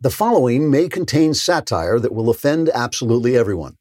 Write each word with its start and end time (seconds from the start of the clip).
The 0.00 0.10
following 0.10 0.70
may 0.70 0.88
contain 0.88 1.34
satire 1.34 1.98
that 1.98 2.14
will 2.14 2.30
offend 2.30 2.70
absolutely 2.72 3.36
everyone. 3.36 3.78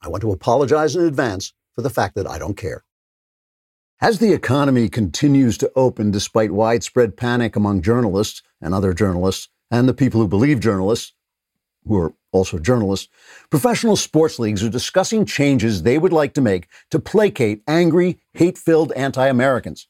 I 0.00 0.08
want 0.08 0.20
to 0.20 0.30
apologize 0.30 0.94
in 0.94 1.02
advance 1.02 1.52
for 1.74 1.82
the 1.82 1.90
fact 1.90 2.14
that 2.14 2.30
I 2.30 2.38
don't 2.38 2.56
care. 2.56 2.84
As 4.00 4.20
the 4.20 4.32
economy 4.32 4.88
continues 4.88 5.58
to 5.58 5.72
open 5.74 6.12
despite 6.12 6.52
widespread 6.52 7.16
panic 7.16 7.56
among 7.56 7.82
journalists 7.82 8.44
and 8.60 8.72
other 8.72 8.92
journalists 8.92 9.48
and 9.68 9.88
the 9.88 9.94
people 9.94 10.20
who 10.20 10.28
believe 10.28 10.60
journalists, 10.60 11.14
who 11.84 11.96
are 11.96 12.14
also 12.30 12.60
journalists, 12.60 13.08
professional 13.50 13.96
sports 13.96 14.38
leagues 14.38 14.62
are 14.62 14.70
discussing 14.70 15.24
changes 15.24 15.82
they 15.82 15.98
would 15.98 16.12
like 16.12 16.34
to 16.34 16.40
make 16.40 16.68
to 16.92 17.00
placate 17.00 17.64
angry, 17.66 18.20
hate 18.34 18.56
filled 18.56 18.92
anti 18.92 19.26
Americans 19.26 19.88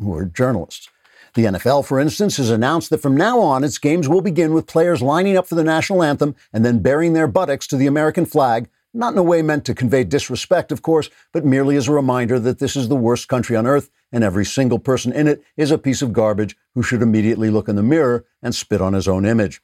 who 0.00 0.12
are 0.12 0.24
journalists. 0.24 0.88
The 1.34 1.44
NFL, 1.44 1.84
for 1.86 2.00
instance, 2.00 2.36
has 2.38 2.50
announced 2.50 2.90
that 2.90 3.02
from 3.02 3.16
now 3.16 3.40
on, 3.40 3.64
its 3.64 3.78
games 3.78 4.08
will 4.08 4.20
begin 4.20 4.52
with 4.52 4.66
players 4.66 5.02
lining 5.02 5.36
up 5.36 5.46
for 5.46 5.54
the 5.54 5.64
national 5.64 6.02
anthem 6.02 6.34
and 6.52 6.64
then 6.64 6.80
burying 6.80 7.12
their 7.12 7.26
buttocks 7.26 7.66
to 7.68 7.76
the 7.76 7.86
American 7.86 8.26
flag, 8.26 8.68
not 8.94 9.12
in 9.12 9.18
a 9.18 9.22
way 9.22 9.42
meant 9.42 9.64
to 9.66 9.74
convey 9.74 10.04
disrespect, 10.04 10.72
of 10.72 10.82
course, 10.82 11.10
but 11.32 11.44
merely 11.44 11.76
as 11.76 11.88
a 11.88 11.92
reminder 11.92 12.38
that 12.40 12.58
this 12.58 12.76
is 12.76 12.88
the 12.88 12.96
worst 12.96 13.28
country 13.28 13.56
on 13.56 13.66
earth 13.66 13.90
and 14.10 14.24
every 14.24 14.44
single 14.44 14.78
person 14.78 15.12
in 15.12 15.28
it 15.28 15.42
is 15.56 15.70
a 15.70 15.78
piece 15.78 16.02
of 16.02 16.12
garbage 16.12 16.56
who 16.74 16.82
should 16.82 17.02
immediately 17.02 17.50
look 17.50 17.68
in 17.68 17.76
the 17.76 17.82
mirror 17.82 18.24
and 18.42 18.54
spit 18.54 18.80
on 18.80 18.94
his 18.94 19.06
own 19.06 19.26
image. 19.26 19.60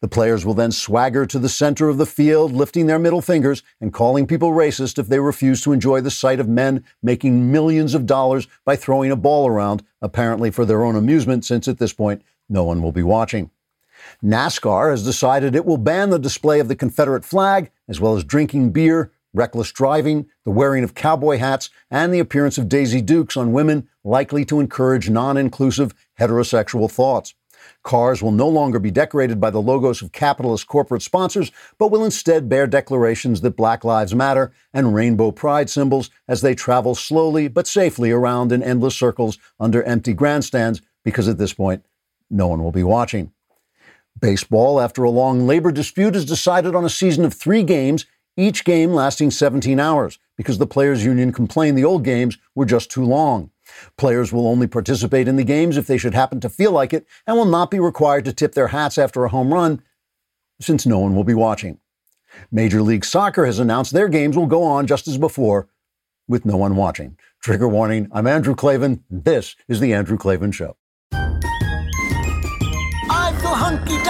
The 0.00 0.08
players 0.08 0.46
will 0.46 0.54
then 0.54 0.72
swagger 0.72 1.26
to 1.26 1.38
the 1.38 1.48
center 1.48 1.90
of 1.90 1.98
the 1.98 2.06
field, 2.06 2.52
lifting 2.52 2.86
their 2.86 2.98
middle 2.98 3.20
fingers 3.20 3.62
and 3.82 3.92
calling 3.92 4.26
people 4.26 4.52
racist 4.52 4.98
if 4.98 5.08
they 5.08 5.20
refuse 5.20 5.60
to 5.62 5.72
enjoy 5.72 6.00
the 6.00 6.10
sight 6.10 6.40
of 6.40 6.48
men 6.48 6.84
making 7.02 7.52
millions 7.52 7.94
of 7.94 8.06
dollars 8.06 8.48
by 8.64 8.76
throwing 8.76 9.10
a 9.10 9.16
ball 9.16 9.46
around, 9.46 9.84
apparently 10.00 10.50
for 10.50 10.64
their 10.64 10.84
own 10.84 10.96
amusement, 10.96 11.44
since 11.44 11.68
at 11.68 11.78
this 11.78 11.92
point, 11.92 12.22
no 12.48 12.64
one 12.64 12.82
will 12.82 12.92
be 12.92 13.02
watching. 13.02 13.50
NASCAR 14.24 14.90
has 14.90 15.04
decided 15.04 15.54
it 15.54 15.66
will 15.66 15.76
ban 15.76 16.08
the 16.08 16.18
display 16.18 16.60
of 16.60 16.68
the 16.68 16.76
Confederate 16.76 17.24
flag, 17.24 17.70
as 17.86 18.00
well 18.00 18.16
as 18.16 18.24
drinking 18.24 18.70
beer, 18.70 19.12
reckless 19.34 19.70
driving, 19.70 20.26
the 20.44 20.50
wearing 20.50 20.82
of 20.82 20.94
cowboy 20.94 21.36
hats, 21.36 21.68
and 21.90 22.12
the 22.12 22.18
appearance 22.18 22.56
of 22.56 22.68
Daisy 22.68 23.02
Dukes 23.02 23.36
on 23.36 23.52
women 23.52 23.88
likely 24.02 24.46
to 24.46 24.60
encourage 24.60 25.10
non 25.10 25.36
inclusive 25.36 25.94
heterosexual 26.18 26.90
thoughts. 26.90 27.34
Cars 27.82 28.22
will 28.22 28.32
no 28.32 28.48
longer 28.48 28.78
be 28.78 28.90
decorated 28.90 29.40
by 29.40 29.50
the 29.50 29.62
logos 29.62 30.02
of 30.02 30.12
capitalist 30.12 30.66
corporate 30.66 31.02
sponsors, 31.02 31.50
but 31.78 31.90
will 31.90 32.04
instead 32.04 32.48
bear 32.48 32.66
declarations 32.66 33.40
that 33.40 33.56
Black 33.56 33.84
Lives 33.84 34.14
Matter 34.14 34.52
and 34.74 34.94
rainbow 34.94 35.30
pride 35.30 35.70
symbols 35.70 36.10
as 36.28 36.42
they 36.42 36.54
travel 36.54 36.94
slowly 36.94 37.48
but 37.48 37.66
safely 37.66 38.10
around 38.10 38.52
in 38.52 38.62
endless 38.62 38.96
circles 38.96 39.38
under 39.58 39.82
empty 39.84 40.12
grandstands, 40.12 40.82
because 41.04 41.26
at 41.26 41.38
this 41.38 41.54
point, 41.54 41.84
no 42.30 42.48
one 42.48 42.62
will 42.62 42.72
be 42.72 42.82
watching. 42.82 43.32
Baseball, 44.20 44.80
after 44.80 45.02
a 45.02 45.10
long 45.10 45.46
labor 45.46 45.72
dispute, 45.72 46.14
has 46.14 46.26
decided 46.26 46.74
on 46.74 46.84
a 46.84 46.90
season 46.90 47.24
of 47.24 47.32
three 47.32 47.62
games, 47.62 48.04
each 48.36 48.64
game 48.64 48.92
lasting 48.92 49.30
17 49.30 49.80
hours, 49.80 50.18
because 50.36 50.58
the 50.58 50.66
Players 50.66 51.04
Union 51.04 51.32
complained 51.32 51.78
the 51.78 51.84
old 51.84 52.04
games 52.04 52.36
were 52.54 52.66
just 52.66 52.90
too 52.90 53.04
long. 53.04 53.50
Players 53.96 54.32
will 54.32 54.46
only 54.46 54.66
participate 54.66 55.28
in 55.28 55.36
the 55.36 55.44
games 55.44 55.76
if 55.76 55.86
they 55.86 55.98
should 55.98 56.14
happen 56.14 56.40
to 56.40 56.48
feel 56.48 56.72
like 56.72 56.92
it 56.92 57.06
and 57.26 57.36
will 57.36 57.44
not 57.44 57.70
be 57.70 57.80
required 57.80 58.24
to 58.24 58.32
tip 58.32 58.54
their 58.54 58.68
hats 58.68 58.98
after 58.98 59.24
a 59.24 59.28
home 59.28 59.52
run, 59.52 59.82
since 60.60 60.86
no 60.86 60.98
one 60.98 61.14
will 61.14 61.24
be 61.24 61.34
watching. 61.34 61.78
Major 62.50 62.82
League 62.82 63.04
Soccer 63.04 63.46
has 63.46 63.58
announced 63.58 63.92
their 63.92 64.08
games 64.08 64.36
will 64.36 64.46
go 64.46 64.62
on 64.62 64.86
just 64.86 65.08
as 65.08 65.18
before, 65.18 65.68
with 66.28 66.44
no 66.44 66.56
one 66.56 66.76
watching. 66.76 67.16
Trigger 67.42 67.68
warning 67.68 68.08
I'm 68.12 68.26
Andrew 68.26 68.54
Klavan. 68.54 69.02
This 69.10 69.56
is 69.66 69.80
The 69.80 69.92
Andrew 69.94 70.16
Klavan 70.16 70.52
Show. 70.52 70.76
I 73.12 73.36
feel 73.40 73.54
hunky. 73.54 74.09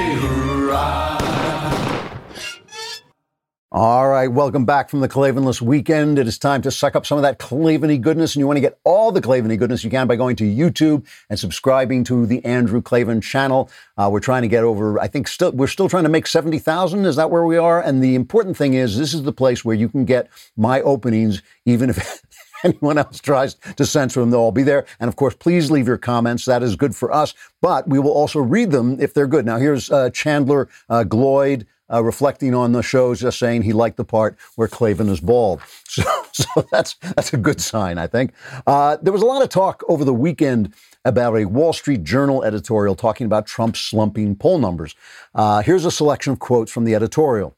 All 3.73 4.09
right, 4.09 4.27
welcome 4.27 4.65
back 4.65 4.89
from 4.89 4.99
the 4.99 5.07
Klavanless 5.07 5.61
weekend. 5.61 6.19
It 6.19 6.27
is 6.27 6.37
time 6.37 6.61
to 6.63 6.71
suck 6.71 6.93
up 6.93 7.05
some 7.05 7.17
of 7.17 7.21
that 7.21 7.39
Klavany 7.39 8.01
goodness, 8.01 8.35
and 8.35 8.41
you 8.41 8.45
want 8.45 8.57
to 8.57 8.61
get 8.61 8.77
all 8.83 9.13
the 9.13 9.21
Klavany 9.21 9.57
goodness 9.57 9.81
you 9.81 9.89
can 9.89 10.07
by 10.07 10.17
going 10.17 10.35
to 10.35 10.43
YouTube 10.43 11.07
and 11.29 11.39
subscribing 11.39 12.03
to 12.03 12.25
the 12.25 12.43
Andrew 12.43 12.81
Klavan 12.81 13.21
channel. 13.21 13.69
Uh, 13.95 14.09
we're 14.11 14.19
trying 14.19 14.41
to 14.41 14.49
get 14.49 14.65
over, 14.65 14.99
I 14.99 15.07
think, 15.07 15.29
still 15.29 15.53
we're 15.53 15.67
still 15.67 15.87
trying 15.87 16.03
to 16.03 16.09
make 16.09 16.27
seventy 16.27 16.59
thousand. 16.59 17.05
Is 17.05 17.15
that 17.15 17.31
where 17.31 17.45
we 17.45 17.55
are? 17.55 17.81
And 17.81 18.03
the 18.03 18.13
important 18.13 18.57
thing 18.57 18.73
is, 18.73 18.97
this 18.97 19.13
is 19.13 19.23
the 19.23 19.31
place 19.31 19.63
where 19.63 19.73
you 19.73 19.87
can 19.87 20.03
get 20.03 20.29
my 20.57 20.81
openings, 20.81 21.41
even 21.65 21.91
if. 21.91 22.21
anyone 22.63 22.95
else 22.95 23.19
tries 23.19 23.55
to 23.75 23.83
censor 23.87 24.19
them, 24.19 24.29
they'll 24.29 24.39
all 24.39 24.51
be 24.51 24.61
there. 24.61 24.85
And 24.99 25.07
of 25.07 25.15
course, 25.15 25.33
please 25.33 25.71
leave 25.71 25.87
your 25.87 25.97
comments. 25.97 26.45
That 26.45 26.61
is 26.61 26.75
good 26.75 26.95
for 26.95 27.11
us. 27.11 27.33
But 27.59 27.87
we 27.87 27.97
will 27.97 28.11
also 28.11 28.39
read 28.39 28.69
them 28.69 28.99
if 28.99 29.15
they're 29.15 29.25
good. 29.25 29.47
Now, 29.47 29.57
here's 29.57 29.89
uh, 29.89 30.11
Chandler 30.11 30.69
uh, 30.87 31.03
Gloyd 31.03 31.65
uh, 31.91 32.03
reflecting 32.03 32.53
on 32.53 32.71
the 32.71 32.81
shows, 32.81 33.19
just 33.19 33.39
saying 33.39 33.63
he 33.63 33.73
liked 33.73 33.97
the 33.97 34.05
part 34.05 34.37
where 34.55 34.67
Klavan 34.67 35.09
is 35.09 35.19
bald. 35.19 35.61
So, 35.91 36.03
so 36.31 36.65
that's 36.71 36.93
that's 37.17 37.33
a 37.33 37.37
good 37.37 37.59
sign, 37.59 37.97
I 37.97 38.07
think. 38.07 38.31
Uh, 38.65 38.95
there 39.01 39.11
was 39.11 39.21
a 39.21 39.25
lot 39.25 39.41
of 39.41 39.49
talk 39.49 39.83
over 39.89 40.05
the 40.05 40.13
weekend 40.13 40.73
about 41.03 41.35
a 41.35 41.43
Wall 41.43 41.73
Street 41.73 42.05
Journal 42.05 42.45
editorial 42.45 42.95
talking 42.95 43.25
about 43.25 43.45
Trump's 43.45 43.81
slumping 43.81 44.37
poll 44.37 44.57
numbers. 44.57 44.95
Uh, 45.35 45.61
here's 45.63 45.83
a 45.83 45.91
selection 45.91 46.31
of 46.31 46.39
quotes 46.39 46.71
from 46.71 46.85
the 46.85 46.95
editorial. 46.95 47.57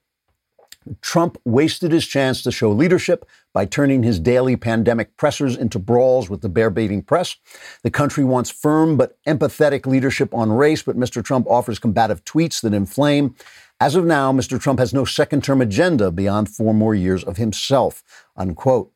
Trump 1.01 1.37
wasted 1.45 1.91
his 1.91 2.07
chance 2.07 2.41
to 2.41 2.51
show 2.51 2.71
leadership 2.71 3.25
by 3.53 3.65
turning 3.65 4.03
his 4.03 4.19
daily 4.19 4.55
pandemic 4.55 5.15
pressers 5.15 5.55
into 5.55 5.79
brawls 5.79 6.29
with 6.29 6.41
the 6.41 6.49
bear 6.49 6.69
baiting 6.69 7.03
press. 7.03 7.35
The 7.83 7.91
country 7.91 8.23
wants 8.23 8.49
firm 8.49 8.97
but 8.97 9.17
empathetic 9.25 9.85
leadership 9.85 10.33
on 10.33 10.51
race, 10.51 10.83
but 10.83 10.97
Mr. 10.97 11.23
Trump 11.23 11.47
offers 11.47 11.79
combative 11.79 12.25
tweets 12.25 12.61
that 12.61 12.73
inflame. 12.73 13.35
As 13.79 13.95
of 13.95 14.05
now, 14.05 14.31
Mr. 14.31 14.59
Trump 14.59 14.79
has 14.79 14.93
no 14.93 15.05
second 15.05 15.43
term 15.43 15.61
agenda 15.61 16.11
beyond 16.11 16.49
four 16.49 16.73
more 16.73 16.95
years 16.95 17.23
of 17.23 17.37
himself. 17.37 18.03
Unquote. 18.35 18.91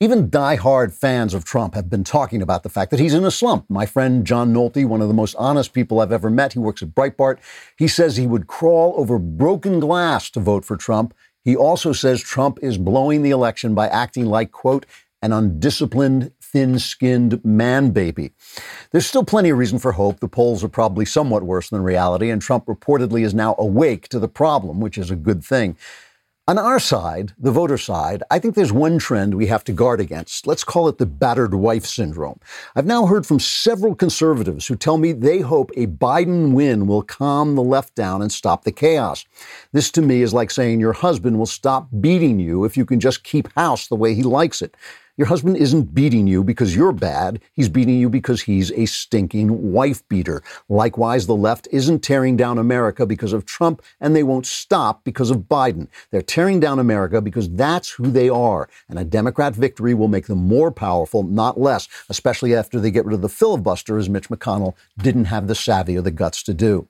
Even 0.00 0.30
die-hard 0.30 0.94
fans 0.94 1.34
of 1.34 1.44
Trump 1.44 1.74
have 1.74 1.90
been 1.90 2.04
talking 2.04 2.40
about 2.40 2.62
the 2.62 2.68
fact 2.68 2.92
that 2.92 3.00
he's 3.00 3.14
in 3.14 3.24
a 3.24 3.32
slump. 3.32 3.68
My 3.68 3.84
friend 3.84 4.24
John 4.24 4.54
Nolte, 4.54 4.86
one 4.86 5.00
of 5.00 5.08
the 5.08 5.14
most 5.14 5.34
honest 5.36 5.72
people 5.72 5.98
I've 5.98 6.12
ever 6.12 6.30
met, 6.30 6.52
he 6.52 6.60
works 6.60 6.82
at 6.82 6.90
Breitbart, 6.90 7.38
he 7.76 7.88
says 7.88 8.16
he 8.16 8.26
would 8.26 8.46
crawl 8.46 8.94
over 8.96 9.18
broken 9.18 9.80
glass 9.80 10.30
to 10.30 10.40
vote 10.40 10.64
for 10.64 10.76
Trump. 10.76 11.14
He 11.48 11.56
also 11.56 11.94
says 11.94 12.20
Trump 12.20 12.58
is 12.60 12.76
blowing 12.76 13.22
the 13.22 13.30
election 13.30 13.74
by 13.74 13.88
acting 13.88 14.26
like, 14.26 14.52
quote, 14.52 14.84
an 15.22 15.32
undisciplined, 15.32 16.30
thin 16.42 16.78
skinned 16.78 17.42
man 17.42 17.88
baby. 17.92 18.32
There's 18.90 19.06
still 19.06 19.24
plenty 19.24 19.48
of 19.48 19.56
reason 19.56 19.78
for 19.78 19.92
hope. 19.92 20.20
The 20.20 20.28
polls 20.28 20.62
are 20.62 20.68
probably 20.68 21.06
somewhat 21.06 21.44
worse 21.44 21.70
than 21.70 21.82
reality, 21.82 22.28
and 22.28 22.42
Trump 22.42 22.66
reportedly 22.66 23.22
is 23.22 23.32
now 23.32 23.54
awake 23.58 24.08
to 24.08 24.18
the 24.18 24.28
problem, 24.28 24.78
which 24.78 24.98
is 24.98 25.10
a 25.10 25.16
good 25.16 25.42
thing. 25.42 25.78
On 26.48 26.56
our 26.56 26.80
side, 26.80 27.34
the 27.38 27.52
voter 27.52 27.76
side, 27.76 28.22
I 28.30 28.38
think 28.38 28.54
there's 28.54 28.72
one 28.72 28.98
trend 28.98 29.34
we 29.34 29.48
have 29.48 29.64
to 29.64 29.72
guard 29.74 30.00
against. 30.00 30.46
Let's 30.46 30.64
call 30.64 30.88
it 30.88 30.96
the 30.96 31.04
battered 31.04 31.52
wife 31.52 31.84
syndrome. 31.84 32.40
I've 32.74 32.86
now 32.86 33.04
heard 33.04 33.26
from 33.26 33.38
several 33.38 33.94
conservatives 33.94 34.66
who 34.66 34.74
tell 34.74 34.96
me 34.96 35.12
they 35.12 35.40
hope 35.40 35.70
a 35.76 35.88
Biden 35.88 36.54
win 36.54 36.86
will 36.86 37.02
calm 37.02 37.54
the 37.54 37.62
left 37.62 37.94
down 37.94 38.22
and 38.22 38.32
stop 38.32 38.64
the 38.64 38.72
chaos. 38.72 39.26
This 39.74 39.90
to 39.90 40.00
me 40.00 40.22
is 40.22 40.32
like 40.32 40.50
saying 40.50 40.80
your 40.80 40.94
husband 40.94 41.38
will 41.38 41.44
stop 41.44 41.86
beating 42.00 42.40
you 42.40 42.64
if 42.64 42.78
you 42.78 42.86
can 42.86 42.98
just 42.98 43.24
keep 43.24 43.52
house 43.52 43.86
the 43.86 43.94
way 43.94 44.14
he 44.14 44.22
likes 44.22 44.62
it. 44.62 44.74
Your 45.18 45.26
husband 45.26 45.56
isn't 45.56 45.96
beating 45.96 46.28
you 46.28 46.44
because 46.44 46.76
you're 46.76 46.92
bad. 46.92 47.40
He's 47.52 47.68
beating 47.68 47.98
you 47.98 48.08
because 48.08 48.42
he's 48.42 48.70
a 48.70 48.86
stinking 48.86 49.72
wife 49.72 50.08
beater. 50.08 50.44
Likewise, 50.68 51.26
the 51.26 51.34
left 51.34 51.66
isn't 51.72 52.04
tearing 52.04 52.36
down 52.36 52.56
America 52.56 53.04
because 53.04 53.32
of 53.32 53.44
Trump, 53.44 53.82
and 54.00 54.14
they 54.14 54.22
won't 54.22 54.46
stop 54.46 55.02
because 55.02 55.32
of 55.32 55.48
Biden. 55.48 55.88
They're 56.12 56.22
tearing 56.22 56.60
down 56.60 56.78
America 56.78 57.20
because 57.20 57.50
that's 57.50 57.90
who 57.90 58.12
they 58.12 58.28
are. 58.28 58.68
And 58.88 58.96
a 58.96 59.04
Democrat 59.04 59.56
victory 59.56 59.92
will 59.92 60.06
make 60.06 60.28
them 60.28 60.38
more 60.38 60.70
powerful, 60.70 61.24
not 61.24 61.58
less, 61.58 61.88
especially 62.08 62.54
after 62.54 62.78
they 62.78 62.92
get 62.92 63.04
rid 63.04 63.14
of 63.14 63.22
the 63.22 63.28
filibuster, 63.28 63.98
as 63.98 64.08
Mitch 64.08 64.28
McConnell 64.28 64.74
didn't 64.98 65.24
have 65.24 65.48
the 65.48 65.56
savvy 65.56 65.98
or 65.98 66.02
the 66.02 66.12
guts 66.12 66.44
to 66.44 66.54
do. 66.54 66.86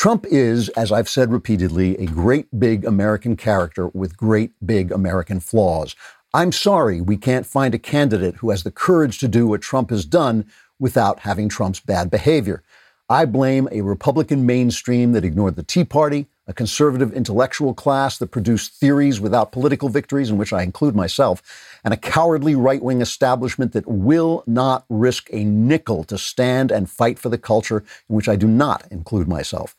Trump 0.00 0.24
is, 0.30 0.70
as 0.70 0.90
I've 0.90 1.10
said 1.10 1.30
repeatedly, 1.30 1.94
a 1.98 2.06
great 2.06 2.58
big 2.58 2.86
American 2.86 3.36
character 3.36 3.88
with 3.88 4.16
great 4.16 4.52
big 4.64 4.92
American 4.92 5.40
flaws. 5.40 5.94
I'm 6.32 6.52
sorry 6.52 7.00
we 7.00 7.16
can't 7.16 7.44
find 7.44 7.74
a 7.74 7.78
candidate 7.78 8.36
who 8.36 8.50
has 8.50 8.62
the 8.62 8.70
courage 8.70 9.18
to 9.18 9.26
do 9.26 9.48
what 9.48 9.62
Trump 9.62 9.90
has 9.90 10.04
done 10.04 10.46
without 10.78 11.18
having 11.20 11.48
Trump's 11.48 11.80
bad 11.80 12.08
behavior. 12.08 12.62
I 13.08 13.24
blame 13.24 13.68
a 13.72 13.80
Republican 13.80 14.46
mainstream 14.46 15.10
that 15.10 15.24
ignored 15.24 15.56
the 15.56 15.64
Tea 15.64 15.82
Party, 15.82 16.28
a 16.46 16.54
conservative 16.54 17.12
intellectual 17.12 17.74
class 17.74 18.16
that 18.18 18.28
produced 18.28 18.74
theories 18.74 19.20
without 19.20 19.50
political 19.50 19.88
victories, 19.88 20.30
in 20.30 20.38
which 20.38 20.52
I 20.52 20.62
include 20.62 20.94
myself, 20.94 21.42
and 21.82 21.92
a 21.92 21.96
cowardly 21.96 22.54
right 22.54 22.80
wing 22.80 23.00
establishment 23.00 23.72
that 23.72 23.88
will 23.88 24.44
not 24.46 24.84
risk 24.88 25.28
a 25.32 25.42
nickel 25.42 26.04
to 26.04 26.16
stand 26.16 26.70
and 26.70 26.88
fight 26.88 27.18
for 27.18 27.28
the 27.28 27.38
culture, 27.38 27.82
in 28.08 28.14
which 28.14 28.28
I 28.28 28.36
do 28.36 28.46
not 28.46 28.86
include 28.92 29.26
myself. 29.26 29.74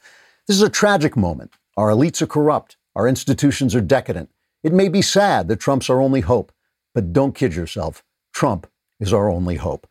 This 0.47 0.57
is 0.57 0.63
a 0.63 0.69
tragic 0.69 1.15
moment. 1.15 1.54
Our 1.77 1.88
elites 1.92 2.21
are 2.21 2.27
corrupt, 2.27 2.75
our 2.94 3.07
institutions 3.07 3.74
are 3.74 3.80
decadent. 3.80 4.30
It 4.63 4.74
may 4.74 4.90
be 4.90 5.02
sad 5.02 5.48
that 5.48 5.60
Trump's 5.60 5.90
our 5.90 6.00
only 6.00 6.22
hope, 6.22 6.52
but 6.94 7.13
don't 7.13 7.34
kid 7.34 7.56
yourself. 7.56 8.04
Trump 8.34 8.68
is 9.00 9.12
our 9.12 9.30
only 9.30 9.56
hope. 9.56 9.88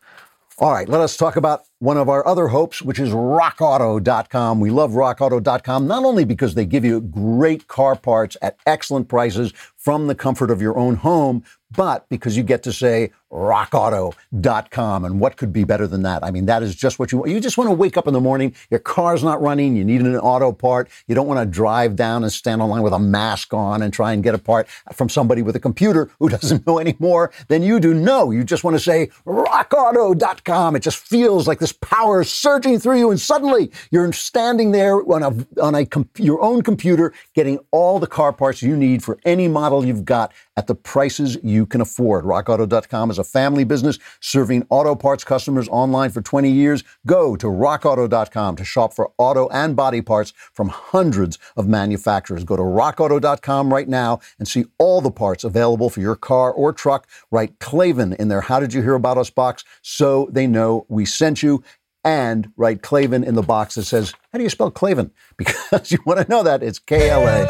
All 0.58 0.72
right, 0.72 0.88
let 0.88 1.00
us 1.00 1.17
talk 1.17 1.37
about 1.37 1.62
one 1.78 1.96
of 1.96 2.11
our 2.11 2.26
other 2.26 2.49
hopes, 2.49 2.82
which 2.82 2.99
is 2.99 3.11
rockauto.com. 3.11 4.61
We 4.61 4.69
love 4.69 4.93
rockauto.com 4.93 5.87
not 5.87 6.05
only 6.05 6.26
because 6.26 6.55
they 6.55 6.67
give 6.67 6.84
you 6.84 7.00
great 7.00 7.67
car 7.67 7.96
parts 7.96 8.37
at 8.43 8.58
excellent 8.67 9.08
prices 9.08 9.55
from 9.76 10.06
the 10.06 10.14
comfort 10.14 10.50
of 10.50 10.61
your 10.61 10.76
own 10.76 10.96
home, 10.96 11.43
but 11.70 12.06
because 12.11 12.37
you 12.37 12.43
get 12.43 12.62
to 12.64 12.75
say 12.75 13.11
rockauto.com. 13.32 15.04
And 15.04 15.20
what 15.20 15.36
could 15.36 15.52
be 15.52 15.64
better 15.64 15.86
than 15.86 16.02
that? 16.02 16.24
I 16.24 16.30
mean, 16.30 16.46
that 16.46 16.62
is 16.62 16.74
just 16.74 16.98
what 16.98 17.12
you 17.12 17.18
want. 17.18 17.30
You 17.30 17.40
just 17.40 17.56
want 17.56 17.68
to 17.68 17.74
wake 17.74 17.96
up 17.96 18.06
in 18.06 18.12
the 18.12 18.20
morning, 18.20 18.54
your 18.70 18.80
car's 18.80 19.22
not 19.22 19.40
running, 19.40 19.76
you 19.76 19.84
need 19.84 20.00
an 20.00 20.16
auto 20.16 20.52
part, 20.52 20.88
you 21.06 21.14
don't 21.14 21.26
want 21.26 21.40
to 21.40 21.46
drive 21.46 21.96
down 21.96 22.22
and 22.22 22.32
stand 22.32 22.60
online 22.60 22.82
with 22.82 22.92
a 22.92 22.98
mask 22.98 23.54
on 23.54 23.82
and 23.82 23.92
try 23.92 24.12
and 24.12 24.22
get 24.22 24.34
a 24.34 24.38
part 24.38 24.68
from 24.92 25.08
somebody 25.08 25.42
with 25.42 25.54
a 25.56 25.60
computer 25.60 26.10
who 26.18 26.28
doesn't 26.40 26.66
know 26.66 26.78
any 26.78 26.96
more 26.98 27.32
than 27.48 27.62
you 27.62 27.78
do. 27.78 27.94
No, 27.94 28.30
you 28.30 28.44
just 28.44 28.64
want 28.64 28.76
to 28.76 28.80
say 28.80 29.08
rockauto.com. 29.26 30.76
It 30.76 30.80
just 30.80 30.98
feels 30.98 31.46
like 31.46 31.58
this 31.58 31.72
power 31.72 32.22
is 32.22 32.30
surging 32.30 32.78
through 32.78 32.98
you, 32.98 33.10
and 33.10 33.20
suddenly 33.20 33.70
you're 33.90 34.12
standing 34.12 34.72
there 34.72 34.96
on 35.12 35.22
a 35.22 35.62
on 35.62 35.74
a 35.74 35.86
your 36.16 36.40
own 36.42 36.62
computer, 36.62 37.12
getting 37.34 37.58
all 37.70 37.98
the 37.98 38.06
car 38.06 38.32
parts 38.32 38.62
you 38.62 38.76
need 38.76 39.04
for 39.04 39.18
any 39.24 39.48
model 39.48 39.84
you've 39.84 40.04
got 40.04 40.32
at 40.56 40.66
the 40.66 40.74
prices 40.74 41.38
you 41.42 41.66
can 41.66 41.80
afford. 41.80 42.24
RockAuto.com 42.24 43.10
is 43.10 43.19
a 43.20 43.25
family 43.25 43.62
business 43.62 43.99
serving 44.19 44.67
auto 44.70 44.96
parts 44.96 45.22
customers 45.22 45.69
online 45.69 46.11
for 46.11 46.20
20 46.20 46.50
years. 46.50 46.82
Go 47.06 47.37
to 47.37 47.46
RockAuto.com 47.46 48.56
to 48.56 48.64
shop 48.64 48.93
for 48.93 49.12
auto 49.19 49.49
and 49.50 49.76
body 49.76 50.02
parts 50.02 50.32
from 50.52 50.69
hundreds 50.69 51.38
of 51.56 51.69
manufacturers. 51.69 52.43
Go 52.43 52.56
to 52.56 52.62
RockAuto.com 52.62 53.72
right 53.72 53.88
now 53.88 54.20
and 54.38 54.49
see 54.49 54.64
all 54.78 55.00
the 55.00 55.11
parts 55.11 55.44
available 55.44 55.90
for 55.90 56.00
your 56.00 56.17
car 56.17 56.52
or 56.52 56.72
truck. 56.72 57.06
Write 57.31 57.58
Klavan 57.61 58.14
in 58.14 58.28
their 58.28 58.40
How 58.40 58.58
Did 58.58 58.75
You 58.75 58.82
Hear 58.82 58.94
About 58.94 59.19
Us 59.19 59.31
box 59.31 59.62
so 59.82 60.28
they 60.32 60.46
know 60.46 60.87
we 60.88 61.05
sent 61.05 61.43
you 61.43 61.62
and 62.05 62.50
write 62.56 62.82
Klavan 62.82 63.25
in 63.25 63.34
the 63.34 63.43
box 63.43 63.75
that 63.75 63.84
says, 63.84 64.14
How 64.32 64.38
do 64.38 64.43
you 64.43 64.50
spell 64.50 64.70
Klavan? 64.70 65.11
Because 65.37 65.90
you 65.90 65.99
want 66.05 66.20
to 66.20 66.28
know 66.28 66.43
that 66.43 66.62
it's 66.62 66.78
K 66.78 67.08
L 67.08 67.26
A. 67.26 67.46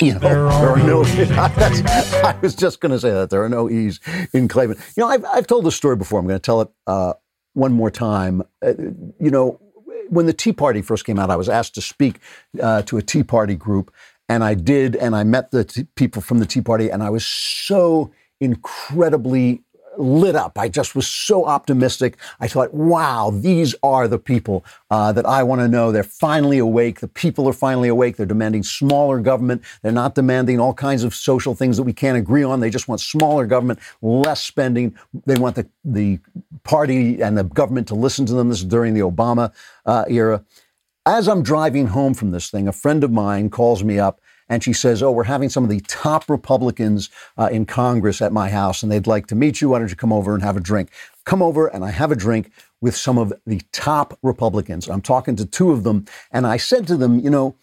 You 0.00 0.14
know, 0.14 0.18
there 0.20 0.46
are, 0.46 0.60
there 0.60 0.70
are 0.70 0.86
no. 0.86 1.02
I 1.04 2.38
was 2.40 2.54
just 2.54 2.80
going 2.80 2.92
to 2.92 3.00
say 3.00 3.10
that 3.10 3.30
there 3.30 3.42
are 3.42 3.48
no 3.48 3.68
e's 3.68 4.00
in 4.32 4.48
Klavan. 4.48 4.76
You 4.96 5.02
know, 5.02 5.08
I've 5.08 5.24
I've 5.24 5.46
told 5.46 5.64
this 5.64 5.76
story 5.76 5.96
before. 5.96 6.20
I'm 6.20 6.26
going 6.26 6.38
to 6.38 6.42
tell 6.42 6.60
it 6.60 6.68
uh, 6.86 7.14
one 7.54 7.72
more 7.72 7.90
time. 7.90 8.42
Uh, 8.64 8.74
you 9.20 9.30
know, 9.30 9.60
when 10.08 10.26
the 10.26 10.32
Tea 10.32 10.52
Party 10.52 10.82
first 10.82 11.04
came 11.04 11.18
out, 11.18 11.30
I 11.30 11.36
was 11.36 11.48
asked 11.48 11.74
to 11.74 11.80
speak 11.80 12.20
uh, 12.62 12.82
to 12.82 12.96
a 12.98 13.02
Tea 13.02 13.22
Party 13.22 13.56
group, 13.56 13.92
and 14.28 14.44
I 14.44 14.54
did, 14.54 14.96
and 14.96 15.16
I 15.16 15.24
met 15.24 15.50
the 15.50 15.64
t- 15.64 15.86
people 15.96 16.22
from 16.22 16.38
the 16.38 16.46
Tea 16.46 16.60
Party, 16.60 16.90
and 16.90 17.02
I 17.02 17.10
was 17.10 17.26
so 17.26 18.12
incredibly 18.40 19.62
lit 19.96 20.36
up. 20.36 20.58
I 20.58 20.68
just 20.68 20.94
was 20.94 21.06
so 21.06 21.44
optimistic. 21.44 22.16
I 22.40 22.48
thought, 22.48 22.74
wow, 22.74 23.30
these 23.34 23.74
are 23.82 24.08
the 24.08 24.18
people 24.18 24.64
uh, 24.90 25.12
that 25.12 25.26
I 25.26 25.42
want 25.42 25.60
to 25.60 25.68
know. 25.68 25.92
They're 25.92 26.02
finally 26.02 26.58
awake. 26.58 27.00
The 27.00 27.08
people 27.08 27.48
are 27.48 27.52
finally 27.52 27.88
awake. 27.88 28.16
They're 28.16 28.26
demanding 28.26 28.62
smaller 28.62 29.20
government. 29.20 29.62
They're 29.82 29.92
not 29.92 30.14
demanding 30.14 30.60
all 30.60 30.74
kinds 30.74 31.04
of 31.04 31.14
social 31.14 31.54
things 31.54 31.76
that 31.76 31.82
we 31.84 31.92
can't 31.92 32.18
agree 32.18 32.42
on. 32.42 32.60
They 32.60 32.70
just 32.70 32.88
want 32.88 33.00
smaller 33.00 33.46
government, 33.46 33.80
less 34.02 34.42
spending. 34.42 34.96
They 35.26 35.36
want 35.36 35.56
the, 35.56 35.68
the 35.84 36.18
party 36.64 37.22
and 37.22 37.36
the 37.36 37.44
government 37.44 37.88
to 37.88 37.94
listen 37.94 38.26
to 38.26 38.34
them. 38.34 38.48
This 38.48 38.58
is 38.58 38.64
during 38.64 38.94
the 38.94 39.00
Obama 39.00 39.52
uh, 39.86 40.04
era. 40.08 40.44
As 41.06 41.26
I'm 41.26 41.42
driving 41.42 41.86
home 41.86 42.12
from 42.12 42.32
this 42.32 42.50
thing, 42.50 42.68
a 42.68 42.72
friend 42.72 43.02
of 43.02 43.10
mine 43.10 43.48
calls 43.48 43.82
me 43.82 43.98
up 43.98 44.20
and 44.48 44.62
she 44.62 44.72
says, 44.72 45.02
Oh, 45.02 45.10
we're 45.10 45.24
having 45.24 45.48
some 45.48 45.64
of 45.64 45.70
the 45.70 45.80
top 45.80 46.28
Republicans 46.28 47.10
uh, 47.36 47.48
in 47.50 47.66
Congress 47.66 48.22
at 48.22 48.32
my 48.32 48.48
house, 48.48 48.82
and 48.82 48.90
they'd 48.90 49.06
like 49.06 49.26
to 49.28 49.34
meet 49.34 49.60
you. 49.60 49.70
Why 49.70 49.78
don't 49.78 49.90
you 49.90 49.96
come 49.96 50.12
over 50.12 50.34
and 50.34 50.42
have 50.42 50.56
a 50.56 50.60
drink? 50.60 50.90
Come 51.24 51.42
over, 51.42 51.66
and 51.66 51.84
I 51.84 51.90
have 51.90 52.12
a 52.12 52.16
drink 52.16 52.50
with 52.80 52.96
some 52.96 53.18
of 53.18 53.32
the 53.46 53.60
top 53.72 54.18
Republicans. 54.22 54.88
I'm 54.88 55.02
talking 55.02 55.36
to 55.36 55.46
two 55.46 55.70
of 55.70 55.84
them, 55.84 56.06
and 56.30 56.46
I 56.46 56.56
said 56.56 56.86
to 56.88 56.96
them, 56.96 57.20
You 57.20 57.30
know, 57.30 57.56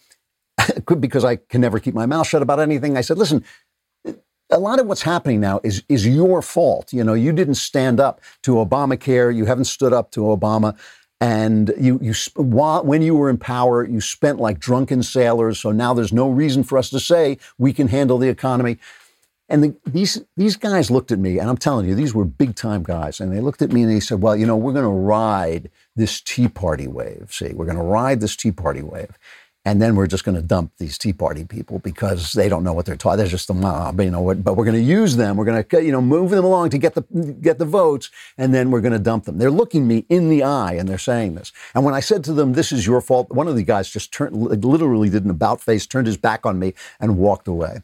because 1.00 1.24
I 1.24 1.36
can 1.36 1.60
never 1.60 1.78
keep 1.78 1.94
my 1.94 2.06
mouth 2.06 2.26
shut 2.26 2.42
about 2.42 2.60
anything, 2.60 2.96
I 2.96 3.00
said, 3.00 3.18
Listen, 3.18 3.44
a 4.50 4.58
lot 4.58 4.78
of 4.78 4.86
what's 4.86 5.02
happening 5.02 5.40
now 5.40 5.60
is 5.64 5.82
is 5.88 6.06
your 6.06 6.40
fault. 6.40 6.92
You 6.92 7.02
know, 7.02 7.14
you 7.14 7.32
didn't 7.32 7.56
stand 7.56 7.98
up 7.98 8.20
to 8.42 8.52
Obamacare. 8.54 9.34
You 9.34 9.44
haven't 9.46 9.64
stood 9.64 9.92
up 9.92 10.12
to 10.12 10.20
Obama 10.20 10.78
and 11.20 11.72
you, 11.78 11.98
you 12.02 12.14
while, 12.34 12.84
when 12.84 13.00
you 13.00 13.14
were 13.14 13.30
in 13.30 13.38
power, 13.38 13.84
you 13.84 14.00
spent 14.00 14.38
like 14.38 14.58
drunken 14.58 15.02
sailors. 15.02 15.58
So 15.58 15.72
now 15.72 15.94
there's 15.94 16.12
no 16.12 16.28
reason 16.28 16.62
for 16.62 16.76
us 16.76 16.90
to 16.90 17.00
say 17.00 17.38
we 17.56 17.72
can 17.72 17.88
handle 17.88 18.18
the 18.18 18.28
economy. 18.28 18.78
And 19.48 19.62
the, 19.62 19.76
these 19.86 20.24
these 20.36 20.56
guys 20.56 20.90
looked 20.90 21.12
at 21.12 21.20
me, 21.20 21.38
and 21.38 21.48
I'm 21.48 21.56
telling 21.56 21.86
you, 21.86 21.94
these 21.94 22.12
were 22.12 22.24
big 22.24 22.56
time 22.56 22.82
guys. 22.82 23.20
And 23.20 23.32
they 23.32 23.40
looked 23.40 23.62
at 23.62 23.72
me 23.72 23.82
and 23.82 23.90
they 23.90 24.00
said, 24.00 24.20
"Well, 24.20 24.36
you 24.36 24.44
know, 24.44 24.56
we're 24.56 24.72
going 24.72 24.84
to 24.84 24.88
ride 24.88 25.70
this 25.94 26.20
Tea 26.20 26.48
Party 26.48 26.88
wave. 26.88 27.28
See, 27.30 27.52
we're 27.54 27.64
going 27.64 27.78
to 27.78 27.82
ride 27.82 28.20
this 28.20 28.34
Tea 28.34 28.50
Party 28.50 28.82
wave." 28.82 29.16
And 29.66 29.82
then 29.82 29.96
we're 29.96 30.06
just 30.06 30.22
going 30.22 30.36
to 30.36 30.42
dump 30.42 30.70
these 30.78 30.96
Tea 30.96 31.12
Party 31.12 31.44
people 31.44 31.80
because 31.80 32.32
they 32.34 32.48
don't 32.48 32.62
know 32.62 32.72
what 32.72 32.86
they're 32.86 32.96
taught. 32.96 33.16
They're 33.16 33.26
just 33.26 33.48
the 33.48 33.54
mob, 33.54 34.00
you 34.00 34.12
know. 34.12 34.32
But 34.32 34.54
we're 34.54 34.64
going 34.64 34.76
to 34.76 34.80
use 34.80 35.16
them. 35.16 35.36
We're 35.36 35.44
going 35.44 35.62
to, 35.62 35.84
you 35.84 35.90
know, 35.90 36.00
move 36.00 36.30
them 36.30 36.44
along 36.44 36.70
to 36.70 36.78
get 36.78 36.94
the 36.94 37.02
get 37.42 37.58
the 37.58 37.64
votes, 37.64 38.08
and 38.38 38.54
then 38.54 38.70
we're 38.70 38.80
going 38.80 38.92
to 38.92 39.00
dump 39.00 39.24
them. 39.24 39.38
They're 39.38 39.50
looking 39.50 39.88
me 39.88 40.06
in 40.08 40.30
the 40.30 40.44
eye 40.44 40.74
and 40.74 40.88
they're 40.88 40.98
saying 40.98 41.34
this. 41.34 41.52
And 41.74 41.84
when 41.84 41.94
I 41.94 42.00
said 42.00 42.22
to 42.24 42.32
them, 42.32 42.52
"This 42.52 42.70
is 42.70 42.86
your 42.86 43.00
fault," 43.00 43.28
one 43.30 43.48
of 43.48 43.56
the 43.56 43.64
guys 43.64 43.90
just 43.90 44.12
turned, 44.12 44.36
literally 44.36 45.10
did 45.10 45.24
an 45.24 45.30
about 45.30 45.60
face, 45.60 45.84
turned 45.84 46.06
his 46.06 46.16
back 46.16 46.46
on 46.46 46.60
me, 46.60 46.72
and 47.00 47.18
walked 47.18 47.48
away. 47.48 47.80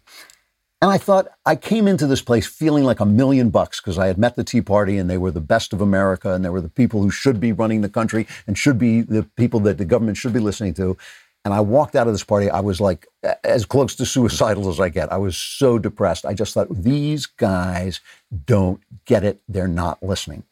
And 0.83 0.91
I 0.91 0.99
thought 0.99 1.29
I 1.47 1.55
came 1.55 1.87
into 1.87 2.09
this 2.09 2.23
place 2.23 2.45
feeling 2.45 2.83
like 2.83 2.99
a 2.99 3.07
million 3.07 3.51
bucks 3.51 3.81
because 3.81 3.99
I 3.99 4.09
had 4.09 4.19
met 4.19 4.35
the 4.35 4.43
Tea 4.43 4.61
Party 4.61 4.99
and 4.99 5.09
they 5.09 5.17
were 5.17 5.31
the 5.31 5.41
best 5.41 5.73
of 5.73 5.81
America 5.81 6.35
and 6.35 6.45
they 6.45 6.49
were 6.49 6.61
the 6.61 6.69
people 6.69 7.01
who 7.01 7.09
should 7.09 7.39
be 7.39 7.53
running 7.53 7.83
the 7.83 7.89
country 7.89 8.27
and 8.49 8.59
should 8.59 8.81
be 8.81 9.01
the 9.01 9.23
people 9.37 9.61
that 9.61 9.79
the 9.79 9.85
government 9.85 10.17
should 10.17 10.33
be 10.33 10.41
listening 10.41 10.75
to. 10.75 10.97
And 11.45 11.53
I 11.53 11.61
walked 11.61 11.97
out 11.97 12.07
of 12.07 12.15
this 12.15 12.23
party. 12.25 12.49
I 12.49 12.61
was 12.61 12.81
like 12.81 13.07
as 13.43 13.65
close 13.65 13.97
to 13.97 14.07
suicidal 14.07 14.69
as 14.69 14.79
I 14.79 14.89
get. 14.89 15.13
I 15.13 15.17
was 15.17 15.37
so 15.37 15.79
depressed. 15.79 16.25
I 16.25 16.35
just 16.35 16.55
thought, 16.55 16.69
these 16.71 17.27
guys 17.27 18.01
don't 18.47 18.81
get 19.07 19.25
it. 19.25 19.41
They're 19.49 19.67
not 19.67 20.03
listening. 20.03 20.45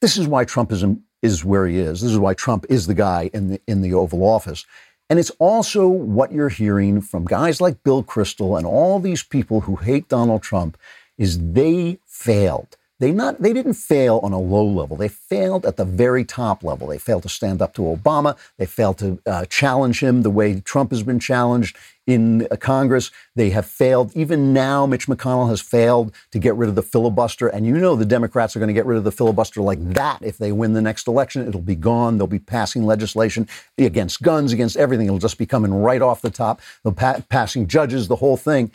This 0.00 0.16
is 0.16 0.28
why 0.28 0.44
Trumpism 0.44 1.00
is 1.22 1.44
where 1.44 1.66
he 1.66 1.78
is. 1.78 2.02
This 2.02 2.12
is 2.12 2.18
why 2.18 2.34
Trump 2.34 2.66
is 2.68 2.86
the 2.86 2.94
guy 2.94 3.30
in 3.32 3.48
the, 3.48 3.60
in 3.66 3.80
the 3.80 3.94
Oval 3.94 4.22
Office. 4.22 4.66
And 5.08 5.18
it's 5.18 5.30
also 5.38 5.88
what 5.88 6.32
you're 6.32 6.48
hearing 6.48 7.00
from 7.00 7.24
guys 7.24 7.60
like 7.60 7.82
Bill 7.82 8.02
Kristol 8.02 8.58
and 8.58 8.66
all 8.66 8.98
these 8.98 9.22
people 9.22 9.62
who 9.62 9.76
hate 9.76 10.08
Donald 10.08 10.42
Trump 10.42 10.76
is 11.16 11.52
they 11.52 11.98
failed. 12.04 12.76
They 12.98 13.12
not 13.12 13.42
they 13.42 13.52
didn't 13.52 13.74
fail 13.74 14.20
on 14.22 14.32
a 14.32 14.40
low 14.40 14.64
level. 14.64 14.96
They 14.96 15.08
failed 15.08 15.66
at 15.66 15.76
the 15.76 15.84
very 15.84 16.24
top 16.24 16.64
level. 16.64 16.86
They 16.86 16.98
failed 16.98 17.24
to 17.24 17.28
stand 17.28 17.60
up 17.60 17.74
to 17.74 17.82
Obama. 17.82 18.36
They 18.56 18.64
failed 18.66 18.98
to 18.98 19.18
uh, 19.26 19.44
challenge 19.46 20.02
him 20.02 20.22
the 20.22 20.30
way 20.30 20.60
Trump 20.60 20.90
has 20.92 21.02
been 21.02 21.20
challenged 21.20 21.76
in 22.06 22.46
uh, 22.50 22.56
Congress. 22.56 23.10
They 23.34 23.50
have 23.50 23.66
failed. 23.66 24.12
Even 24.16 24.54
now, 24.54 24.86
Mitch 24.86 25.08
McConnell 25.08 25.50
has 25.50 25.60
failed 25.60 26.14
to 26.30 26.38
get 26.38 26.54
rid 26.54 26.70
of 26.70 26.74
the 26.74 26.82
filibuster. 26.82 27.48
And 27.48 27.66
you 27.66 27.76
know 27.76 27.96
the 27.96 28.06
Democrats 28.06 28.56
are 28.56 28.60
going 28.60 28.68
to 28.68 28.74
get 28.74 28.86
rid 28.86 28.96
of 28.96 29.04
the 29.04 29.12
filibuster 29.12 29.60
like 29.60 29.82
that 29.92 30.22
if 30.22 30.38
they 30.38 30.52
win 30.52 30.72
the 30.72 30.82
next 30.82 31.06
election. 31.06 31.46
It'll 31.46 31.60
be 31.60 31.74
gone. 31.76 32.16
They'll 32.16 32.26
be 32.26 32.38
passing 32.38 32.86
legislation 32.86 33.46
against 33.76 34.22
guns, 34.22 34.52
against 34.52 34.76
everything. 34.76 35.06
It'll 35.06 35.18
just 35.18 35.38
be 35.38 35.46
coming 35.46 35.74
right 35.74 36.00
off 36.00 36.22
the 36.22 36.30
top. 36.30 36.62
They'll 36.82 36.94
pa- 36.94 37.20
passing 37.28 37.66
judges, 37.66 38.08
the 38.08 38.16
whole 38.16 38.38
thing. 38.38 38.70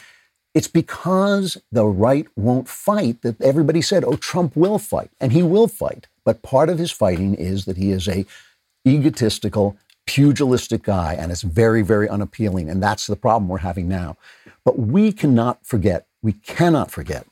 It's 0.54 0.68
because 0.68 1.58
the 1.72 1.86
right 1.86 2.28
won't 2.36 2.68
fight 2.68 3.22
that 3.22 3.42
everybody 3.42 3.82
said, 3.82 4.04
oh, 4.04 4.16
Trump 4.16 4.56
will 4.56 4.80
fight, 4.80 5.12
and 5.20 5.32
he 5.32 5.44
will 5.44 5.68
fight. 5.68 6.08
But 6.26 6.42
part 6.42 6.70
of 6.70 6.78
his 6.78 6.92
fighting 6.92 7.36
is 7.36 7.66
that 7.66 7.78
he 7.78 7.92
is 7.92 8.08
a 8.08 8.26
egotistical, 8.86 9.78
pugilistic 10.06 10.84
guy, 10.84 11.14
and 11.14 11.32
it's 11.32 11.42
very, 11.42 11.84
very 11.84 12.10
unappealing. 12.10 12.70
And 12.70 12.84
that's 12.84 13.08
the 13.08 13.16
problem 13.16 13.48
we're 13.48 13.60
having 13.60 13.88
now. 13.88 14.18
But 14.66 14.78
we 14.78 15.14
cannot 15.14 15.66
forget, 15.66 16.06
we 16.22 16.34
cannot 16.34 16.92
forget 16.92 17.26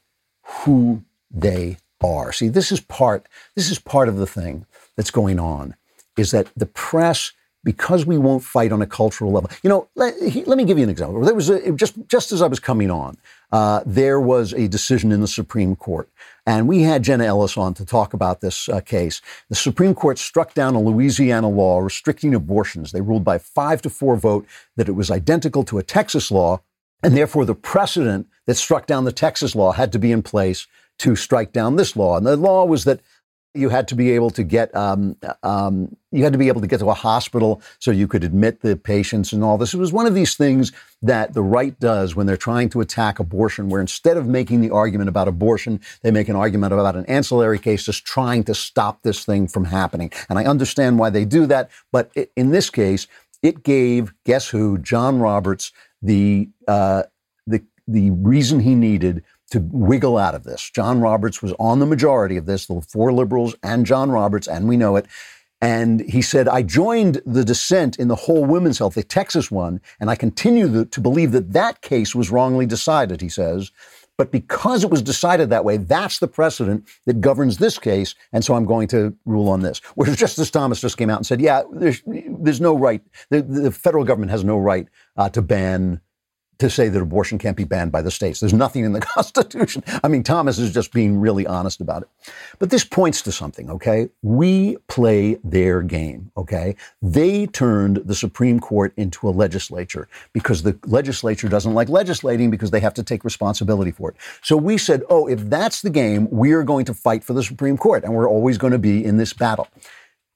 who 0.43 1.03
they 1.29 1.77
are. 2.01 2.31
See, 2.31 2.47
this 2.47 2.71
is 2.71 2.79
part, 2.79 3.27
this 3.55 3.69
is 3.69 3.79
part 3.79 4.07
of 4.07 4.15
the 4.15 4.27
thing 4.27 4.65
that's 4.95 5.11
going 5.11 5.39
on, 5.39 5.75
is 6.17 6.31
that 6.31 6.47
the 6.55 6.65
press 6.65 7.33
because 7.69 8.03
we 8.03 8.17
won't 8.17 8.43
fight 8.43 8.71
on 8.71 8.81
a 8.81 8.87
cultural 8.87 9.31
level. 9.31 9.47
You 9.61 9.69
know, 9.69 9.87
let, 9.93 10.15
let 10.47 10.57
me 10.57 10.65
give 10.65 10.79
you 10.79 10.83
an 10.83 10.89
example. 10.89 11.21
There 11.21 11.35
was 11.35 11.49
a, 11.49 11.71
just 11.73 11.93
just 12.07 12.31
as 12.31 12.41
I 12.41 12.47
was 12.47 12.59
coming 12.59 12.89
on, 12.89 13.15
uh, 13.51 13.83
there 13.85 14.19
was 14.19 14.53
a 14.53 14.67
decision 14.67 15.11
in 15.11 15.21
the 15.21 15.27
Supreme 15.27 15.75
Court. 15.75 16.09
And 16.47 16.67
we 16.67 16.81
had 16.81 17.03
Jenna 17.03 17.25
Ellis 17.25 17.57
on 17.57 17.75
to 17.75 17.85
talk 17.85 18.15
about 18.15 18.41
this 18.41 18.69
uh, 18.69 18.79
case. 18.79 19.21
The 19.49 19.55
Supreme 19.55 19.93
Court 19.93 20.17
struck 20.17 20.55
down 20.55 20.73
a 20.73 20.81
Louisiana 20.81 21.47
law 21.47 21.77
restricting 21.77 22.33
abortions. 22.33 22.91
They 22.91 23.01
ruled 23.01 23.23
by 23.23 23.37
five 23.37 23.83
to 23.83 23.89
four 23.91 24.15
vote 24.15 24.47
that 24.75 24.89
it 24.89 24.93
was 24.93 25.11
identical 25.11 25.63
to 25.65 25.77
a 25.77 25.83
Texas 25.83 26.31
law, 26.31 26.61
and 27.03 27.15
therefore 27.15 27.45
the 27.45 27.53
precedent 27.53 28.25
that 28.47 28.55
struck 28.55 28.87
down 28.87 29.03
the 29.03 29.11
Texas 29.11 29.53
law 29.53 29.73
had 29.73 29.91
to 29.91 29.99
be 29.99 30.11
in 30.11 30.23
place 30.23 30.65
to 30.97 31.15
strike 31.15 31.51
down 31.53 31.75
this 31.75 31.95
law. 31.95 32.17
And 32.17 32.25
the 32.25 32.35
law 32.35 32.65
was 32.65 32.83
that 32.85 33.01
you 33.53 33.69
had 33.69 33.87
to 33.87 33.95
be 33.95 34.11
able 34.11 34.29
to 34.29 34.43
get 34.43 34.75
um, 34.75 35.15
um, 35.43 35.95
you 36.11 36.23
had 36.23 36.33
to 36.33 36.39
be 36.39 36.47
able 36.47 36.61
to 36.61 36.67
get 36.67 36.79
to 36.79 36.89
a 36.89 36.93
hospital 36.93 37.61
so 37.79 37.91
you 37.91 38.07
could 38.07 38.23
admit 38.23 38.61
the 38.61 38.75
patients 38.75 39.33
and 39.33 39.43
all 39.43 39.57
this. 39.57 39.73
It 39.73 39.77
was 39.77 39.91
one 39.91 40.05
of 40.05 40.13
these 40.13 40.35
things 40.35 40.71
that 41.01 41.33
the 41.33 41.41
right 41.41 41.79
does 41.79 42.15
when 42.15 42.27
they're 42.27 42.37
trying 42.37 42.69
to 42.69 42.81
attack 42.81 43.19
abortion, 43.19 43.69
where 43.69 43.81
instead 43.81 44.17
of 44.17 44.27
making 44.27 44.61
the 44.61 44.69
argument 44.69 45.09
about 45.09 45.27
abortion, 45.27 45.81
they 46.01 46.11
make 46.11 46.29
an 46.29 46.35
argument 46.35 46.73
about 46.73 46.95
an 46.95 47.05
ancillary 47.05 47.59
case, 47.59 47.83
just 47.83 48.05
trying 48.05 48.43
to 48.43 48.53
stop 48.53 49.01
this 49.01 49.25
thing 49.25 49.47
from 49.47 49.65
happening. 49.65 50.11
And 50.29 50.37
I 50.37 50.45
understand 50.45 50.99
why 50.99 51.09
they 51.09 51.25
do 51.25 51.45
that, 51.47 51.69
but 51.91 52.11
in 52.35 52.51
this 52.51 52.69
case, 52.69 53.07
it 53.41 53.63
gave 53.63 54.13
guess 54.25 54.49
who 54.49 54.77
John 54.77 55.19
Roberts 55.19 55.71
the 56.01 56.49
uh, 56.67 57.03
the 57.47 57.63
the 57.87 58.11
reason 58.11 58.59
he 58.59 58.75
needed 58.75 59.23
to 59.49 59.59
wiggle 59.71 60.17
out 60.17 60.35
of 60.35 60.43
this. 60.43 60.69
John 60.69 61.01
Roberts 61.01 61.41
was 61.41 61.53
on 61.59 61.79
the 61.79 61.85
majority 61.85 62.37
of 62.37 62.45
this, 62.45 62.65
the 62.67 62.81
four 62.81 63.11
liberals 63.11 63.55
and 63.63 63.85
John 63.85 64.11
Roberts, 64.11 64.47
and 64.47 64.67
we 64.67 64.77
know 64.77 64.95
it. 64.95 65.05
And 65.61 65.99
he 66.01 66.21
said, 66.21 66.47
I 66.47 66.61
joined 66.61 67.21
the 67.25 67.43
dissent 67.43 67.99
in 67.99 68.07
the 68.07 68.15
whole 68.15 68.45
women's 68.45 68.77
health, 68.77 68.95
the 68.95 69.03
Texas 69.03 69.51
one, 69.51 69.81
and 69.99 70.09
I 70.09 70.15
continue 70.15 70.85
to 70.85 71.01
believe 71.01 71.33
that 71.33 71.51
that 71.51 71.81
case 71.81 72.15
was 72.15 72.31
wrongly 72.31 72.65
decided, 72.65 73.19
he 73.19 73.29
says. 73.29 73.71
But 74.17 74.31
because 74.31 74.83
it 74.83 74.89
was 74.89 75.01
decided 75.01 75.49
that 75.49 75.63
way, 75.63 75.77
that's 75.77 76.19
the 76.19 76.27
precedent 76.27 76.87
that 77.05 77.21
governs 77.21 77.57
this 77.57 77.79
case. 77.79 78.15
And 78.33 78.43
so 78.43 78.53
I'm 78.53 78.65
going 78.65 78.89
to 78.89 79.15
rule 79.25 79.47
on 79.49 79.61
this. 79.61 79.79
Whereas 79.95 80.17
Justice 80.17 80.51
Thomas 80.51 80.81
just 80.81 80.97
came 80.97 81.09
out 81.09 81.17
and 81.17 81.25
said, 81.25 81.41
yeah, 81.41 81.63
there's, 81.71 82.01
there's 82.05 82.61
no 82.61 82.77
right, 82.77 83.01
the, 83.29 83.41
the 83.41 83.71
federal 83.71 84.03
government 84.03 84.31
has 84.31 84.43
no 84.43 84.57
right 84.57 84.87
uh, 85.17 85.29
to 85.29 85.41
ban 85.41 86.01
to 86.59 86.69
say 86.69 86.89
that 86.89 87.01
abortion 87.01 87.37
can't 87.37 87.57
be 87.57 87.63
banned 87.63 87.91
by 87.91 88.01
the 88.01 88.11
states. 88.11 88.39
There's 88.39 88.53
nothing 88.53 88.83
in 88.83 88.93
the 88.93 88.99
Constitution. 89.15 89.83
I 90.03 90.07
mean, 90.07 90.23
Thomas 90.23 90.59
is 90.59 90.73
just 90.73 90.93
being 90.93 91.19
really 91.19 91.47
honest 91.47 91.81
about 91.81 92.03
it. 92.03 92.09
But 92.59 92.69
this 92.69 92.83
points 92.83 93.21
to 93.23 93.31
something, 93.31 93.69
okay? 93.69 94.09
We 94.21 94.77
play 94.87 95.39
their 95.43 95.81
game, 95.81 96.31
okay? 96.37 96.75
They 97.01 97.47
turned 97.47 97.97
the 98.05 98.15
Supreme 98.15 98.59
Court 98.59 98.93
into 98.97 99.27
a 99.27 99.31
legislature 99.31 100.07
because 100.33 100.63
the 100.63 100.77
legislature 100.85 101.47
doesn't 101.47 101.73
like 101.73 101.89
legislating 101.89 102.51
because 102.51 102.71
they 102.71 102.81
have 102.81 102.93
to 102.95 103.03
take 103.03 103.23
responsibility 103.23 103.91
for 103.91 104.11
it. 104.11 104.17
So 104.41 104.57
we 104.57 104.77
said, 104.77 105.03
oh, 105.09 105.27
if 105.27 105.39
that's 105.49 105.81
the 105.81 105.89
game, 105.89 106.27
we 106.29 106.51
are 106.51 106.63
going 106.63 106.85
to 106.85 106.93
fight 106.93 107.23
for 107.23 107.33
the 107.33 107.43
Supreme 107.43 107.77
Court 107.77 108.03
and 108.03 108.13
we're 108.13 108.29
always 108.29 108.57
going 108.57 108.73
to 108.73 108.79
be 108.79 109.03
in 109.03 109.17
this 109.17 109.33
battle. 109.33 109.67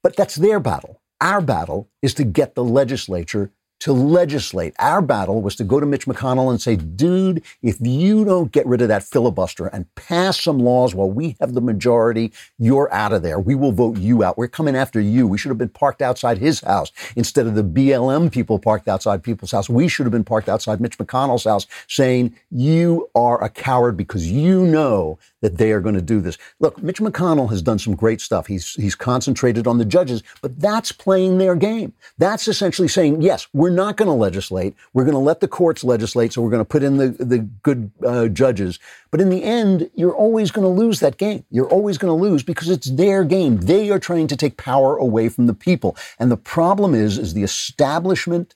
But 0.02 0.16
that's 0.16 0.36
their 0.36 0.60
battle. 0.60 1.00
Our 1.20 1.40
battle 1.40 1.88
is 2.02 2.14
to 2.14 2.24
get 2.24 2.54
the 2.54 2.64
legislature 2.64 3.50
to 3.80 3.92
legislate. 3.92 4.74
Our 4.78 5.02
battle 5.02 5.42
was 5.42 5.56
to 5.56 5.64
go 5.64 5.80
to 5.80 5.86
Mitch 5.86 6.06
McConnell 6.06 6.50
and 6.50 6.60
say, 6.60 6.76
dude, 6.76 7.42
if 7.62 7.76
you 7.80 8.24
don't 8.24 8.50
get 8.50 8.66
rid 8.66 8.80
of 8.80 8.88
that 8.88 9.02
filibuster 9.02 9.66
and 9.66 9.92
pass 9.94 10.40
some 10.40 10.58
laws 10.58 10.94
while 10.94 11.10
we 11.10 11.36
have 11.40 11.54
the 11.54 11.60
majority, 11.60 12.32
you're 12.58 12.92
out 12.92 13.12
of 13.12 13.22
there. 13.22 13.38
We 13.38 13.54
will 13.54 13.72
vote 13.72 13.98
you 13.98 14.24
out. 14.24 14.38
We're 14.38 14.48
coming 14.48 14.76
after 14.76 15.00
you. 15.00 15.26
We 15.26 15.38
should 15.38 15.50
have 15.50 15.58
been 15.58 15.68
parked 15.68 16.02
outside 16.02 16.38
his 16.38 16.60
house 16.60 16.92
instead 17.16 17.46
of 17.46 17.54
the 17.54 17.64
BLM 17.64 18.32
people 18.32 18.58
parked 18.58 18.88
outside 18.88 19.22
people's 19.22 19.52
house. 19.52 19.68
We 19.68 19.88
should 19.88 20.06
have 20.06 20.12
been 20.12 20.24
parked 20.24 20.48
outside 20.48 20.80
Mitch 20.80 20.98
McConnell's 20.98 21.44
house 21.44 21.66
saying, 21.88 22.34
you 22.50 23.10
are 23.14 23.42
a 23.42 23.50
coward 23.50 23.96
because 23.96 24.30
you 24.30 24.64
know 24.64 25.18
that 25.44 25.58
they 25.58 25.72
are 25.72 25.80
going 25.80 25.94
to 25.94 26.00
do 26.00 26.22
this. 26.22 26.38
Look, 26.58 26.82
Mitch 26.82 27.00
McConnell 27.00 27.50
has 27.50 27.60
done 27.60 27.78
some 27.78 27.94
great 27.94 28.22
stuff. 28.22 28.46
He's, 28.46 28.72
he's 28.76 28.94
concentrated 28.94 29.66
on 29.66 29.76
the 29.76 29.84
judges, 29.84 30.22
but 30.40 30.58
that's 30.58 30.90
playing 30.90 31.36
their 31.36 31.54
game. 31.54 31.92
That's 32.16 32.48
essentially 32.48 32.88
saying, 32.88 33.20
yes, 33.20 33.46
we're 33.52 33.68
not 33.68 33.98
going 33.98 34.08
to 34.08 34.14
legislate. 34.14 34.74
We're 34.94 35.04
going 35.04 35.12
to 35.12 35.18
let 35.18 35.40
the 35.40 35.48
courts 35.48 35.84
legislate. 35.84 36.32
So 36.32 36.40
we're 36.40 36.48
going 36.48 36.62
to 36.62 36.64
put 36.64 36.82
in 36.82 36.96
the, 36.96 37.08
the 37.08 37.40
good 37.62 37.90
uh, 38.02 38.28
judges. 38.28 38.78
But 39.10 39.20
in 39.20 39.28
the 39.28 39.44
end, 39.44 39.90
you're 39.94 40.16
always 40.16 40.50
going 40.50 40.64
to 40.64 40.82
lose 40.82 41.00
that 41.00 41.18
game. 41.18 41.44
You're 41.50 41.68
always 41.68 41.98
going 41.98 42.10
to 42.10 42.22
lose 42.22 42.42
because 42.42 42.70
it's 42.70 42.90
their 42.90 43.22
game. 43.22 43.58
They 43.58 43.90
are 43.90 43.98
trying 43.98 44.28
to 44.28 44.36
take 44.36 44.56
power 44.56 44.96
away 44.96 45.28
from 45.28 45.46
the 45.46 45.52
people. 45.52 45.94
And 46.18 46.30
the 46.30 46.38
problem 46.38 46.94
is, 46.94 47.18
is 47.18 47.34
the 47.34 47.42
establishment 47.42 48.54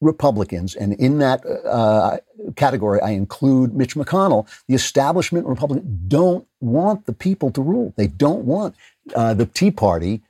Republicans, 0.00 0.76
and 0.76 0.92
in 0.94 1.18
that 1.18 1.44
uh, 1.66 2.18
category, 2.56 3.00
I 3.00 3.10
include 3.10 3.74
Mitch 3.74 3.96
McConnell. 3.96 4.48
The 4.68 4.74
establishment 4.74 5.46
Republicans 5.46 5.88
don't 6.06 6.46
want 6.60 7.06
the 7.06 7.12
people 7.12 7.50
to 7.52 7.62
rule. 7.62 7.92
They 7.96 8.06
don't 8.06 8.44
want 8.44 8.76
uh, 9.14 9.34
the 9.34 9.46
Tea 9.46 9.70
Party 9.70 10.22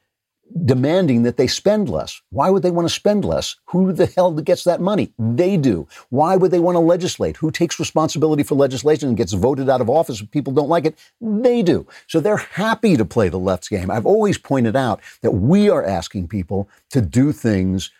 demanding 0.65 1.23
that 1.23 1.37
they 1.37 1.47
spend 1.47 1.89
less. 1.89 2.21
Why 2.31 2.51
would 2.51 2.63
they 2.63 2.71
want 2.71 2.89
to 2.89 2.95
spend 2.95 3.25
less? 3.25 3.57
Who 3.67 3.93
the 3.93 4.07
hell 4.07 4.33
gets 4.33 4.65
that 4.65 4.81
money? 4.81 5.13
They 5.19 5.57
do. 5.57 5.87
Why 6.09 6.37
would 6.37 6.51
they 6.51 6.59
want 6.59 6.77
to 6.77 6.81
legislate? 6.81 7.37
Who 7.37 7.51
takes 7.51 7.79
responsibility 7.79 8.43
for 8.43 8.55
legislation 8.55 9.09
and 9.09 9.17
gets 9.17 9.33
voted 9.33 9.69
out 9.69 9.81
of 9.81 9.91
office 9.91 10.21
if 10.21 10.31
people 10.31 10.53
don't 10.53 10.69
like 10.69 10.87
it? 10.87 10.99
They 11.21 11.63
do. 11.63 11.87
So 12.07 12.21
they're 12.21 12.37
happy 12.39 12.97
to 12.97 13.05
play 13.05 13.29
the 13.29 13.39
left's 13.39 13.69
game. 13.69 13.91
I've 13.91 14.07
always 14.07 14.39
pointed 14.39 14.77
out 14.77 15.01
that 15.23 15.33
we 15.33 15.69
are 15.69 15.85
asking 15.85 16.29
people 16.29 16.69
to 16.91 17.01
do 17.01 17.33
things 17.33 17.91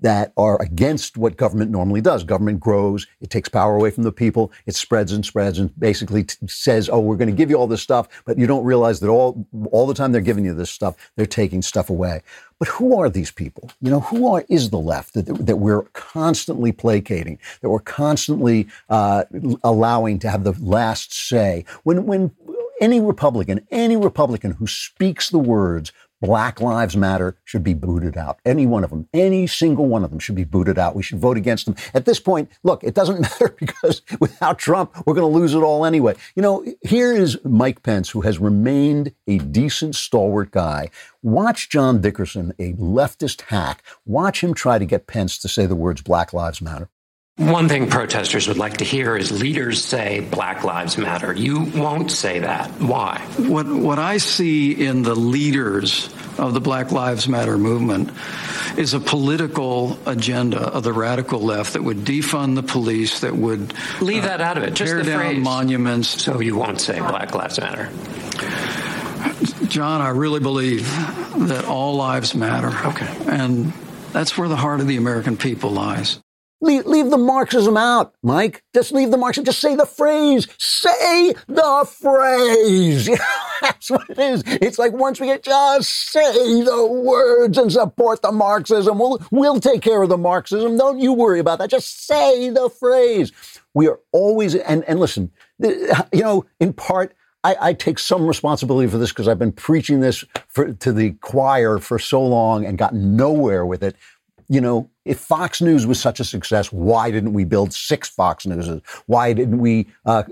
that 0.00 0.32
are 0.36 0.60
against 0.62 1.16
what 1.16 1.36
government 1.36 1.70
normally 1.70 2.00
does. 2.00 2.24
Government 2.24 2.58
grows, 2.58 3.06
it 3.20 3.30
takes 3.30 3.48
power 3.48 3.76
away 3.76 3.90
from 3.90 4.04
the 4.04 4.12
people, 4.12 4.50
it 4.66 4.74
spreads 4.74 5.12
and 5.12 5.24
spreads 5.24 5.58
and 5.58 5.78
basically 5.78 6.24
t- 6.24 6.36
says, 6.46 6.88
"Oh, 6.88 7.00
we're 7.00 7.16
going 7.16 7.30
to 7.30 7.36
give 7.36 7.50
you 7.50 7.56
all 7.56 7.66
this 7.66 7.82
stuff," 7.82 8.08
but 8.24 8.38
you 8.38 8.46
don't 8.46 8.64
realize 8.64 9.00
that 9.00 9.08
all 9.08 9.46
all 9.70 9.86
the 9.86 9.94
time 9.94 10.12
they're 10.12 10.20
giving 10.20 10.44
you 10.44 10.54
this 10.54 10.70
stuff, 10.70 10.96
they're 11.16 11.26
taking 11.26 11.62
stuff 11.62 11.90
away. 11.90 12.22
But 12.58 12.68
who 12.68 12.98
are 12.98 13.10
these 13.10 13.30
people? 13.30 13.70
You 13.80 13.90
know, 13.90 14.00
who 14.00 14.32
are 14.32 14.44
is 14.48 14.70
the 14.70 14.78
left 14.78 15.14
that, 15.14 15.24
that 15.24 15.56
we're 15.56 15.82
constantly 15.92 16.72
placating, 16.72 17.38
that 17.60 17.68
we're 17.68 17.80
constantly 17.80 18.68
uh, 18.88 19.24
allowing 19.62 20.18
to 20.20 20.30
have 20.30 20.44
the 20.44 20.52
last 20.60 21.12
say? 21.12 21.64
When 21.82 22.06
when 22.06 22.30
any 22.80 23.00
Republican, 23.00 23.66
any 23.70 23.96
Republican 23.96 24.52
who 24.52 24.66
speaks 24.66 25.30
the 25.30 25.38
words 25.38 25.92
Black 26.24 26.58
Lives 26.58 26.96
Matter 26.96 27.36
should 27.44 27.62
be 27.62 27.74
booted 27.74 28.16
out. 28.16 28.40
Any 28.46 28.64
one 28.64 28.82
of 28.82 28.88
them, 28.88 29.06
any 29.12 29.46
single 29.46 29.84
one 29.84 30.02
of 30.02 30.08
them 30.08 30.18
should 30.18 30.34
be 30.34 30.44
booted 30.44 30.78
out. 30.78 30.96
We 30.96 31.02
should 31.02 31.18
vote 31.18 31.36
against 31.36 31.66
them. 31.66 31.76
At 31.92 32.06
this 32.06 32.18
point, 32.18 32.50
look, 32.62 32.82
it 32.82 32.94
doesn't 32.94 33.20
matter 33.20 33.54
because 33.60 34.00
without 34.20 34.58
Trump, 34.58 34.94
we're 35.04 35.12
going 35.12 35.30
to 35.30 35.38
lose 35.38 35.52
it 35.52 35.58
all 35.58 35.84
anyway. 35.84 36.14
You 36.34 36.40
know, 36.40 36.64
here 36.80 37.12
is 37.12 37.38
Mike 37.44 37.82
Pence, 37.82 38.08
who 38.08 38.22
has 38.22 38.38
remained 38.38 39.12
a 39.26 39.36
decent, 39.36 39.96
stalwart 39.96 40.50
guy. 40.50 40.88
Watch 41.22 41.68
John 41.68 42.00
Dickerson, 42.00 42.54
a 42.58 42.72
leftist 42.72 43.42
hack, 43.42 43.82
watch 44.06 44.42
him 44.42 44.54
try 44.54 44.78
to 44.78 44.86
get 44.86 45.06
Pence 45.06 45.36
to 45.38 45.48
say 45.48 45.66
the 45.66 45.76
words 45.76 46.00
Black 46.00 46.32
Lives 46.32 46.62
Matter. 46.62 46.88
One 47.36 47.68
thing 47.68 47.90
protesters 47.90 48.46
would 48.46 48.58
like 48.58 48.76
to 48.76 48.84
hear 48.84 49.16
is 49.16 49.32
leaders 49.32 49.84
say 49.84 50.20
Black 50.20 50.62
Lives 50.62 50.96
Matter. 50.96 51.32
You 51.34 51.64
won't 51.74 52.12
say 52.12 52.38
that. 52.38 52.70
Why? 52.80 53.18
What, 53.38 53.66
what 53.66 53.98
I 53.98 54.18
see 54.18 54.70
in 54.86 55.02
the 55.02 55.16
leaders 55.16 56.14
of 56.38 56.54
the 56.54 56.60
Black 56.60 56.92
Lives 56.92 57.28
Matter 57.28 57.58
movement 57.58 58.12
is 58.78 58.94
a 58.94 59.00
political 59.00 59.98
agenda 60.06 60.60
of 60.60 60.84
the 60.84 60.92
radical 60.92 61.40
left 61.40 61.72
that 61.72 61.82
would 61.82 61.98
defund 62.04 62.54
the 62.54 62.62
police, 62.62 63.20
that 63.20 63.34
would 63.34 63.74
leave 64.00 64.22
that 64.22 64.40
out 64.40 64.56
of 64.56 64.62
it. 64.62 64.70
Uh, 64.70 64.74
Just 64.74 64.92
tear 64.92 65.02
the 65.02 65.10
down 65.10 65.20
phrase. 65.20 65.42
monuments. 65.44 66.22
So 66.22 66.38
you 66.38 66.54
won't 66.54 66.80
say 66.80 67.00
Black 67.00 67.34
Lives 67.34 67.58
Matter. 67.58 67.90
John, 69.66 70.00
I 70.00 70.10
really 70.10 70.40
believe 70.40 70.88
that 71.48 71.64
all 71.66 71.96
lives 71.96 72.32
matter. 72.36 72.70
Okay. 72.90 73.08
And 73.26 73.72
that's 74.12 74.38
where 74.38 74.48
the 74.48 74.54
heart 74.56 74.80
of 74.80 74.86
the 74.86 74.96
American 74.98 75.36
people 75.36 75.70
lies. 75.70 76.20
Leave, 76.64 76.86
leave, 76.86 77.10
the 77.10 77.18
Marxism 77.18 77.76
out, 77.76 78.14
Mike. 78.22 78.62
Just 78.72 78.90
leave 78.90 79.10
the 79.10 79.18
Marxism. 79.18 79.44
Just 79.44 79.60
say 79.60 79.76
the 79.76 79.84
phrase. 79.84 80.48
Say 80.56 81.34
the 81.46 81.86
phrase. 81.86 83.06
That's 83.60 83.90
what 83.90 84.08
it 84.08 84.18
is. 84.18 84.42
It's 84.46 84.78
like 84.78 84.92
once 84.92 85.20
we 85.20 85.26
get 85.26 85.42
just 85.42 86.10
say 86.10 86.62
the 86.62 86.86
words 86.86 87.58
and 87.58 87.70
support 87.70 88.22
the 88.22 88.32
Marxism. 88.32 88.98
We'll, 88.98 89.22
we'll 89.30 89.60
take 89.60 89.82
care 89.82 90.02
of 90.02 90.08
the 90.08 90.16
Marxism. 90.16 90.78
Don't 90.78 91.00
you 91.00 91.12
worry 91.12 91.38
about 91.38 91.58
that. 91.58 91.68
Just 91.68 92.06
say 92.06 92.48
the 92.48 92.70
phrase. 92.70 93.30
We 93.74 93.86
are 93.88 94.00
always, 94.12 94.54
and, 94.54 94.84
and 94.84 94.98
listen, 94.98 95.32
you 95.58 96.22
know, 96.22 96.46
in 96.60 96.72
part, 96.72 97.14
I, 97.44 97.56
I, 97.60 97.72
take 97.74 97.98
some 97.98 98.26
responsibility 98.26 98.88
for 98.88 98.96
this 98.96 99.10
because 99.10 99.28
I've 99.28 99.38
been 99.38 99.52
preaching 99.52 100.00
this 100.00 100.24
for, 100.48 100.72
to 100.72 100.92
the 100.92 101.10
choir 101.20 101.78
for 101.78 101.98
so 101.98 102.24
long 102.24 102.64
and 102.64 102.78
gotten 102.78 103.16
nowhere 103.16 103.66
with 103.66 103.82
it. 103.82 103.96
You 104.48 104.62
know, 104.62 104.90
if 105.04 105.18
Fox 105.18 105.60
News 105.60 105.86
was 105.86 106.00
such 106.00 106.20
a 106.20 106.24
success, 106.24 106.72
why 106.72 107.10
didn't 107.10 107.32
we 107.32 107.44
build 107.44 107.72
six 107.72 108.08
Fox 108.08 108.46
Newses? 108.46 108.80
Why 109.06 109.32
didn't 109.32 109.58
we 109.58 109.88
uh, 110.06 110.24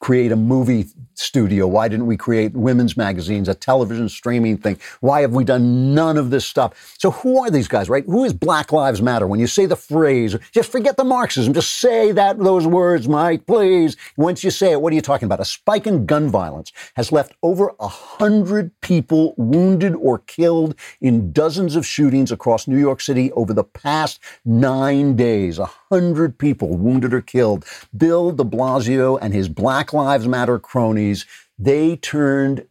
create 0.00 0.32
a 0.32 0.36
movie 0.36 0.86
studio? 1.18 1.66
Why 1.66 1.88
didn't 1.88 2.06
we 2.06 2.16
create 2.16 2.52
women's 2.54 2.96
magazines, 2.96 3.48
a 3.48 3.54
television 3.54 4.08
streaming 4.08 4.56
thing? 4.58 4.78
Why 5.00 5.20
have 5.22 5.32
we 5.32 5.44
done 5.44 5.94
none 5.94 6.16
of 6.16 6.30
this 6.30 6.46
stuff? 6.46 6.94
So 6.98 7.10
who 7.10 7.42
are 7.42 7.50
these 7.50 7.68
guys, 7.68 7.88
right? 7.88 8.04
Who 8.06 8.24
is 8.24 8.32
Black 8.32 8.72
Lives 8.72 9.02
Matter? 9.02 9.26
When 9.26 9.40
you 9.40 9.46
say 9.46 9.66
the 9.66 9.76
phrase, 9.76 10.36
just 10.52 10.70
forget 10.70 10.96
the 10.96 11.04
Marxism. 11.04 11.52
Just 11.54 11.80
say 11.80 12.12
that 12.12 12.38
those 12.38 12.66
words, 12.66 13.08
Mike, 13.08 13.46
please. 13.46 13.96
Once 14.16 14.44
you 14.44 14.50
say 14.50 14.72
it, 14.72 14.80
what 14.80 14.92
are 14.92 14.96
you 14.96 15.02
talking 15.02 15.26
about? 15.26 15.40
A 15.40 15.44
spike 15.44 15.86
in 15.86 16.06
gun 16.06 16.28
violence 16.28 16.72
has 16.94 17.12
left 17.12 17.34
over 17.42 17.72
a 17.80 17.88
hundred 17.88 18.72
people 18.80 19.34
wounded 19.36 19.94
or 19.94 20.18
killed 20.20 20.74
in 21.00 21.32
dozens 21.32 21.76
of 21.76 21.86
shootings 21.86 22.30
across 22.30 22.68
New 22.68 22.78
York 22.78 23.00
City 23.00 23.32
over 23.32 23.52
the 23.52 23.64
past 23.64 24.20
nine 24.44 25.16
days. 25.16 25.58
A 25.58 25.66
hundred 25.90 26.38
people 26.38 26.76
wounded 26.76 27.14
or 27.14 27.20
killed. 27.20 27.64
Bill 27.96 28.30
de 28.32 28.44
Blasio 28.44 29.18
and 29.20 29.32
his 29.32 29.48
Black 29.48 29.92
Lives 29.92 30.28
Matter 30.28 30.58
cronies, 30.58 31.07
they 31.58 31.96
turned 31.96 32.66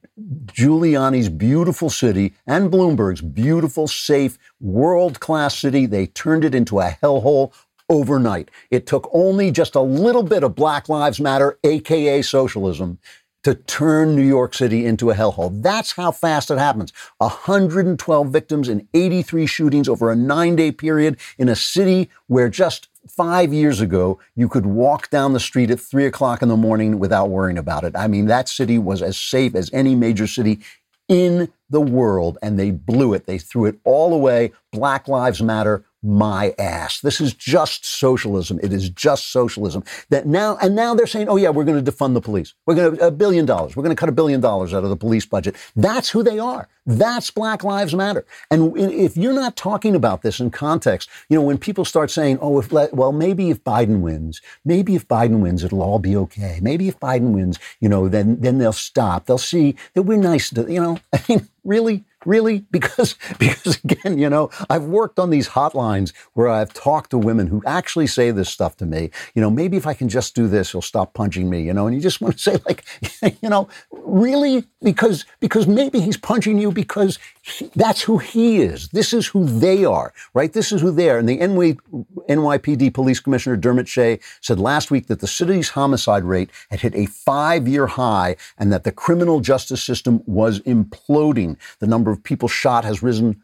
Giuliani's 0.45 1.29
beautiful 1.29 1.89
city 1.89 2.33
and 2.47 2.71
Bloomberg's 2.71 3.21
beautiful, 3.21 3.87
safe, 3.87 4.37
world 4.59 5.19
class 5.19 5.57
city, 5.57 5.85
they 5.85 6.07
turned 6.07 6.43
it 6.43 6.55
into 6.55 6.79
a 6.79 6.97
hellhole 7.01 7.53
overnight. 7.89 8.49
It 8.71 8.87
took 8.87 9.09
only 9.13 9.51
just 9.51 9.75
a 9.75 9.81
little 9.81 10.23
bit 10.23 10.43
of 10.43 10.55
Black 10.55 10.89
Lives 10.89 11.19
Matter, 11.19 11.59
AKA 11.63 12.21
socialism, 12.23 12.99
to 13.47 13.55
turn 13.55 14.13
New 14.13 14.27
York 14.27 14.53
City 14.53 14.85
into 14.85 15.09
a 15.09 15.15
hellhole. 15.15 15.63
That's 15.63 15.93
how 15.93 16.11
fast 16.11 16.51
it 16.51 16.57
happens. 16.57 16.91
112 17.19 18.27
victims 18.27 18.67
in 18.67 18.85
83 18.93 19.45
shootings 19.45 19.87
over 19.87 20.11
a 20.11 20.17
nine 20.17 20.57
day 20.57 20.69
period 20.69 21.17
in 21.37 21.47
a 21.47 21.55
city 21.55 22.09
where 22.25 22.49
just 22.49 22.89
five 23.07 23.53
years 23.53 23.79
ago, 23.79 24.19
you 24.35 24.49
could 24.49 24.65
walk 24.65 25.09
down 25.09 25.31
the 25.31 25.39
street 25.39 25.71
at 25.71 25.79
three 25.79 26.05
o'clock 26.05 26.41
in 26.41 26.49
the 26.49 26.57
morning 26.57 26.99
without 26.99 27.29
worrying 27.29 27.57
about 27.57 27.85
it. 27.85 27.95
I 27.95 28.07
mean, 28.07 28.25
that 28.25 28.49
city 28.49 28.77
was 28.77 29.01
as 29.01 29.17
safe 29.17 29.55
as 29.55 29.69
any 29.71 29.95
major 29.95 30.27
city 30.27 30.59
in 31.07 31.49
the 31.69 31.79
world, 31.79 32.37
and 32.41 32.59
they 32.59 32.71
blew 32.71 33.13
it. 33.13 33.27
They 33.27 33.37
threw 33.37 33.63
it 33.63 33.79
all 33.85 34.13
away. 34.13 34.51
Black 34.73 35.07
Lives 35.07 35.41
Matter 35.41 35.85
my 36.03 36.53
ass. 36.59 37.01
This 37.01 37.19
is 37.19 37.33
just 37.33 37.85
socialism. 37.85 38.59
It 38.61 38.71
is 38.71 38.89
just 38.89 39.31
socialism. 39.31 39.83
That 40.09 40.27
now 40.27 40.57
and 40.61 40.75
now 40.75 40.93
they're 40.93 41.07
saying, 41.07 41.29
"Oh 41.29 41.37
yeah, 41.37 41.49
we're 41.49 41.63
going 41.63 41.83
to 41.83 41.91
defund 41.91 42.13
the 42.13 42.21
police. 42.21 42.53
We're 42.65 42.75
going 42.75 42.97
to 42.97 43.07
a 43.07 43.11
billion 43.11 43.45
dollars. 43.45 43.75
We're 43.75 43.83
going 43.83 43.95
to 43.95 43.99
cut 43.99 44.09
a 44.09 44.13
billion 44.13 44.39
dollars 44.39 44.73
out 44.73 44.83
of 44.83 44.89
the 44.89 44.95
police 44.95 45.25
budget." 45.25 45.55
That's 45.75 46.09
who 46.09 46.23
they 46.23 46.39
are. 46.39 46.67
That's 46.85 47.31
Black 47.31 47.63
Lives 47.63 47.93
Matter. 47.93 48.25
And 48.49 48.77
if 48.77 49.17
you're 49.17 49.33
not 49.33 49.55
talking 49.57 49.95
about 49.95 50.21
this 50.21 50.39
in 50.39 50.51
context, 50.51 51.09
you 51.29 51.37
know, 51.37 51.43
when 51.43 51.57
people 51.57 51.83
start 51.83 52.11
saying, 52.11 52.37
"Oh, 52.41 52.59
if 52.59 52.71
well, 52.71 53.11
maybe 53.11 53.49
if 53.49 53.63
Biden 53.63 54.01
wins, 54.01 54.41
maybe 54.63 54.95
if 54.95 55.07
Biden 55.07 55.39
wins, 55.39 55.63
it'll 55.63 55.81
all 55.81 55.99
be 55.99 56.15
okay. 56.15 56.59
Maybe 56.61 56.87
if 56.87 56.99
Biden 56.99 57.31
wins, 57.31 57.59
you 57.79 57.89
know, 57.89 58.07
then 58.07 58.39
then 58.39 58.59
they'll 58.59 58.71
stop. 58.71 59.25
They'll 59.25 59.37
see 59.37 59.75
that 59.95 60.03
we're 60.03 60.17
nice 60.17 60.49
to, 60.51 60.71
you 60.71 60.81
know." 60.81 60.99
I 61.13 61.21
mean, 61.27 61.47
really 61.63 62.05
Really? 62.25 62.65
Because, 62.77 63.15
because 63.39 63.79
again, 63.83 64.17
you 64.19 64.29
know, 64.29 64.49
I've 64.69 64.83
worked 64.83 65.17
on 65.19 65.29
these 65.31 65.49
hotlines 65.49 66.13
where 66.33 66.47
I've 66.47 66.73
talked 66.73 67.09
to 67.11 67.17
women 67.17 67.47
who 67.47 67.63
actually 67.65 68.05
say 68.07 68.29
this 68.31 68.49
stuff 68.49 68.77
to 68.77 68.85
me. 68.85 69.09
You 69.33 69.41
know, 69.41 69.49
maybe 69.49 69.77
if 69.77 69.87
I 69.87 69.93
can 69.93 70.07
just 70.09 70.35
do 70.35 70.47
this, 70.47 70.71
he'll 70.71 70.81
stop 70.81 71.13
punching 71.13 71.49
me, 71.49 71.63
you 71.63 71.73
know, 71.73 71.87
and 71.87 71.95
you 71.95 72.01
just 72.01 72.21
want 72.21 72.37
to 72.37 72.39
say 72.51 72.57
like, 72.67 72.83
you 73.41 73.49
know, 73.49 73.67
really? 73.91 74.65
Because, 74.83 75.25
because 75.39 75.65
maybe 75.67 75.99
he's 75.99 76.17
punching 76.17 76.59
you 76.59 76.71
because 76.71 77.17
that's 77.75 78.01
who 78.01 78.17
he 78.17 78.61
is. 78.61 78.89
This 78.89 79.13
is 79.13 79.27
who 79.27 79.45
they 79.45 79.85
are, 79.85 80.13
right? 80.33 80.51
This 80.51 80.71
is 80.71 80.81
who 80.81 80.91
they 80.91 81.09
are. 81.09 81.17
And 81.17 81.29
the 81.29 81.37
NY, 81.37 81.77
NYPD 82.29 82.93
Police 82.93 83.19
Commissioner 83.19 83.55
Dermot 83.55 83.87
Shea 83.87 84.19
said 84.41 84.59
last 84.59 84.91
week 84.91 85.07
that 85.07 85.19
the 85.19 85.27
city's 85.27 85.69
homicide 85.69 86.23
rate 86.23 86.49
had 86.69 86.81
hit 86.81 86.95
a 86.95 87.05
five 87.05 87.67
year 87.67 87.87
high 87.87 88.35
and 88.57 88.71
that 88.71 88.83
the 88.83 88.91
criminal 88.91 89.39
justice 89.39 89.83
system 89.83 90.21
was 90.25 90.59
imploding. 90.61 91.57
The 91.79 91.87
number 91.87 92.11
of 92.11 92.23
people 92.23 92.47
shot 92.47 92.83
has 92.85 93.03
risen 93.03 93.41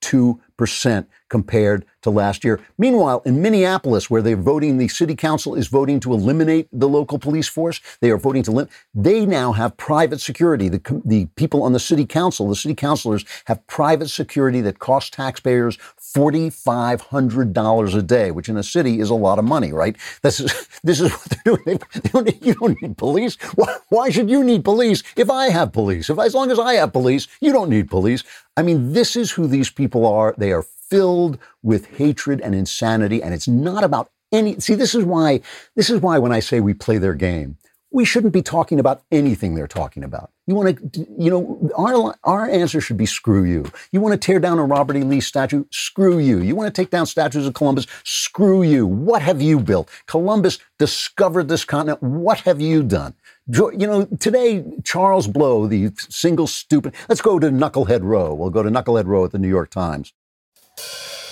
42% 0.00 1.06
compared 1.28 1.84
to 2.02 2.10
last 2.10 2.44
year. 2.44 2.60
Meanwhile, 2.78 3.22
in 3.26 3.42
Minneapolis, 3.42 4.08
where 4.08 4.22
they're 4.22 4.36
voting, 4.36 4.78
the 4.78 4.88
city 4.88 5.14
council 5.14 5.54
is 5.54 5.68
voting 5.68 6.00
to 6.00 6.12
eliminate 6.12 6.68
the 6.72 6.88
local 6.88 7.18
police 7.18 7.48
force. 7.48 7.80
They 8.00 8.10
are 8.10 8.16
voting 8.16 8.42
to 8.44 8.52
limit. 8.52 8.70
They 8.94 9.26
now 9.26 9.52
have 9.52 9.76
private 9.76 10.20
security. 10.20 10.68
The, 10.68 11.02
the 11.04 11.26
people 11.36 11.62
on 11.62 11.72
the 11.72 11.80
city 11.80 12.06
council, 12.06 12.48
the 12.48 12.56
city 12.56 12.74
councilors, 12.74 13.24
have 13.46 13.66
private 13.66 14.08
security 14.08 14.60
that 14.62 14.78
costs 14.78 15.10
taxpayers 15.10 15.76
$4,500 15.76 17.94
a 17.94 18.02
day, 18.02 18.30
which 18.30 18.48
in 18.48 18.56
a 18.56 18.62
city 18.62 19.00
is 19.00 19.10
a 19.10 19.14
lot 19.14 19.38
of 19.38 19.44
money, 19.44 19.72
right? 19.72 19.96
This 20.22 20.40
is, 20.40 20.68
this 20.82 21.00
is 21.00 21.10
what 21.10 21.38
they're 21.44 21.56
doing. 21.56 21.80
They 21.92 22.00
don't, 22.10 22.42
you 22.42 22.54
don't 22.54 22.80
need 22.80 22.96
police. 22.96 23.36
Why, 23.54 23.76
why 23.88 24.10
should 24.10 24.30
you 24.30 24.44
need 24.44 24.64
police 24.64 25.02
if 25.16 25.30
I 25.30 25.50
have 25.50 25.72
police? 25.72 26.08
If 26.08 26.18
as 26.18 26.34
long 26.34 26.50
as 26.50 26.58
I 26.58 26.74
have 26.74 26.92
police, 26.92 27.28
you 27.40 27.52
don't 27.52 27.68
need 27.68 27.90
police. 27.90 28.24
I 28.58 28.62
mean, 28.62 28.92
this 28.92 29.14
is 29.14 29.30
who 29.30 29.46
these 29.46 29.70
people 29.70 30.04
are. 30.04 30.34
They 30.36 30.50
are 30.50 30.64
filled 30.64 31.38
with 31.62 31.86
hatred 31.86 32.40
and 32.40 32.56
insanity. 32.56 33.22
And 33.22 33.32
it's 33.32 33.46
not 33.46 33.84
about 33.84 34.10
any, 34.32 34.58
see, 34.58 34.74
this 34.74 34.96
is 34.96 35.04
why, 35.04 35.42
this 35.76 35.88
is 35.88 36.00
why 36.00 36.18
when 36.18 36.32
I 36.32 36.40
say 36.40 36.58
we 36.58 36.74
play 36.74 36.98
their 36.98 37.14
game, 37.14 37.56
we 37.92 38.04
shouldn't 38.04 38.32
be 38.32 38.42
talking 38.42 38.80
about 38.80 39.02
anything 39.12 39.54
they're 39.54 39.68
talking 39.68 40.02
about. 40.02 40.32
You 40.48 40.56
want 40.56 40.92
to, 40.92 41.06
you 41.16 41.30
know, 41.30 41.70
our, 41.76 42.16
our 42.24 42.50
answer 42.50 42.80
should 42.80 42.96
be 42.96 43.06
screw 43.06 43.44
you. 43.44 43.70
You 43.92 44.00
want 44.00 44.20
to 44.20 44.26
tear 44.26 44.40
down 44.40 44.58
a 44.58 44.64
Robert 44.64 44.96
E. 44.96 45.04
Lee 45.04 45.20
statue? 45.20 45.64
Screw 45.70 46.18
you. 46.18 46.40
You 46.40 46.56
want 46.56 46.74
to 46.74 46.82
take 46.82 46.90
down 46.90 47.06
statues 47.06 47.46
of 47.46 47.54
Columbus? 47.54 47.86
Screw 48.02 48.64
you. 48.64 48.88
What 48.88 49.22
have 49.22 49.40
you 49.40 49.60
built? 49.60 49.88
Columbus 50.06 50.58
discovered 50.80 51.48
this 51.48 51.64
continent. 51.64 52.02
What 52.02 52.40
have 52.40 52.60
you 52.60 52.82
done? 52.82 53.14
You 53.50 53.86
know, 53.86 54.04
today, 54.20 54.62
Charles 54.84 55.26
Blow, 55.26 55.66
the 55.66 55.90
single 55.96 56.46
stupid, 56.46 56.94
let's 57.08 57.22
go 57.22 57.38
to 57.38 57.48
Knucklehead 57.48 58.02
Row. 58.02 58.34
We'll 58.34 58.50
go 58.50 58.62
to 58.62 58.68
Knucklehead 58.68 59.06
Row 59.06 59.24
at 59.24 59.32
the 59.32 59.38
New 59.38 59.48
York 59.48 59.70
Times. 59.70 60.12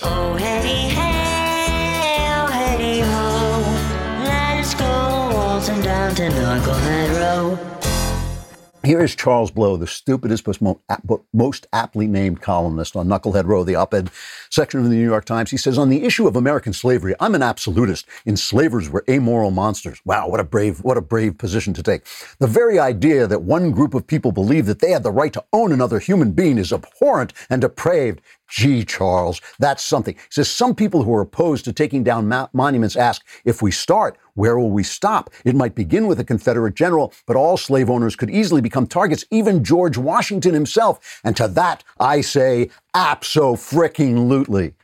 Oh, 0.01 0.35
hey, 0.35 0.86
Here 8.87 9.03
is 9.03 9.17
Charles 9.17 9.51
Blow, 9.51 9.75
the 9.75 9.85
stupidest 9.85 10.45
but 10.45 11.21
most 11.33 11.67
aptly 11.73 12.07
named 12.07 12.41
columnist 12.41 12.95
on 12.95 13.09
Knucklehead 13.09 13.43
Row, 13.43 13.65
the 13.65 13.75
op 13.75 13.93
ed 13.93 14.09
section 14.49 14.79
of 14.79 14.85
the 14.85 14.95
New 14.95 15.03
York 15.03 15.25
Times. 15.25 15.51
He 15.51 15.57
says, 15.57 15.77
On 15.77 15.89
the 15.89 16.05
issue 16.05 16.25
of 16.25 16.37
American 16.37 16.71
slavery, 16.71 17.13
I'm 17.19 17.35
an 17.35 17.43
absolutist. 17.43 18.05
Enslavers 18.25 18.89
were 18.89 19.03
amoral 19.09 19.51
monsters. 19.51 19.99
Wow, 20.05 20.29
what 20.29 20.39
a 20.39 20.45
brave, 20.45 20.85
what 20.85 20.95
a 20.95 21.01
brave 21.01 21.37
position 21.37 21.73
to 21.73 21.83
take. 21.83 22.03
The 22.39 22.47
very 22.47 22.79
idea 22.79 23.27
that 23.27 23.41
one 23.41 23.71
group 23.71 23.93
of 23.93 24.07
people 24.07 24.31
believe 24.31 24.67
that 24.67 24.79
they 24.79 24.91
had 24.91 25.03
the 25.03 25.11
right 25.11 25.33
to 25.33 25.43
own 25.51 25.73
another 25.73 25.99
human 25.99 26.31
being 26.31 26.57
is 26.57 26.71
abhorrent 26.71 27.33
and 27.49 27.59
depraved. 27.59 28.21
Gee, 28.49 28.85
Charles, 28.85 29.41
that's 29.59 29.83
something. 29.83 30.15
He 30.15 30.21
says 30.29 30.49
some 30.49 30.73
people 30.73 31.03
who 31.03 31.13
are 31.13 31.19
opposed 31.19 31.65
to 31.65 31.73
taking 31.73 32.05
down 32.05 32.29
ma- 32.29 32.47
monuments 32.53 32.95
ask, 32.95 33.21
if 33.43 33.61
we 33.61 33.69
start, 33.71 34.17
where 34.37 34.57
will 34.57 34.69
we 34.69 34.83
stop? 34.83 35.31
It 35.43 35.55
might 35.55 35.73
begin 35.73 36.05
with 36.05 36.19
a 36.19 36.23
Confederate 36.23 36.75
general, 36.75 37.11
but 37.25 37.35
all 37.35 37.57
slave 37.57 37.89
owners 37.89 38.15
could 38.15 38.29
easily 38.29 38.61
become 38.61 38.85
targets, 38.85 39.25
even 39.31 39.63
George 39.63 39.97
Washington 39.97 40.53
himself. 40.53 41.19
And 41.23 41.35
to 41.37 41.47
that, 41.47 41.83
I 41.99 42.21
say, 42.21 42.69
abso-fricking-lutely. 42.95 44.75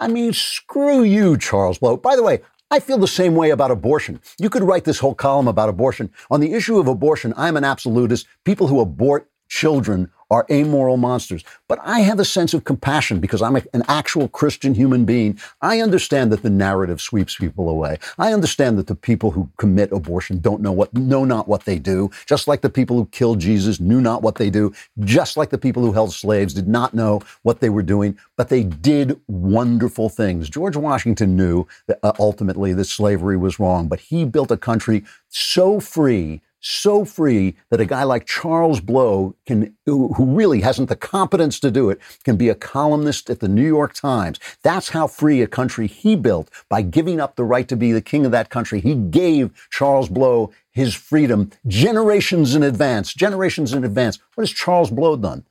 I 0.00 0.08
mean, 0.08 0.32
screw 0.32 1.02
you, 1.02 1.36
Charles 1.36 1.78
Blow. 1.78 1.96
By 1.96 2.14
the 2.14 2.22
way, 2.22 2.40
I 2.70 2.78
feel 2.78 2.98
the 2.98 3.08
same 3.08 3.34
way 3.34 3.50
about 3.50 3.72
abortion. 3.72 4.20
You 4.38 4.48
could 4.48 4.62
write 4.62 4.84
this 4.84 5.00
whole 5.00 5.14
column 5.14 5.48
about 5.48 5.68
abortion. 5.68 6.10
On 6.30 6.38
the 6.40 6.54
issue 6.54 6.78
of 6.78 6.86
abortion, 6.86 7.34
I'm 7.36 7.56
an 7.56 7.64
absolutist. 7.64 8.26
People 8.44 8.68
who 8.68 8.80
abort 8.80 9.28
children 9.48 10.10
are 10.32 10.46
amoral 10.50 10.96
monsters. 10.96 11.44
But 11.68 11.78
I 11.82 12.00
have 12.00 12.18
a 12.18 12.24
sense 12.24 12.54
of 12.54 12.64
compassion 12.64 13.20
because 13.20 13.42
I'm 13.42 13.54
a, 13.54 13.62
an 13.74 13.82
actual 13.86 14.28
Christian 14.28 14.74
human 14.74 15.04
being. 15.04 15.38
I 15.60 15.80
understand 15.80 16.32
that 16.32 16.42
the 16.42 16.50
narrative 16.50 17.02
sweeps 17.02 17.36
people 17.36 17.68
away. 17.68 17.98
I 18.18 18.32
understand 18.32 18.78
that 18.78 18.86
the 18.86 18.94
people 18.94 19.30
who 19.32 19.50
commit 19.58 19.92
abortion 19.92 20.40
don't 20.40 20.62
know 20.62 20.72
what 20.72 20.94
know 20.94 21.26
not 21.26 21.48
what 21.48 21.66
they 21.66 21.78
do, 21.78 22.10
just 22.24 22.48
like 22.48 22.62
the 22.62 22.70
people 22.70 22.96
who 22.96 23.06
killed 23.06 23.40
Jesus 23.40 23.78
knew 23.78 24.00
not 24.00 24.22
what 24.22 24.36
they 24.36 24.48
do, 24.48 24.72
just 25.00 25.36
like 25.36 25.50
the 25.50 25.58
people 25.58 25.82
who 25.82 25.92
held 25.92 26.14
slaves 26.14 26.54
did 26.54 26.66
not 26.66 26.94
know 26.94 27.20
what 27.42 27.60
they 27.60 27.68
were 27.68 27.82
doing, 27.82 28.18
but 28.38 28.48
they 28.48 28.62
did 28.62 29.20
wonderful 29.28 30.08
things. 30.08 30.48
George 30.48 30.76
Washington 30.76 31.36
knew 31.36 31.66
that 31.88 31.98
uh, 32.02 32.12
ultimately 32.18 32.72
that 32.72 32.86
slavery 32.86 33.36
was 33.36 33.60
wrong, 33.60 33.86
but 33.86 34.00
he 34.00 34.24
built 34.24 34.50
a 34.50 34.56
country 34.56 35.04
so 35.28 35.78
free 35.78 36.40
so 36.62 37.04
free 37.04 37.56
that 37.70 37.80
a 37.80 37.84
guy 37.84 38.04
like 38.04 38.24
Charles 38.24 38.80
Blow 38.80 39.34
can, 39.46 39.74
who 39.84 40.14
really 40.18 40.62
hasn't 40.62 40.88
the 40.88 40.96
competence 40.96 41.60
to 41.60 41.70
do 41.70 41.90
it, 41.90 42.00
can 42.24 42.36
be 42.36 42.48
a 42.48 42.54
columnist 42.54 43.28
at 43.28 43.40
the 43.40 43.48
New 43.48 43.66
York 43.66 43.92
Times. 43.92 44.38
That's 44.62 44.90
how 44.90 45.06
free 45.08 45.42
a 45.42 45.46
country 45.46 45.86
he 45.88 46.16
built 46.16 46.48
by 46.68 46.82
giving 46.82 47.20
up 47.20 47.36
the 47.36 47.44
right 47.44 47.68
to 47.68 47.76
be 47.76 47.92
the 47.92 48.00
king 48.00 48.24
of 48.24 48.32
that 48.32 48.48
country. 48.48 48.80
He 48.80 48.94
gave 48.94 49.50
Charles 49.70 50.08
Blow 50.08 50.52
his 50.70 50.94
freedom 50.94 51.50
generations 51.66 52.54
in 52.54 52.62
advance, 52.62 53.12
generations 53.12 53.72
in 53.74 53.84
advance. 53.84 54.18
What 54.34 54.42
has 54.42 54.52
Charles 54.52 54.90
Blow 54.90 55.16
done? 55.16 55.44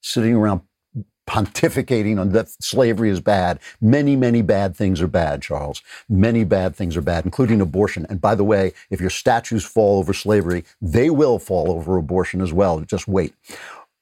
Sitting 0.00 0.34
around 0.34 0.60
pontificating 1.28 2.18
on 2.18 2.32
that 2.32 2.48
slavery 2.48 3.10
is 3.10 3.20
bad. 3.20 3.60
Many, 3.80 4.16
many 4.16 4.40
bad 4.40 4.74
things 4.74 5.02
are 5.02 5.06
bad, 5.06 5.42
Charles. 5.42 5.82
Many 6.08 6.42
bad 6.42 6.74
things 6.74 6.96
are 6.96 7.02
bad, 7.02 7.26
including 7.26 7.60
abortion. 7.60 8.06
And 8.08 8.20
by 8.20 8.34
the 8.34 8.44
way, 8.44 8.72
if 8.90 9.00
your 9.00 9.10
statues 9.10 9.64
fall 9.64 9.98
over 9.98 10.14
slavery, 10.14 10.64
they 10.80 11.10
will 11.10 11.38
fall 11.38 11.70
over 11.70 11.98
abortion 11.98 12.40
as 12.40 12.52
well. 12.52 12.80
Just 12.80 13.06
wait. 13.06 13.34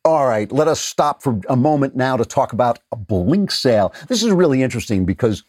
All 0.05 0.29
right, 0.29 0.51
let 0.53 0.69
us 0.69 0.81
stop 0.81 1.21
for 1.21 1.41
a 1.49 1.57
moment 1.57 1.97
now 1.97 2.17
to 2.17 2.25
talk 2.25 2.53
about 2.53 2.79
a 2.93 2.97
Blinksale. 2.97 3.93
This 4.07 4.23
is 4.23 4.31
really 4.31 4.63
interesting 4.63 5.05
because 5.05 5.43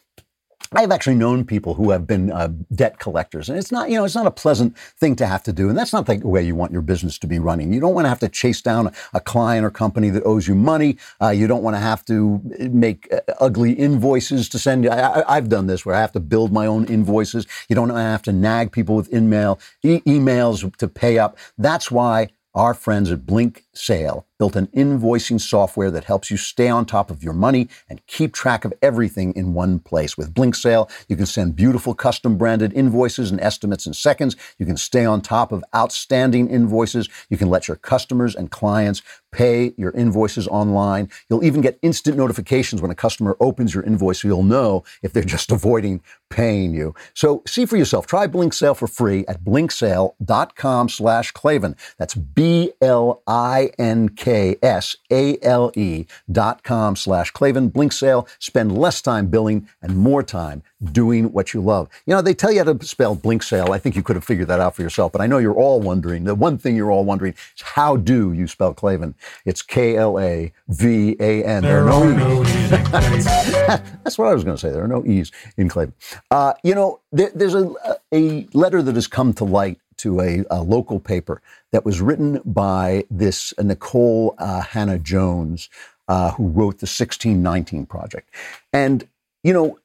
I've 0.74 0.92
actually 0.92 1.16
known 1.16 1.46
people 1.46 1.74
who 1.74 1.92
have 1.92 2.06
been 2.06 2.32
uh, 2.32 2.50
debt 2.74 3.00
collectors, 3.00 3.50
and 3.50 3.58
it's 3.58 3.72
not, 3.72 3.90
you 3.90 3.98
know, 3.98 4.06
it's 4.06 4.16
not 4.16 4.28
a 4.28 4.32
pleasant 4.32 4.78
thing 4.78 5.16
to 5.18 5.26
have 5.26 5.44
to 5.44 5.54
do, 5.54 5.70
and 5.70 5.78
that's 5.78 5.94
not 5.94 6.06
the 6.06 6.18
way 6.18 6.44
you 6.44 6.56
want 6.56 6.72
your 6.72 6.82
business 6.82 7.18
to 7.20 7.28
be 7.28 7.40
running. 7.40 7.74
You 7.74 7.80
don't 7.80 7.94
want 7.94 8.06
to 8.06 8.10
have 8.10 8.20
to 8.20 8.30
chase 8.30 8.62
down 8.62 8.92
a 9.14 9.20
client 9.20 9.66
or 9.66 9.72
company 9.72 10.10
that 10.10 10.24
owes 10.24 10.48
you 10.48 10.56
money. 10.56 10.98
Uh, 11.22 11.30
you 11.30 11.48
don't 11.48 11.64
want 11.64 11.76
to 11.76 11.80
have 11.80 12.04
to 12.06 12.42
make 12.72 13.12
uh, 13.14 13.22
ugly 13.40 13.74
invoices 13.74 14.50
to 14.50 14.60
send. 14.60 14.88
I, 14.88 15.36
have 15.36 15.50
done 15.50 15.68
this 15.68 15.86
where 15.86 15.96
I 15.96 16.02
have 16.02 16.12
to 16.14 16.20
build 16.20 16.52
my 16.52 16.66
own 16.66 16.86
invoices. 16.86 17.48
You 17.70 17.76
don't 17.76 17.90
have 17.90 18.22
to 18.24 18.34
nag 18.34 18.72
people 18.72 18.96
with 18.96 19.14
email 19.14 19.60
e- 19.84 20.02
emails 20.02 20.76
to 20.78 20.88
pay 20.88 21.18
up. 21.18 21.38
That's 21.58 21.92
why 21.92 22.30
our 22.58 22.74
friends 22.74 23.12
at 23.12 23.26
Blink 23.26 23.67
Sale 23.78 24.26
built 24.38 24.56
an 24.56 24.68
invoicing 24.68 25.40
software 25.40 25.90
that 25.92 26.04
helps 26.04 26.30
you 26.30 26.38
stay 26.38 26.68
on 26.68 26.86
top 26.86 27.10
of 27.10 27.24
your 27.24 27.34
money 27.34 27.68
and 27.90 28.06
keep 28.08 28.34
track 28.34 28.66
of 28.66 28.74
everything 28.82 29.34
in 29.34 29.54
one 29.54 29.80
place. 29.80 30.18
With 30.18 30.34
Blinksale, 30.34 30.90
you 31.08 31.16
can 31.16 31.26
send 31.26 31.56
beautiful 31.56 31.94
custom 31.94 32.38
branded 32.38 32.74
invoices 32.74 33.32
and 33.32 33.42
estimates 33.42 33.88
in 33.88 33.94
seconds. 33.94 34.36
You 34.58 34.66
can 34.66 34.78
stay 34.78 35.06
on 35.06 35.22
top 35.22 35.52
of 35.52 35.64
outstanding 35.76 36.50
invoices. 36.50 37.10
You 37.30 37.38
can 37.38 37.50
let 37.50 37.68
your 37.68 37.78
customers 37.78 38.36
and 38.36 38.52
clients 38.52 39.02
pay 39.32 39.74
your 39.78 39.92
invoices 39.92 40.48
online. 40.48 41.10
You'll 41.30 41.44
even 41.44 41.62
get 41.62 41.80
instant 41.82 42.18
notifications 42.18 42.82
when 42.82 42.92
a 42.92 42.96
customer 42.96 43.36
opens 43.40 43.74
your 43.74 43.84
invoice 43.84 44.22
so 44.22 44.28
you'll 44.28 44.44
know 44.44 44.84
if 45.02 45.14
they're 45.14 45.24
just 45.24 45.52
avoiding 45.58 46.02
paying 46.30 46.74
you. 46.74 46.94
So 47.14 47.44
see 47.48 47.66
for 47.66 47.78
yourself. 47.78 48.08
Try 48.08 48.28
Blinksale 48.28 48.76
for 48.76 48.88
free 48.88 49.26
at 49.28 49.44
blinksale.com 49.44 50.90
slash 50.90 51.32
Klavan. 51.32 51.76
That's 51.98 52.16
B-L-I-N-K 52.16 53.67
K-S-A-L-E 54.16 56.06
dot 56.32 56.64
com 56.64 56.96
slash 56.96 57.32
Klavan. 57.32 57.72
Blinksale. 57.72 58.28
Spend 58.40 58.78
less 58.78 59.02
time 59.02 59.28
billing 59.28 59.68
and 59.82 59.98
more 59.98 60.24
time 60.24 60.64
doing 60.92 61.32
what 61.32 61.54
you 61.54 61.62
love. 61.62 61.90
You 62.06 62.14
know, 62.14 62.22
they 62.22 62.34
tell 62.34 62.52
you 62.52 62.64
how 62.64 62.74
to 62.74 62.86
spell 62.86 63.16
Blinksale. 63.16 63.70
I 63.70 63.80
think 63.80 63.96
you 63.96 64.04
could 64.04 64.16
have 64.16 64.24
figured 64.24 64.48
that 64.50 64.60
out 64.60 64.76
for 64.76 64.84
yourself, 64.84 65.12
but 65.12 65.22
I 65.22 65.28
know 65.28 65.40
you're 65.40 65.56
all 65.56 65.82
wondering. 65.82 66.24
The 66.24 66.36
one 66.36 66.58
thing 66.58 66.76
you're 66.76 66.92
all 66.92 67.06
wondering 67.06 67.34
is 67.34 67.62
how 67.62 67.98
do 67.98 68.34
you 68.34 68.48
spell 68.48 68.74
Klavan? 68.74 69.16
It's 69.46 69.62
K-L-A-V-A-N. 69.62 71.18
There, 71.18 71.62
there 71.62 71.88
are 71.88 72.14
no, 72.14 72.44
E's. 72.44 72.72
That's 74.04 74.18
what 74.18 74.28
I 74.28 74.34
was 74.34 74.44
going 74.44 74.58
to 74.58 74.62
say. 74.62 74.72
There 74.72 74.84
are 74.84 74.88
no 74.88 75.06
E's 75.06 75.32
in 75.58 75.70
Klavan. 75.70 75.94
Uh, 76.30 76.54
you 76.64 76.76
know, 76.76 77.00
there, 77.12 77.32
there's 77.34 77.56
a, 77.56 77.74
a 78.14 78.48
letter 78.54 78.82
that 78.82 78.96
has 78.96 79.08
come 79.08 79.34
to 79.34 79.44
light 79.44 79.80
to 79.98 80.22
a, 80.22 80.44
a, 80.50 80.62
local 80.64 81.00
paper 81.00 81.42
that 81.72 81.86
was 81.86 82.02
written 82.02 82.42
by 82.46 83.06
this 83.10 83.54
Nikole 83.58 84.36
uh, 84.38 84.62
Hannah 84.62 85.00
Jones, 85.00 85.70
uh, 86.08 86.32
who 86.32 86.48
wrote 86.48 86.80
the 86.80 86.86
1619 86.86 87.86
Project. 87.86 88.30
And, 88.72 89.08
you 89.44 89.54
know, 89.54 89.80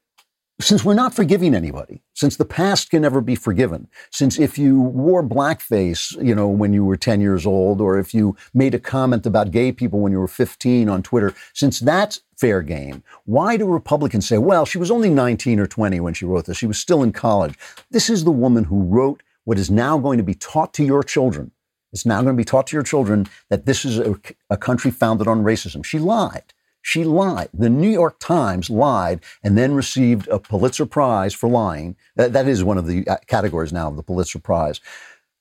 since 0.61 0.83
we're 0.83 0.93
not 0.93 1.13
forgiving 1.13 1.55
anybody, 1.55 2.01
since 2.13 2.37
the 2.37 2.45
past 2.45 2.89
can 2.89 3.01
never 3.01 3.21
be 3.21 3.35
forgiven, 3.35 3.87
since 4.11 4.39
if 4.39 4.57
you 4.57 4.79
wore 4.79 5.23
blackface, 5.23 6.11
you 6.23 6.35
know, 6.35 6.47
when 6.47 6.73
you 6.73 6.85
were 6.85 6.95
10 6.95 7.21
years 7.21 7.45
old, 7.45 7.81
or 7.81 7.97
if 7.97 8.13
you 8.13 8.35
made 8.53 8.73
a 8.73 8.79
comment 8.79 9.25
about 9.25 9.51
gay 9.51 9.71
people 9.71 9.99
when 9.99 10.11
you 10.11 10.19
were 10.19 10.27
15 10.27 10.89
on 10.89 11.01
Twitter, 11.01 11.33
since 11.53 11.79
that's 11.79 12.21
fair 12.37 12.61
game, 12.61 13.03
why 13.25 13.57
do 13.57 13.65
Republicans 13.65 14.27
say, 14.27 14.37
well, 14.37 14.65
she 14.65 14.77
was 14.77 14.91
only 14.91 15.09
19 15.09 15.59
or 15.59 15.67
20 15.67 15.99
when 15.99 16.13
she 16.13 16.25
wrote 16.25 16.45
this, 16.45 16.57
she 16.57 16.67
was 16.67 16.79
still 16.79 17.03
in 17.03 17.11
college? 17.11 17.57
This 17.89 18.09
is 18.09 18.23
the 18.23 18.31
woman 18.31 18.65
who 18.65 18.83
wrote 18.83 19.23
what 19.45 19.57
is 19.57 19.69
now 19.69 19.97
going 19.97 20.17
to 20.17 20.23
be 20.23 20.33
taught 20.33 20.73
to 20.75 20.83
your 20.83 21.03
children. 21.03 21.51
It's 21.91 22.05
now 22.05 22.21
going 22.21 22.35
to 22.35 22.39
be 22.39 22.45
taught 22.45 22.67
to 22.67 22.75
your 22.75 22.83
children 22.83 23.27
that 23.49 23.65
this 23.65 23.85
is 23.85 23.99
a, 23.99 24.19
a 24.49 24.57
country 24.57 24.91
founded 24.91 25.27
on 25.27 25.43
racism. 25.43 25.85
She 25.85 25.99
lied. 25.99 26.53
She 26.81 27.03
lied. 27.03 27.49
The 27.53 27.69
New 27.69 27.89
York 27.89 28.17
Times 28.19 28.69
lied 28.69 29.21
and 29.43 29.57
then 29.57 29.73
received 29.73 30.27
a 30.27 30.39
Pulitzer 30.39 30.85
Prize 30.85 31.33
for 31.33 31.47
lying. 31.47 31.95
that, 32.15 32.33
that 32.33 32.47
is 32.47 32.63
one 32.63 32.77
of 32.77 32.87
the 32.87 33.07
uh, 33.07 33.17
categories 33.27 33.71
now 33.71 33.87
of 33.87 33.95
the 33.95 34.03
Pulitzer 34.03 34.39
Prize. 34.39 34.81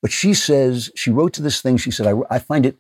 But 0.03 0.13
she 0.13 0.35
says, 0.35 0.91
she 0.95 1.11
wrote 1.11 1.33
to 1.35 1.43
this 1.43 1.61
thing, 1.63 1.79
she 1.79 1.91
said, 1.91 2.07
I, 2.07 2.15
I 2.31 2.39
find 2.39 2.67
it 2.67 2.77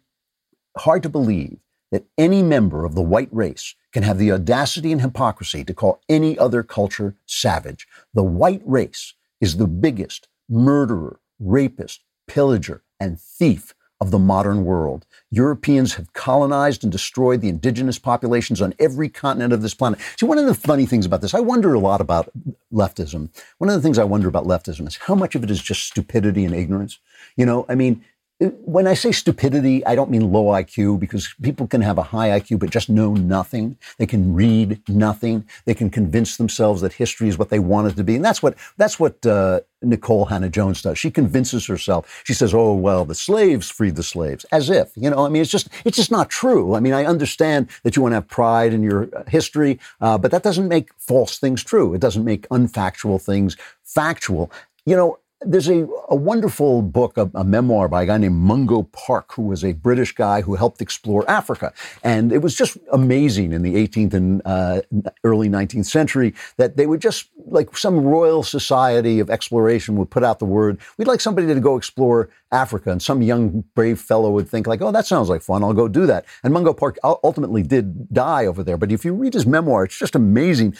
hard 0.78 1.02
to 1.02 1.08
believe 1.08 1.58
that 1.90 2.04
any 2.16 2.42
member 2.42 2.84
of 2.84 2.94
the 2.94 3.02
white 3.02 3.28
race 3.32 3.74
can 3.92 4.02
have 4.02 4.18
the 4.18 4.32
audacity 4.32 4.92
and 4.92 5.00
hypocrisy 5.00 5.64
to 5.64 5.74
call 5.74 6.00
any 6.08 6.38
other 6.38 6.62
culture 6.62 7.14
savage. 7.26 7.86
The 8.14 8.22
white 8.22 8.62
race 8.64 9.14
is 9.40 9.56
the 9.56 9.66
biggest, 9.66 10.28
murderer, 10.52 11.18
rapist, 11.40 12.04
pillager, 12.28 12.84
and 13.00 13.18
thief 13.18 13.74
of 14.02 14.10
the 14.10 14.18
modern 14.18 14.64
world. 14.64 15.06
Europeans 15.30 15.94
have 15.94 16.12
colonized 16.12 16.82
and 16.82 16.90
destroyed 16.90 17.40
the 17.40 17.48
indigenous 17.48 18.00
populations 18.00 18.60
on 18.60 18.74
every 18.80 19.08
continent 19.08 19.52
of 19.52 19.62
this 19.62 19.74
planet. 19.74 20.00
See, 20.18 20.26
one 20.26 20.38
of 20.38 20.46
the 20.46 20.54
funny 20.54 20.86
things 20.86 21.06
about 21.06 21.20
this, 21.20 21.34
I 21.34 21.40
wonder 21.40 21.72
a 21.72 21.78
lot 21.78 22.00
about 22.00 22.28
leftism. 22.72 23.30
One 23.58 23.70
of 23.70 23.76
the 23.76 23.80
things 23.80 23.98
I 23.98 24.04
wonder 24.04 24.26
about 24.26 24.44
leftism 24.44 24.88
is 24.88 24.96
how 24.96 25.14
much 25.14 25.36
of 25.36 25.44
it 25.44 25.52
is 25.52 25.62
just 25.62 25.86
stupidity 25.86 26.44
and 26.44 26.52
ignorance. 26.54 26.98
You 27.36 27.46
know, 27.46 27.64
I 27.68 27.76
mean, 27.76 28.04
when 28.50 28.86
I 28.86 28.94
say 28.94 29.12
stupidity, 29.12 29.84
I 29.86 29.94
don't 29.94 30.10
mean 30.10 30.32
low 30.32 30.46
IQ 30.46 30.98
because 30.98 31.34
people 31.42 31.66
can 31.66 31.80
have 31.80 31.98
a 31.98 32.02
high 32.02 32.40
IQ 32.40 32.58
but 32.58 32.70
just 32.70 32.88
know 32.88 33.14
nothing. 33.14 33.76
They 33.98 34.06
can 34.06 34.34
read 34.34 34.80
nothing. 34.88 35.46
They 35.64 35.74
can 35.74 35.90
convince 35.90 36.36
themselves 36.36 36.80
that 36.80 36.94
history 36.94 37.28
is 37.28 37.38
what 37.38 37.50
they 37.50 37.58
want 37.58 37.88
it 37.88 37.96
to 37.96 38.04
be, 38.04 38.16
and 38.16 38.24
that's 38.24 38.42
what 38.42 38.56
that's 38.76 38.98
what 38.98 39.24
uh, 39.26 39.60
Nikole 39.84 40.28
Hannah 40.28 40.48
Jones 40.48 40.82
does. 40.82 40.98
She 40.98 41.10
convinces 41.10 41.66
herself. 41.66 42.22
She 42.24 42.34
says, 42.34 42.54
"Oh 42.54 42.74
well, 42.74 43.04
the 43.04 43.14
slaves 43.14 43.70
freed 43.70 43.96
the 43.96 44.02
slaves," 44.02 44.44
as 44.50 44.70
if 44.70 44.90
you 44.96 45.10
know. 45.10 45.24
I 45.24 45.28
mean, 45.28 45.42
it's 45.42 45.50
just 45.50 45.68
it's 45.84 45.96
just 45.96 46.10
not 46.10 46.30
true. 46.30 46.74
I 46.74 46.80
mean, 46.80 46.94
I 46.94 47.04
understand 47.04 47.68
that 47.84 47.96
you 47.96 48.02
want 48.02 48.12
to 48.12 48.16
have 48.16 48.28
pride 48.28 48.72
in 48.72 48.82
your 48.82 49.08
uh, 49.14 49.24
history, 49.28 49.78
uh, 50.00 50.18
but 50.18 50.30
that 50.30 50.42
doesn't 50.42 50.68
make 50.68 50.90
false 50.98 51.38
things 51.38 51.62
true. 51.62 51.94
It 51.94 52.00
doesn't 52.00 52.24
make 52.24 52.48
unfactual 52.48 53.22
things 53.22 53.56
factual. 53.84 54.50
You 54.84 54.96
know, 54.96 55.18
there's 55.44 55.68
a, 55.68 55.86
a 56.08 56.14
wonderful 56.14 56.82
book, 56.82 57.16
a, 57.16 57.30
a, 57.34 57.44
memoir 57.44 57.88
by 57.88 58.02
a 58.02 58.06
guy 58.06 58.18
named 58.18 58.36
Mungo 58.36 58.84
Park, 58.84 59.32
who 59.32 59.42
was 59.42 59.64
a 59.64 59.72
British 59.72 60.14
guy 60.14 60.40
who 60.40 60.54
helped 60.54 60.80
explore 60.80 61.28
Africa. 61.28 61.72
And 62.02 62.32
it 62.32 62.42
was 62.42 62.54
just 62.54 62.78
amazing 62.92 63.52
in 63.52 63.62
the 63.62 63.74
18th 63.74 64.14
and 64.14 64.42
uh, 64.44 64.82
early 65.24 65.48
19th 65.48 65.86
century 65.86 66.34
that 66.56 66.76
they 66.76 66.86
would 66.86 67.00
just, 67.00 67.30
like 67.46 67.76
some 67.76 68.04
royal 68.04 68.42
society 68.42 69.20
of 69.20 69.30
exploration 69.30 69.96
would 69.96 70.10
put 70.10 70.24
out 70.24 70.38
the 70.38 70.44
word, 70.44 70.80
we'd 70.98 71.08
like 71.08 71.20
somebody 71.20 71.46
to 71.46 71.60
go 71.60 71.76
explore 71.76 72.30
Africa. 72.50 72.90
And 72.90 73.02
some 73.02 73.22
young, 73.22 73.64
brave 73.74 74.00
fellow 74.00 74.30
would 74.30 74.48
think, 74.48 74.66
like, 74.66 74.82
oh, 74.82 74.92
that 74.92 75.06
sounds 75.06 75.28
like 75.28 75.42
fun. 75.42 75.62
I'll 75.62 75.72
go 75.72 75.88
do 75.88 76.06
that. 76.06 76.24
And 76.42 76.52
Mungo 76.52 76.72
Park 76.72 76.98
ultimately 77.02 77.62
did 77.62 78.12
die 78.12 78.46
over 78.46 78.62
there. 78.62 78.76
But 78.76 78.92
if 78.92 79.04
you 79.04 79.14
read 79.14 79.34
his 79.34 79.46
memoir, 79.46 79.84
it's 79.84 79.98
just 79.98 80.14
amazing. 80.14 80.76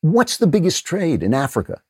What's 0.00 0.36
the 0.36 0.46
biggest 0.46 0.84
trade 0.84 1.22
in 1.22 1.32
Africa? 1.32 1.82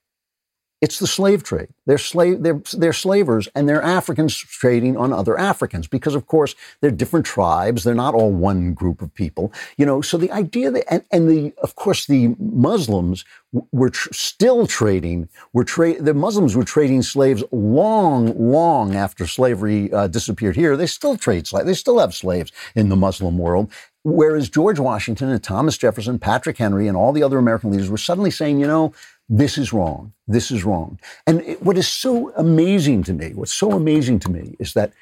It's 0.84 0.98
the 0.98 1.06
slave 1.06 1.42
trade. 1.42 1.68
They're 1.86 1.96
slave, 1.96 2.42
they're, 2.42 2.60
they're 2.74 2.92
slavers 2.92 3.48
and 3.54 3.66
they're 3.66 3.80
Africans 3.80 4.36
trading 4.36 4.98
on 4.98 5.14
other 5.14 5.38
Africans 5.38 5.86
because, 5.86 6.14
of 6.14 6.26
course, 6.26 6.54
they're 6.82 6.90
different 6.90 7.24
tribes. 7.24 7.84
They're 7.84 7.94
not 7.94 8.12
all 8.12 8.30
one 8.30 8.74
group 8.74 9.00
of 9.00 9.14
people, 9.14 9.50
you 9.78 9.86
know. 9.86 10.02
So 10.02 10.18
the 10.18 10.30
idea 10.30 10.70
that, 10.70 10.84
and, 10.92 11.02
and 11.10 11.26
the, 11.26 11.54
of 11.62 11.74
course, 11.74 12.04
the 12.04 12.36
Muslims 12.38 13.24
were 13.72 13.88
tr- 13.88 14.12
still 14.12 14.66
trading. 14.66 15.30
Were 15.54 15.64
tra- 15.64 16.02
the 16.02 16.12
Muslims 16.12 16.54
were 16.54 16.64
trading 16.64 17.00
slaves 17.00 17.42
long, 17.50 18.36
long 18.38 18.94
after 18.94 19.26
slavery 19.26 19.90
uh, 19.90 20.08
disappeared 20.08 20.54
here. 20.54 20.76
They 20.76 20.86
still 20.86 21.16
trade 21.16 21.46
slaves. 21.46 21.64
They 21.64 21.72
still 21.72 21.98
have 21.98 22.14
slaves 22.14 22.52
in 22.74 22.90
the 22.90 22.96
Muslim 22.96 23.38
world. 23.38 23.72
Whereas 24.06 24.50
George 24.50 24.78
Washington 24.78 25.30
and 25.30 25.42
Thomas 25.42 25.78
Jefferson, 25.78 26.18
Patrick 26.18 26.58
Henry, 26.58 26.88
and 26.88 26.96
all 26.96 27.10
the 27.10 27.22
other 27.22 27.38
American 27.38 27.70
leaders 27.70 27.88
were 27.88 27.96
suddenly 27.96 28.30
saying, 28.30 28.60
you 28.60 28.66
know, 28.66 28.92
this 29.28 29.58
is 29.58 29.72
wrong. 29.72 30.12
This 30.26 30.50
is 30.50 30.64
wrong. 30.64 31.00
And 31.26 31.42
it, 31.42 31.62
what 31.62 31.78
is 31.78 31.88
so 31.88 32.32
amazing 32.36 33.04
to 33.04 33.14
me, 33.14 33.34
what's 33.34 33.54
so 33.54 33.72
amazing 33.72 34.20
to 34.20 34.30
me 34.30 34.56
is 34.58 34.74
that 34.74 34.92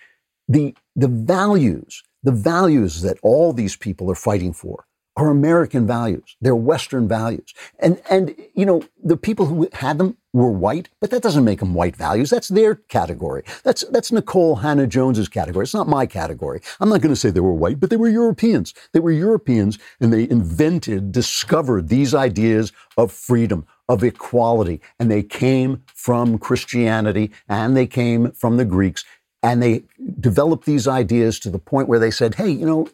the, 0.49 0.75
the 0.97 1.09
values, 1.09 2.03
the 2.23 2.33
values 2.33 3.03
that 3.03 3.19
all 3.23 3.53
these 3.53 3.77
people 3.77 4.11
are 4.11 4.17
fighting 4.17 4.53
for 4.53 4.85
are 5.23 5.31
American 5.31 5.87
values. 5.87 6.37
They're 6.41 6.57
Western 6.57 7.07
values. 7.07 7.55
And, 7.79 8.01
and, 8.11 8.35
you 8.55 8.67
know, 8.67 8.83
the 9.03 9.17
people 9.17 9.47
who 9.47 9.69
had 9.73 9.99
them 9.99 10.17
were 10.33 10.51
white, 10.51 10.89
but 11.01 11.11
that 11.11 11.23
doesn't 11.23 11.45
make 11.45 11.61
them 11.61 11.75
white 11.75 11.95
values. 11.95 12.31
That's 12.31 12.49
their 12.49 12.75
category. 12.75 13.45
That's, 13.63 13.85
that's 13.91 14.11
Nikole 14.11 14.63
Hannah 14.63 14.87
Jones's 14.87 15.29
category. 15.29 15.65
It's 15.65 15.75
not 15.75 15.89
my 15.89 16.07
category. 16.07 16.61
I'm 16.81 16.89
not 16.89 17.03
going 17.03 17.15
to 17.15 17.21
say 17.21 17.31
they 17.31 17.41
were 17.41 17.53
white, 17.53 17.79
but 17.79 17.91
they 17.91 17.97
were 17.97 18.09
Europeans. 18.09 18.75
They 18.93 19.01
were 19.01 19.13
Europeans 19.13 19.79
and 20.01 20.13
they 20.13 20.29
invented, 20.29 21.13
discovered 21.13 21.89
these 21.89 22.15
ideas 22.15 22.73
of 22.97 23.13
freedom, 23.13 23.67
of 23.89 24.03
equality. 24.03 24.81
And 24.99 25.11
they 25.11 25.23
came 25.23 25.83
from 25.95 26.39
Christianity 26.39 27.31
and 27.49 27.77
they 27.77 27.87
came 27.87 28.33
from 28.33 28.57
the 28.57 28.65
Greeks. 28.65 29.05
And 29.43 29.63
they 29.63 29.85
developed 30.19 30.67
these 30.67 30.89
ideas 30.89 31.39
to 31.41 31.51
the 31.51 31.59
point 31.59 31.89
where 31.89 31.99
they 31.99 32.13
said, 32.13 32.37
hey, 32.37 32.51
you 32.51 32.65
know, 32.65 32.89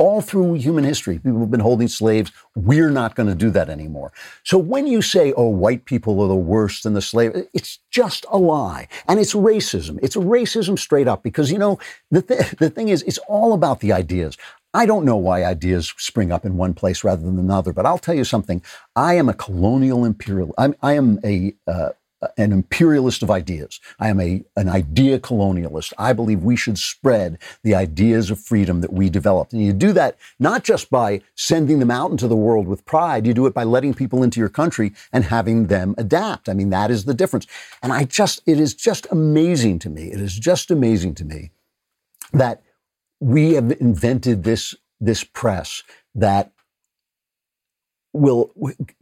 all 0.00 0.22
through 0.22 0.54
human 0.54 0.82
history. 0.82 1.18
People 1.18 1.40
have 1.40 1.50
been 1.50 1.60
holding 1.60 1.86
slaves. 1.86 2.32
We're 2.56 2.90
not 2.90 3.14
going 3.14 3.28
to 3.28 3.34
do 3.34 3.50
that 3.50 3.68
anymore. 3.68 4.12
So 4.44 4.56
when 4.56 4.86
you 4.86 5.02
say, 5.02 5.34
oh, 5.36 5.50
white 5.50 5.84
people 5.84 6.22
are 6.22 6.28
the 6.28 6.34
worst 6.34 6.86
and 6.86 6.96
the 6.96 7.02
slave, 7.02 7.32
it's 7.52 7.78
just 7.90 8.24
a 8.30 8.38
lie. 8.38 8.88
And 9.06 9.20
it's 9.20 9.34
racism. 9.34 9.98
It's 10.02 10.16
racism 10.16 10.78
straight 10.78 11.06
up 11.06 11.22
because, 11.22 11.52
you 11.52 11.58
know, 11.58 11.78
the, 12.10 12.22
th- 12.22 12.52
the 12.52 12.70
thing 12.70 12.88
is, 12.88 13.02
it's 13.02 13.18
all 13.28 13.52
about 13.52 13.80
the 13.80 13.92
ideas. 13.92 14.38
I 14.72 14.86
don't 14.86 15.04
know 15.04 15.16
why 15.16 15.44
ideas 15.44 15.92
spring 15.98 16.32
up 16.32 16.46
in 16.46 16.56
one 16.56 16.72
place 16.72 17.04
rather 17.04 17.22
than 17.22 17.38
another, 17.38 17.72
but 17.74 17.84
I'll 17.84 17.98
tell 17.98 18.14
you 18.14 18.24
something. 18.24 18.62
I 18.96 19.14
am 19.16 19.28
a 19.28 19.34
colonial 19.34 20.06
imperial. 20.06 20.54
I'm, 20.56 20.74
I 20.80 20.94
am 20.94 21.20
a, 21.22 21.54
uh, 21.66 21.90
an 22.36 22.52
imperialist 22.52 23.22
of 23.22 23.30
ideas. 23.30 23.80
I 23.98 24.08
am 24.08 24.20
a, 24.20 24.44
an 24.56 24.68
idea 24.68 25.18
colonialist. 25.18 25.92
I 25.98 26.12
believe 26.12 26.42
we 26.42 26.56
should 26.56 26.78
spread 26.78 27.38
the 27.62 27.74
ideas 27.74 28.30
of 28.30 28.38
freedom 28.38 28.80
that 28.82 28.92
we 28.92 29.08
developed. 29.08 29.52
And 29.52 29.64
you 29.64 29.72
do 29.72 29.92
that 29.92 30.18
not 30.38 30.64
just 30.64 30.90
by 30.90 31.22
sending 31.34 31.78
them 31.78 31.90
out 31.90 32.10
into 32.10 32.28
the 32.28 32.36
world 32.36 32.66
with 32.66 32.84
pride, 32.84 33.26
you 33.26 33.34
do 33.34 33.46
it 33.46 33.54
by 33.54 33.64
letting 33.64 33.94
people 33.94 34.22
into 34.22 34.40
your 34.40 34.48
country 34.48 34.92
and 35.12 35.24
having 35.24 35.68
them 35.68 35.94
adapt. 35.96 36.48
I 36.48 36.54
mean, 36.54 36.70
that 36.70 36.90
is 36.90 37.04
the 37.04 37.14
difference. 37.14 37.46
And 37.82 37.92
I 37.92 38.04
just, 38.04 38.42
it 38.46 38.60
is 38.60 38.74
just 38.74 39.06
amazing 39.10 39.78
to 39.80 39.90
me. 39.90 40.12
It 40.12 40.20
is 40.20 40.38
just 40.38 40.70
amazing 40.70 41.14
to 41.16 41.24
me 41.24 41.50
that 42.32 42.62
we 43.18 43.54
have 43.54 43.72
invented 43.80 44.44
this, 44.44 44.74
this 45.00 45.24
press 45.24 45.82
that 46.14 46.52
will 48.12 48.52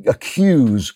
accuse 0.07 0.93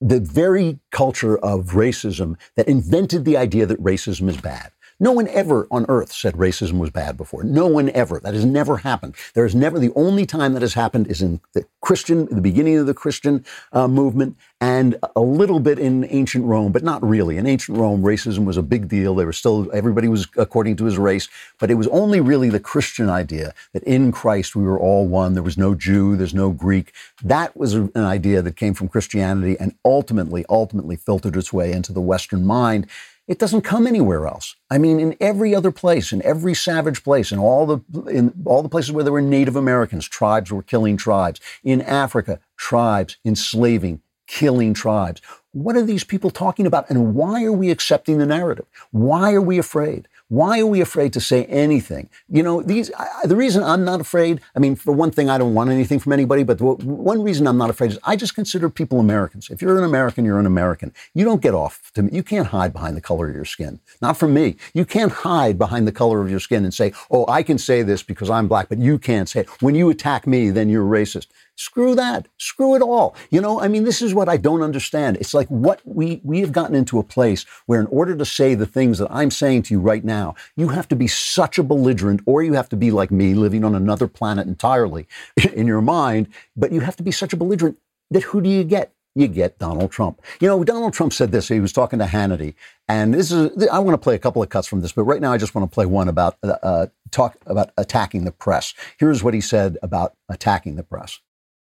the 0.00 0.20
very 0.20 0.78
culture 0.92 1.38
of 1.38 1.68
racism 1.70 2.36
that 2.56 2.68
invented 2.68 3.24
the 3.24 3.36
idea 3.36 3.66
that 3.66 3.82
racism 3.82 4.28
is 4.28 4.36
bad. 4.36 4.70
No 4.98 5.12
one 5.12 5.28
ever 5.28 5.66
on 5.70 5.84
earth 5.88 6.12
said 6.12 6.34
racism 6.34 6.78
was 6.78 6.90
bad 6.90 7.16
before. 7.16 7.44
No 7.44 7.66
one 7.66 7.90
ever. 7.90 8.18
That 8.18 8.32
has 8.32 8.46
never 8.46 8.78
happened. 8.78 9.14
There 9.34 9.44
is 9.44 9.54
never, 9.54 9.78
the 9.78 9.92
only 9.94 10.24
time 10.24 10.54
that 10.54 10.62
has 10.62 10.74
happened 10.74 11.08
is 11.08 11.20
in 11.20 11.40
the 11.52 11.66
Christian, 11.82 12.26
the 12.26 12.40
beginning 12.40 12.78
of 12.78 12.86
the 12.86 12.94
Christian 12.94 13.44
uh, 13.72 13.88
movement 13.88 14.36
and 14.60 14.96
a 15.14 15.20
little 15.20 15.60
bit 15.60 15.78
in 15.78 16.06
ancient 16.08 16.46
Rome, 16.46 16.72
but 16.72 16.82
not 16.82 17.06
really. 17.06 17.36
In 17.36 17.46
ancient 17.46 17.76
Rome, 17.76 18.02
racism 18.02 18.46
was 18.46 18.56
a 18.56 18.62
big 18.62 18.88
deal. 18.88 19.14
They 19.14 19.26
were 19.26 19.34
still, 19.34 19.70
everybody 19.74 20.08
was 20.08 20.26
according 20.36 20.76
to 20.76 20.86
his 20.86 20.96
race, 20.96 21.28
but 21.58 21.70
it 21.70 21.74
was 21.74 21.88
only 21.88 22.20
really 22.20 22.48
the 22.48 22.58
Christian 22.58 23.10
idea 23.10 23.52
that 23.74 23.82
in 23.82 24.12
Christ 24.12 24.56
we 24.56 24.64
were 24.64 24.80
all 24.80 25.06
one. 25.06 25.34
There 25.34 25.42
was 25.42 25.58
no 25.58 25.74
Jew, 25.74 26.16
there's 26.16 26.34
no 26.34 26.50
Greek. 26.50 26.94
That 27.22 27.54
was 27.54 27.74
an 27.74 27.96
idea 27.96 28.40
that 28.40 28.56
came 28.56 28.72
from 28.72 28.88
Christianity 28.88 29.56
and 29.60 29.74
ultimately, 29.84 30.46
ultimately 30.48 30.96
filtered 30.96 31.36
its 31.36 31.52
way 31.52 31.72
into 31.72 31.92
the 31.92 32.00
Western 32.00 32.46
mind. 32.46 32.86
It 33.28 33.40
doesn't 33.40 33.62
come 33.62 33.86
anywhere 33.88 34.26
else. 34.26 34.54
I 34.70 34.78
mean, 34.78 35.00
in 35.00 35.16
every 35.20 35.54
other 35.54 35.72
place, 35.72 36.12
in 36.12 36.22
every 36.22 36.54
savage 36.54 37.02
place, 37.02 37.32
in 37.32 37.38
all 37.38 37.66
the 37.66 38.02
in 38.04 38.32
all 38.44 38.62
the 38.62 38.68
places 38.68 38.92
where 38.92 39.02
there 39.02 39.12
were 39.12 39.20
Native 39.20 39.56
Americans, 39.56 40.08
tribes 40.08 40.52
were 40.52 40.62
killing 40.62 40.96
tribes. 40.96 41.40
In 41.64 41.82
Africa, 41.82 42.38
tribes 42.56 43.16
enslaving, 43.24 44.00
killing 44.28 44.74
tribes. 44.74 45.20
What 45.52 45.76
are 45.76 45.82
these 45.82 46.04
people 46.04 46.30
talking 46.30 46.66
about, 46.66 46.88
and 46.88 47.14
why 47.14 47.42
are 47.42 47.52
we 47.52 47.70
accepting 47.70 48.18
the 48.18 48.26
narrative? 48.26 48.66
Why 48.92 49.32
are 49.32 49.40
we 49.40 49.58
afraid? 49.58 50.06
Why 50.28 50.58
are 50.58 50.66
we 50.66 50.80
afraid 50.80 51.12
to 51.12 51.20
say 51.20 51.44
anything? 51.44 52.10
You 52.28 52.42
know, 52.42 52.60
these, 52.60 52.90
I, 52.94 53.26
the 53.26 53.36
reason 53.36 53.62
I'm 53.62 53.84
not 53.84 54.00
afraid, 54.00 54.40
I 54.56 54.58
mean, 54.58 54.74
for 54.74 54.92
one 54.92 55.12
thing, 55.12 55.30
I 55.30 55.38
don't 55.38 55.54
want 55.54 55.70
anything 55.70 56.00
from 56.00 56.12
anybody, 56.12 56.42
but 56.42 56.60
one 56.60 57.22
reason 57.22 57.46
I'm 57.46 57.56
not 57.56 57.70
afraid 57.70 57.92
is 57.92 57.98
I 58.02 58.16
just 58.16 58.34
consider 58.34 58.68
people 58.68 58.98
Americans. 58.98 59.50
If 59.50 59.62
you're 59.62 59.78
an 59.78 59.84
American, 59.84 60.24
you're 60.24 60.40
an 60.40 60.46
American. 60.46 60.92
You 61.14 61.24
don't 61.24 61.40
get 61.40 61.54
off 61.54 61.92
to 61.94 62.02
me. 62.02 62.10
You 62.12 62.24
can't 62.24 62.48
hide 62.48 62.72
behind 62.72 62.96
the 62.96 63.00
color 63.00 63.28
of 63.28 63.36
your 63.36 63.44
skin. 63.44 63.78
Not 64.02 64.16
from 64.16 64.34
me. 64.34 64.56
You 64.74 64.84
can't 64.84 65.12
hide 65.12 65.58
behind 65.58 65.86
the 65.86 65.92
color 65.92 66.20
of 66.20 66.28
your 66.28 66.40
skin 66.40 66.64
and 66.64 66.74
say, 66.74 66.92
oh, 67.08 67.24
I 67.28 67.44
can 67.44 67.56
say 67.56 67.84
this 67.84 68.02
because 68.02 68.28
I'm 68.28 68.48
black, 68.48 68.68
but 68.68 68.78
you 68.78 68.98
can't 68.98 69.28
say 69.28 69.40
it. 69.40 69.62
When 69.62 69.76
you 69.76 69.90
attack 69.90 70.26
me, 70.26 70.50
then 70.50 70.68
you're 70.68 70.84
racist. 70.84 71.28
Screw 71.56 71.94
that. 71.94 72.28
Screw 72.36 72.76
it 72.76 72.82
all. 72.82 73.16
You 73.30 73.40
know, 73.40 73.60
I 73.60 73.68
mean, 73.68 73.84
this 73.84 74.02
is 74.02 74.12
what 74.12 74.28
I 74.28 74.36
don't 74.36 74.62
understand. 74.62 75.16
It's 75.16 75.32
like 75.32 75.48
what 75.48 75.80
we, 75.84 76.20
we 76.22 76.40
have 76.40 76.52
gotten 76.52 76.76
into 76.76 76.98
a 76.98 77.02
place 77.02 77.46
where 77.64 77.80
in 77.80 77.86
order 77.86 78.14
to 78.14 78.24
say 78.26 78.54
the 78.54 78.66
things 78.66 78.98
that 78.98 79.10
I'm 79.10 79.30
saying 79.30 79.62
to 79.62 79.74
you 79.74 79.80
right 79.80 80.04
now, 80.04 80.34
you 80.56 80.68
have 80.68 80.86
to 80.88 80.96
be 80.96 81.06
such 81.06 81.58
a 81.58 81.62
belligerent 81.62 82.20
or 82.26 82.42
you 82.42 82.52
have 82.52 82.68
to 82.68 82.76
be 82.76 82.90
like 82.90 83.10
me 83.10 83.34
living 83.34 83.64
on 83.64 83.74
another 83.74 84.06
planet 84.06 84.46
entirely 84.46 85.08
in 85.54 85.66
your 85.66 85.80
mind, 85.80 86.28
but 86.56 86.72
you 86.72 86.80
have 86.80 86.96
to 86.96 87.02
be 87.02 87.10
such 87.10 87.32
a 87.32 87.36
belligerent 87.36 87.78
that 88.10 88.24
who 88.24 88.40
do 88.40 88.50
you 88.50 88.62
get? 88.62 88.92
you 89.16 89.26
get 89.26 89.58
Donald 89.58 89.90
Trump. 89.90 90.20
You 90.40 90.48
know, 90.48 90.62
Donald 90.62 90.92
Trump 90.92 91.12
said 91.12 91.32
this. 91.32 91.48
He 91.48 91.58
was 91.58 91.72
talking 91.72 91.98
to 92.00 92.04
Hannity, 92.04 92.54
and 92.86 93.14
this 93.14 93.32
is. 93.32 93.66
I 93.68 93.78
want 93.78 93.94
to 93.94 93.98
play 93.98 94.14
a 94.14 94.18
couple 94.18 94.42
of 94.42 94.50
cuts 94.50 94.68
from 94.68 94.82
this, 94.82 94.92
but 94.92 95.04
right 95.04 95.22
now 95.22 95.32
I 95.32 95.38
just 95.38 95.54
want 95.54 95.68
to 95.68 95.74
play 95.74 95.86
one 95.86 96.08
about 96.08 96.36
uh, 96.42 96.88
talk 97.10 97.38
about 97.46 97.70
attacking 97.78 98.24
the 98.24 98.30
press. 98.30 98.74
Here's 98.98 99.24
what 99.24 99.32
he 99.32 99.40
said 99.40 99.78
about 99.82 100.14
attacking 100.28 100.76
the 100.76 100.82
press. 100.82 101.18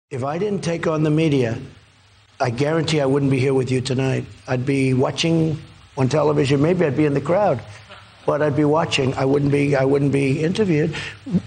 If 0.09 0.23
I 0.23 0.37
didn't 0.37 0.63
take 0.63 0.87
on 0.87 1.03
the 1.03 1.09
media, 1.09 1.59
I 2.39 2.49
guarantee 2.49 3.01
I 3.01 3.05
wouldn't 3.05 3.29
be 3.29 3.39
here 3.39 3.53
with 3.53 3.69
you 3.69 3.81
tonight. 3.81 4.23
I'd 4.47 4.65
be 4.65 4.93
watching 4.93 5.61
on 5.97 6.07
television. 6.07 6.61
Maybe 6.61 6.85
I'd 6.85 6.95
be 6.95 7.03
in 7.03 7.13
the 7.13 7.19
crowd, 7.19 7.61
but 8.25 8.41
I'd 8.41 8.55
be 8.55 8.63
watching. 8.63 9.13
I 9.15 9.25
wouldn't 9.25 9.51
be. 9.51 9.75
I 9.75 9.83
wouldn't 9.83 10.13
be 10.13 10.41
interviewed. 10.41 10.95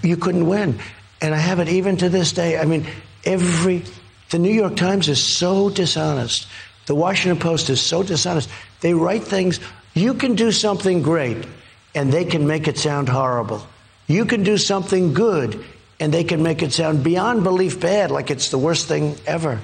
You 0.03 0.15
couldn't 0.15 0.45
win, 0.45 0.77
and 1.21 1.33
I 1.33 1.39
have 1.39 1.57
it 1.57 1.69
even 1.69 1.97
to 1.97 2.09
this 2.09 2.33
day. 2.33 2.59
I 2.59 2.65
mean, 2.65 2.85
every 3.25 3.81
the 4.29 4.37
New 4.37 4.53
York 4.53 4.75
Times 4.75 5.09
is 5.09 5.35
so 5.35 5.71
dishonest. 5.71 6.45
The 6.85 6.93
Washington 6.93 7.41
Post 7.41 7.71
is 7.71 7.81
so 7.81 8.03
dishonest. 8.03 8.47
They 8.81 8.93
write 8.93 9.23
things. 9.23 9.59
You 9.95 10.13
can 10.13 10.35
do 10.35 10.51
something 10.51 11.01
great, 11.01 11.47
and 11.95 12.13
they 12.13 12.25
can 12.25 12.45
make 12.45 12.67
it 12.67 12.77
sound 12.77 13.09
horrible. 13.09 13.65
You 14.05 14.23
can 14.25 14.43
do 14.43 14.59
something 14.59 15.15
good, 15.15 15.65
and 16.01 16.11
they 16.11 16.23
can 16.23 16.41
make 16.41 16.63
it 16.63 16.73
sound 16.73 17.03
beyond 17.03 17.43
belief 17.43 17.79
bad, 17.79 18.09
like 18.09 18.31
it's 18.31 18.49
the 18.49 18.57
worst 18.57 18.87
thing 18.87 19.15
ever. 19.27 19.61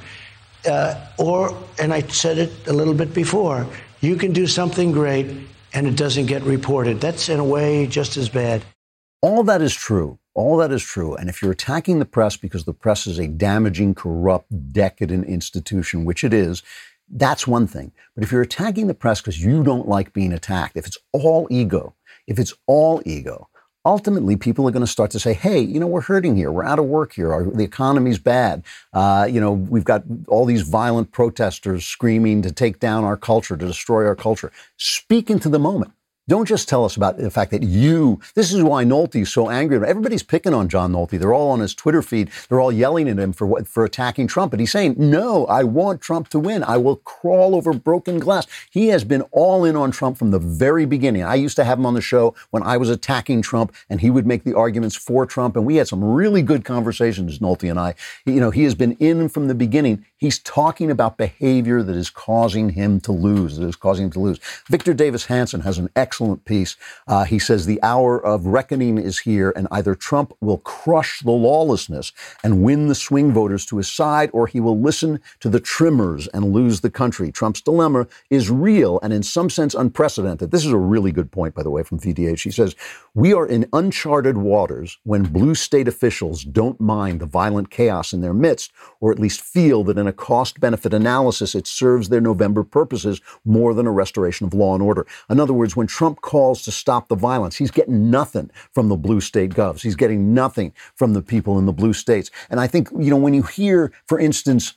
Uh, 0.70 0.96
or, 1.18 1.58
and 1.80 1.92
I 1.92 2.02
said 2.02 2.38
it 2.38 2.68
a 2.68 2.74
little 2.74 2.94
bit 2.94 3.12
before, 3.14 3.66
you 4.02 4.16
can 4.16 4.34
do 4.34 4.46
something 4.46 4.92
great 4.92 5.36
and 5.74 5.88
it 5.88 5.96
doesn't 5.96 6.28
get 6.28 6.44
reported. 6.44 7.02
That's 7.02 7.28
in 7.28 7.40
a 7.40 7.44
way 7.44 7.88
just 7.88 8.18
as 8.18 8.30
bad. 8.30 8.64
All 9.22 9.44
that 9.46 9.64
is 9.64 9.74
true. 9.74 10.20
All 10.36 10.58
that 10.58 10.72
is 10.72 10.84
true. 10.84 11.16
And 11.16 11.28
if 11.28 11.42
you're 11.42 11.52
attacking 11.52 11.98
the 11.98 12.06
press 12.06 12.38
because 12.38 12.66
the 12.66 12.74
press 12.74 13.08
is 13.08 13.18
a 13.18 13.28
damaging, 13.28 13.96
corrupt, 13.96 14.72
decadent 14.72 15.26
institution, 15.26 16.06
which 16.06 16.24
it 16.24 16.36
is, 16.36 16.62
that's 17.10 17.48
one 17.48 17.66
thing. 17.66 17.92
But 18.14 18.24
if 18.24 18.32
you're 18.32 18.44
attacking 18.44 18.86
the 18.86 18.94
press 18.94 19.22
because 19.22 19.44
you 19.44 19.64
don't 19.64 19.88
like 19.88 20.14
being 20.14 20.34
attacked, 20.34 20.78
if 20.78 20.86
it's 20.86 21.00
all 21.14 21.48
ego, 21.50 21.96
if 22.28 22.38
it's 22.38 22.54
all 22.68 23.02
ego, 23.06 23.50
ultimately 23.88 24.36
people 24.36 24.68
are 24.68 24.72
going 24.72 24.86
to 24.86 24.92
start 24.92 25.10
to 25.12 25.20
say, 25.20 25.34
hey, 25.34 25.60
you 25.60 25.80
know, 25.80 25.88
we're 25.88 26.02
hurting 26.02 26.36
here. 26.36 26.52
We're 26.52 26.66
out 26.66 26.78
of 26.78 26.86
work 26.86 27.14
here. 27.14 27.32
Our, 27.32 27.46
the 27.46 27.64
economy's 27.64 28.20
bad. 28.20 28.64
Uh, 28.94 29.28
you 29.32 29.40
know, 29.40 29.54
we've 29.54 29.86
got 29.86 30.04
all 30.28 30.46
these 30.46 30.64
violent 30.64 31.14
protesters 31.14 31.86
screaming 31.86 32.42
to 32.42 32.52
take 32.52 32.80
down 32.80 33.06
our 33.06 33.16
culture, 33.16 33.56
to 33.56 33.66
destroy 33.66 34.06
our 34.06 34.16
culture. 34.16 34.52
Speak 34.76 35.30
into 35.30 35.48
the 35.48 35.60
moment. 35.60 35.94
Don't 36.30 36.46
just 36.46 36.68
tell 36.68 36.84
us 36.84 36.98
about 36.98 37.18
the 37.18 37.32
fact 37.32 37.52
that 37.52 37.64
you, 37.64 38.20
this 38.36 38.52
is 38.52 38.62
why 38.62 38.84
Nolte 38.84 39.22
is 39.22 39.32
so 39.32 39.50
angry. 39.50 39.78
Everybody's 39.88 40.24
picking 40.24 40.54
on 40.54 40.68
John 40.68 40.92
Nolte. 40.92 41.18
They're 41.18 41.34
all 41.34 41.52
on 41.52 41.62
his 41.62 41.74
Twitter 41.74 42.02
feed. 42.02 42.30
They're 42.50 42.60
all 42.60 42.72
yelling 42.72 43.08
at 43.08 43.18
him 43.18 43.32
for 43.32 43.48
what, 43.48 43.66
for 43.66 43.86
attacking 43.86 44.28
Trump. 44.28 44.52
But 44.52 44.60
he's 44.60 44.74
saying, 44.74 44.96
no, 44.98 45.46
I 45.46 45.64
want 45.64 46.02
Trump 46.02 46.28
to 46.30 46.40
win. 46.40 46.64
I 46.64 46.76
will 46.76 46.98
crawl 46.98 47.56
over 47.56 47.72
broken 47.72 48.20
glass. 48.20 48.46
He 48.70 48.90
has 48.90 49.06
been 49.06 49.22
all 49.32 49.64
in 49.64 49.78
on 49.78 49.92
Trump 49.92 50.18
from 50.18 50.32
the 50.32 50.40
very 50.40 50.86
beginning. 50.86 51.24
I 51.24 51.36
used 51.36 51.56
to 51.56 51.64
have 51.64 51.80
him 51.80 51.86
on 51.86 51.94
the 51.94 52.02
show 52.02 52.36
when 52.50 52.62
I 52.62 52.76
was 52.76 52.90
attacking 52.90 53.42
Trump 53.42 53.74
and 53.90 54.02
he 54.02 54.10
would 54.10 54.28
make 54.28 54.44
the 54.44 54.54
arguments 54.54 54.98
for 54.98 55.26
Trump. 55.26 55.56
And 55.56 55.66
we 55.66 55.78
had 55.78 55.88
some 55.88 56.04
really 56.04 56.42
good 56.42 56.66
conversations, 56.66 57.40
Nolte 57.40 57.70
and 57.70 57.80
I. 57.80 57.96
You 58.26 58.42
know, 58.42 58.52
he 58.52 58.64
has 58.66 58.76
been 58.76 58.98
in 59.00 59.30
from 59.30 59.48
the 59.48 59.56
beginning. 59.56 60.06
He's 60.18 60.40
talking 60.40 60.92
about 60.92 61.16
behavior 61.16 61.84
that 61.84 61.96
is 61.96 62.10
causing 62.10 62.72
him 62.72 63.00
to 63.02 63.14
lose, 63.14 63.56
that 63.58 63.66
is 63.66 63.78
causing 63.78 64.08
him 64.08 64.12
to 64.12 64.20
lose. 64.20 64.40
Victor 64.68 64.94
Davis 64.94 65.28
Hanson 65.28 65.62
has 65.62 65.78
an 65.78 65.90
excellent 65.96 66.17
excellent 66.18 66.46
piece. 66.46 66.76
Uh, 67.08 67.26
he 67.26 67.38
says 67.38 67.68
the 67.68 67.82
hour 67.84 68.20
of 68.20 68.48
reckoning 68.48 68.98
is 68.98 69.20
here, 69.20 69.54
and 69.56 69.68
either 69.70 69.94
Trump 69.94 70.34
will 70.42 70.58
crush 70.58 71.20
the 71.20 71.30
lawlessness 71.30 72.12
and 72.44 72.64
win 72.64 72.88
the 72.88 72.96
swing 72.96 73.32
voters 73.32 73.68
to 73.68 73.78
his 73.78 73.88
side, 73.88 74.32
or 74.34 74.48
he 74.48 74.60
will 74.60 74.80
listen 74.80 75.20
to 75.40 75.48
the 75.48 75.60
trimmers 75.60 76.26
and 76.30 76.52
lose 76.54 76.82
the 76.82 76.90
country. 76.90 77.32
Trump's 77.32 77.62
dilemma 77.62 78.08
is 78.32 78.50
real 78.50 79.00
and 79.04 79.14
in 79.14 79.22
some 79.22 79.48
sense 79.48 79.76
unprecedented. 79.76 80.50
This 80.50 80.66
is 80.66 80.72
a 80.72 80.78
really 80.78 81.12
good 81.12 81.32
point, 81.32 81.54
by 81.54 81.62
the 81.62 81.70
way, 81.70 81.84
from 81.84 82.00
VDH. 82.00 82.42
He 82.42 82.50
says, 82.50 82.76
We 83.14 83.32
are 83.32 83.46
in 83.46 83.70
uncharted 83.72 84.38
waters 84.38 84.98
when 85.04 85.22
blue 85.22 85.54
state 85.54 85.88
officials 85.88 86.44
don't 86.44 86.82
mind 86.82 87.20
the 87.20 87.28
violent 87.28 87.70
chaos 87.70 88.12
in 88.12 88.22
their 88.22 88.34
midst, 88.34 88.72
or 89.00 89.12
at 89.12 89.20
least 89.20 89.42
feel 89.42 89.84
that 89.84 90.00
in 90.00 90.08
a 90.08 90.14
cost 90.14 90.60
benefit 90.60 90.96
analysis, 90.96 91.54
it 91.54 91.68
serves 91.68 92.10
their 92.10 92.22
November 92.22 92.64
purposes 92.64 93.22
more 93.46 93.76
than 93.76 93.86
a 93.86 93.92
restoration 93.92 94.48
of 94.48 94.56
law 94.56 94.74
and 94.74 94.82
order. 94.82 95.06
In 95.30 95.40
other 95.40 95.54
words, 95.54 95.76
when 95.76 95.86
Trump 95.86 96.07
Trump 96.08 96.22
calls 96.22 96.62
to 96.64 96.72
stop 96.72 97.10
the 97.10 97.16
violence. 97.16 97.58
He's 97.58 97.70
getting 97.70 98.10
nothing 98.10 98.50
from 98.74 98.88
the 98.88 98.96
blue 98.96 99.20
state 99.20 99.50
govs. 99.50 99.82
He's 99.82 99.98
getting 99.98 100.34
nothing 100.34 100.72
from 100.96 101.12
the 101.12 101.22
people 101.22 101.60
in 101.60 101.66
the 101.66 101.74
blue 101.74 101.92
states. 101.92 102.32
And 102.50 102.62
I 102.62 102.68
think, 102.68 102.90
you 102.98 103.10
know, 103.10 103.18
when 103.18 103.34
you 103.34 103.44
hear, 103.44 103.92
for 104.08 104.18
instance, 104.18 104.76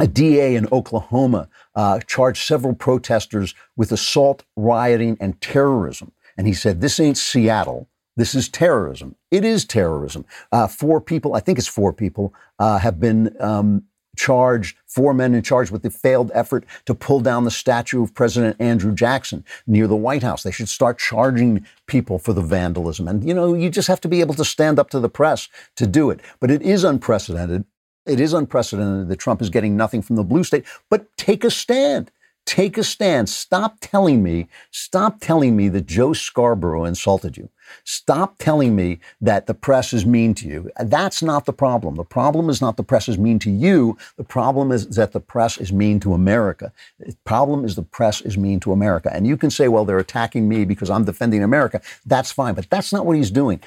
a 0.00 0.08
DA 0.08 0.56
in 0.56 0.66
Oklahoma 0.72 1.48
uh, 1.76 2.00
charged 2.00 2.42
several 2.42 2.74
protesters 2.74 3.54
with 3.76 3.92
assault, 3.92 4.44
rioting, 4.56 5.16
and 5.20 5.40
terrorism. 5.40 6.10
And 6.36 6.48
he 6.48 6.52
said, 6.52 6.80
This 6.80 6.98
ain't 6.98 7.16
Seattle 7.16 7.88
This 8.16 8.34
is 8.34 8.48
terrorism. 8.48 9.14
It 9.30 9.44
is 9.44 9.64
terrorism. 9.64 10.24
Uh, 10.50 10.66
four 10.66 11.00
people, 11.00 11.36
I 11.36 11.40
think 11.40 11.58
it's 11.58 11.68
four 11.68 11.92
people, 11.92 12.34
uh, 12.58 12.78
have 12.78 12.98
been 12.98 13.36
um, 13.38 13.84
charged, 14.20 14.76
four 14.86 15.14
men 15.14 15.34
in 15.34 15.42
charge 15.42 15.70
with 15.70 15.82
the 15.82 15.88
failed 15.88 16.30
effort 16.34 16.62
to 16.84 16.94
pull 16.94 17.20
down 17.20 17.44
the 17.44 17.50
statue 17.50 18.02
of 18.02 18.14
President 18.14 18.54
Andrew 18.60 18.92
Jackson 18.92 19.46
near 19.66 19.86
the 19.86 19.96
White 19.96 20.22
House. 20.22 20.42
They 20.42 20.50
should 20.50 20.68
start 20.68 20.98
charging 20.98 21.66
people 21.86 22.18
for 22.18 22.34
the 22.34 22.42
vandalism. 22.42 23.08
And, 23.08 23.26
you 23.26 23.32
know, 23.32 23.54
you 23.54 23.70
just 23.70 23.88
have 23.88 24.00
to 24.02 24.08
be 24.08 24.20
able 24.20 24.34
to 24.34 24.44
stand 24.44 24.78
up 24.78 24.90
to 24.90 25.00
the 25.00 25.08
press 25.08 25.48
to 25.76 25.86
do 25.86 26.10
it. 26.10 26.20
But 26.38 26.50
it 26.50 26.60
is 26.60 26.84
unprecedented. 26.84 27.64
It 28.04 28.20
is 28.20 28.34
unprecedented 28.34 29.08
that 29.08 29.18
Trump 29.18 29.40
is 29.40 29.48
getting 29.48 29.74
nothing 29.74 30.02
from 30.02 30.16
the 30.16 30.24
blue 30.24 30.44
state, 30.44 30.66
but 30.90 31.06
take 31.16 31.42
a 31.42 31.50
stand. 31.50 32.10
Take 32.44 32.76
a 32.76 32.84
stand. 32.84 33.30
Stop 33.30 33.78
telling 33.80 34.22
me, 34.22 34.48
stop 34.70 35.20
telling 35.20 35.56
me 35.56 35.70
that 35.70 35.86
Joe 35.86 36.12
Scarborough 36.12 36.84
insulted 36.84 37.38
you. 37.38 37.48
Stop 37.84 38.38
telling 38.38 38.74
me 38.76 39.00
that 39.20 39.46
the 39.46 39.54
press 39.54 39.92
is 39.92 40.06
mean 40.06 40.34
to 40.34 40.48
you. 40.48 40.70
That's 40.78 41.22
not 41.22 41.46
the 41.46 41.52
problem. 41.52 41.96
The 41.96 42.04
problem 42.04 42.48
is 42.48 42.60
not 42.60 42.76
the 42.76 42.82
press 42.82 43.08
is 43.08 43.18
mean 43.18 43.38
to 43.40 43.50
you. 43.50 43.96
The 44.16 44.24
problem 44.24 44.72
is 44.72 44.88
that 44.88 45.12
the 45.12 45.20
press 45.20 45.58
is 45.58 45.72
mean 45.72 46.00
to 46.00 46.14
America. 46.14 46.72
The 46.98 47.16
problem 47.24 47.64
is 47.64 47.74
the 47.74 47.82
press 47.82 48.20
is 48.20 48.36
mean 48.38 48.60
to 48.60 48.72
America. 48.72 49.10
And 49.12 49.26
you 49.26 49.36
can 49.36 49.50
say, 49.50 49.68
well, 49.68 49.84
they're 49.84 49.98
attacking 49.98 50.48
me 50.48 50.64
because 50.64 50.90
I'm 50.90 51.04
defending 51.04 51.42
America. 51.42 51.80
That's 52.06 52.32
fine, 52.32 52.54
but 52.54 52.68
that's 52.70 52.92
not 52.92 53.06
what 53.06 53.16
he's 53.16 53.30
doing. 53.30 53.60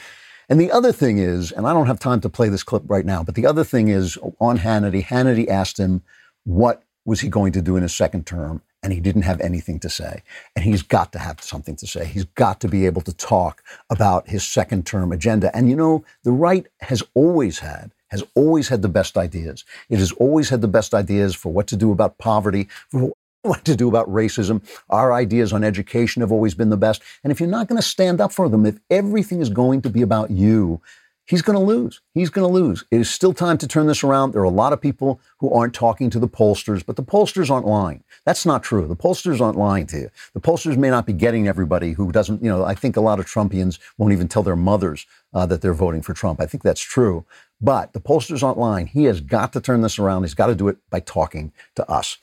And 0.49 0.59
the 0.59 0.71
other 0.71 0.91
thing 0.91 1.17
is, 1.19 1.51
and 1.51 1.65
I 1.65 1.73
don't 1.73 1.87
have 1.87 1.99
time 1.99 2.21
to 2.21 2.29
play 2.29 2.49
this 2.49 2.63
clip 2.63 2.83
right 2.87 3.05
now, 3.05 3.23
but 3.23 3.35
the 3.35 3.45
other 3.45 3.63
thing 3.63 3.87
is 3.87 4.17
on 4.39 4.59
Hannity, 4.59 5.03
Hannity 5.05 5.47
asked 5.47 5.77
him 5.79 6.01
what 6.43 6.83
was 7.05 7.21
he 7.21 7.29
going 7.29 7.53
to 7.53 7.61
do 7.61 7.75
in 7.75 7.83
his 7.83 7.95
second 7.95 8.25
term? 8.25 8.61
And 8.83 8.93
he 8.93 8.99
didn't 8.99 9.21
have 9.21 9.39
anything 9.41 9.79
to 9.79 9.89
say. 9.89 10.21
And 10.55 10.65
he's 10.65 10.83
got 10.83 11.13
to 11.13 11.19
have 11.19 11.41
something 11.41 11.75
to 11.77 11.87
say. 11.87 12.05
He's 12.05 12.25
got 12.25 12.59
to 12.59 12.67
be 12.67 12.85
able 12.85 13.01
to 13.03 13.13
talk 13.13 13.63
about 13.89 14.27
his 14.27 14.45
second 14.45 14.85
term 14.85 15.11
agenda. 15.11 15.55
And 15.55 15.69
you 15.69 15.75
know, 15.75 16.03
the 16.23 16.33
right 16.33 16.67
has 16.81 17.01
always 17.15 17.59
had 17.59 17.91
has 18.13 18.23
always 18.35 18.67
had 18.67 18.83
the 18.83 18.89
best 18.89 19.17
ideas. 19.17 19.65
It 19.89 19.97
has 19.97 20.11
always 20.11 20.49
had 20.49 20.61
the 20.61 20.67
best 20.67 20.93
ideas 20.93 21.33
for 21.33 21.51
what 21.51 21.65
to 21.67 21.75
do 21.75 21.91
about 21.91 22.19
poverty, 22.19 22.67
for 22.89 23.11
what 23.41 23.65
to 23.65 23.75
do 23.75 23.89
about 23.89 24.07
racism. 24.07 24.61
Our 24.89 25.11
ideas 25.11 25.51
on 25.51 25.63
education 25.63 26.21
have 26.21 26.31
always 26.31 26.53
been 26.53 26.69
the 26.69 26.77
best. 26.77 27.01
And 27.23 27.31
if 27.31 27.39
you're 27.39 27.49
not 27.49 27.67
going 27.67 27.81
to 27.81 27.87
stand 27.87 28.21
up 28.21 28.31
for 28.31 28.49
them, 28.49 28.67
if 28.67 28.77
everything 28.91 29.41
is 29.41 29.49
going 29.49 29.81
to 29.81 29.89
be 29.89 30.03
about 30.03 30.29
you, 30.29 30.79
he's 31.25 31.41
going 31.41 31.57
to 31.57 31.63
lose. 31.63 32.01
He's 32.13 32.29
going 32.29 32.47
to 32.47 32.53
lose. 32.53 32.83
It 32.91 32.99
is 32.99 33.09
still 33.09 33.33
time 33.33 33.57
to 33.59 33.67
turn 33.67 33.87
this 33.87 34.03
around. 34.03 34.31
There 34.31 34.41
are 34.41 34.45
a 34.45 34.49
lot 34.49 34.73
of 34.73 34.81
people 34.81 35.19
who 35.39 35.51
aren't 35.51 35.73
talking 35.73 36.09
to 36.09 36.19
the 36.19 36.27
pollsters, 36.27 36.85
but 36.85 36.95
the 36.95 37.03
pollsters 37.03 37.49
aren't 37.49 37.65
lying. 37.65 38.03
That's 38.25 38.45
not 38.45 38.63
true. 38.63 38.87
The 38.87 38.95
pollsters 38.95 39.41
aren't 39.41 39.57
lying 39.57 39.87
to 39.87 39.97
you. 39.97 40.09
The 40.33 40.41
pollsters 40.41 40.77
may 40.77 40.89
not 40.89 41.05
be 41.05 41.13
getting 41.13 41.47
everybody 41.47 41.93
who 41.93 42.11
doesn't, 42.11 42.43
you 42.43 42.49
know, 42.49 42.63
I 42.63 42.75
think 42.75 42.97
a 42.97 43.01
lot 43.01 43.19
of 43.19 43.25
Trumpians 43.25 43.79
won't 43.97 44.13
even 44.13 44.27
tell 44.27 44.43
their 44.43 44.55
mothers 44.55 45.05
uh, 45.33 45.45
that 45.47 45.61
they're 45.61 45.73
voting 45.73 46.01
for 46.01 46.13
Trump. 46.13 46.41
I 46.41 46.45
think 46.45 46.63
that's 46.63 46.81
true. 46.81 47.25
But 47.61 47.93
the 47.93 48.01
pollsters 48.01 48.43
aren't 48.43 48.57
lying. 48.57 48.87
He 48.87 49.05
has 49.05 49.21
got 49.21 49.53
to 49.53 49.61
turn 49.61 49.81
this 49.81 49.97
around. 49.97 50.23
He's 50.23 50.33
got 50.33 50.47
to 50.47 50.55
do 50.55 50.67
it 50.67 50.77
by 50.89 50.99
talking 50.99 51.53
to 51.75 51.89
us. 51.89 52.17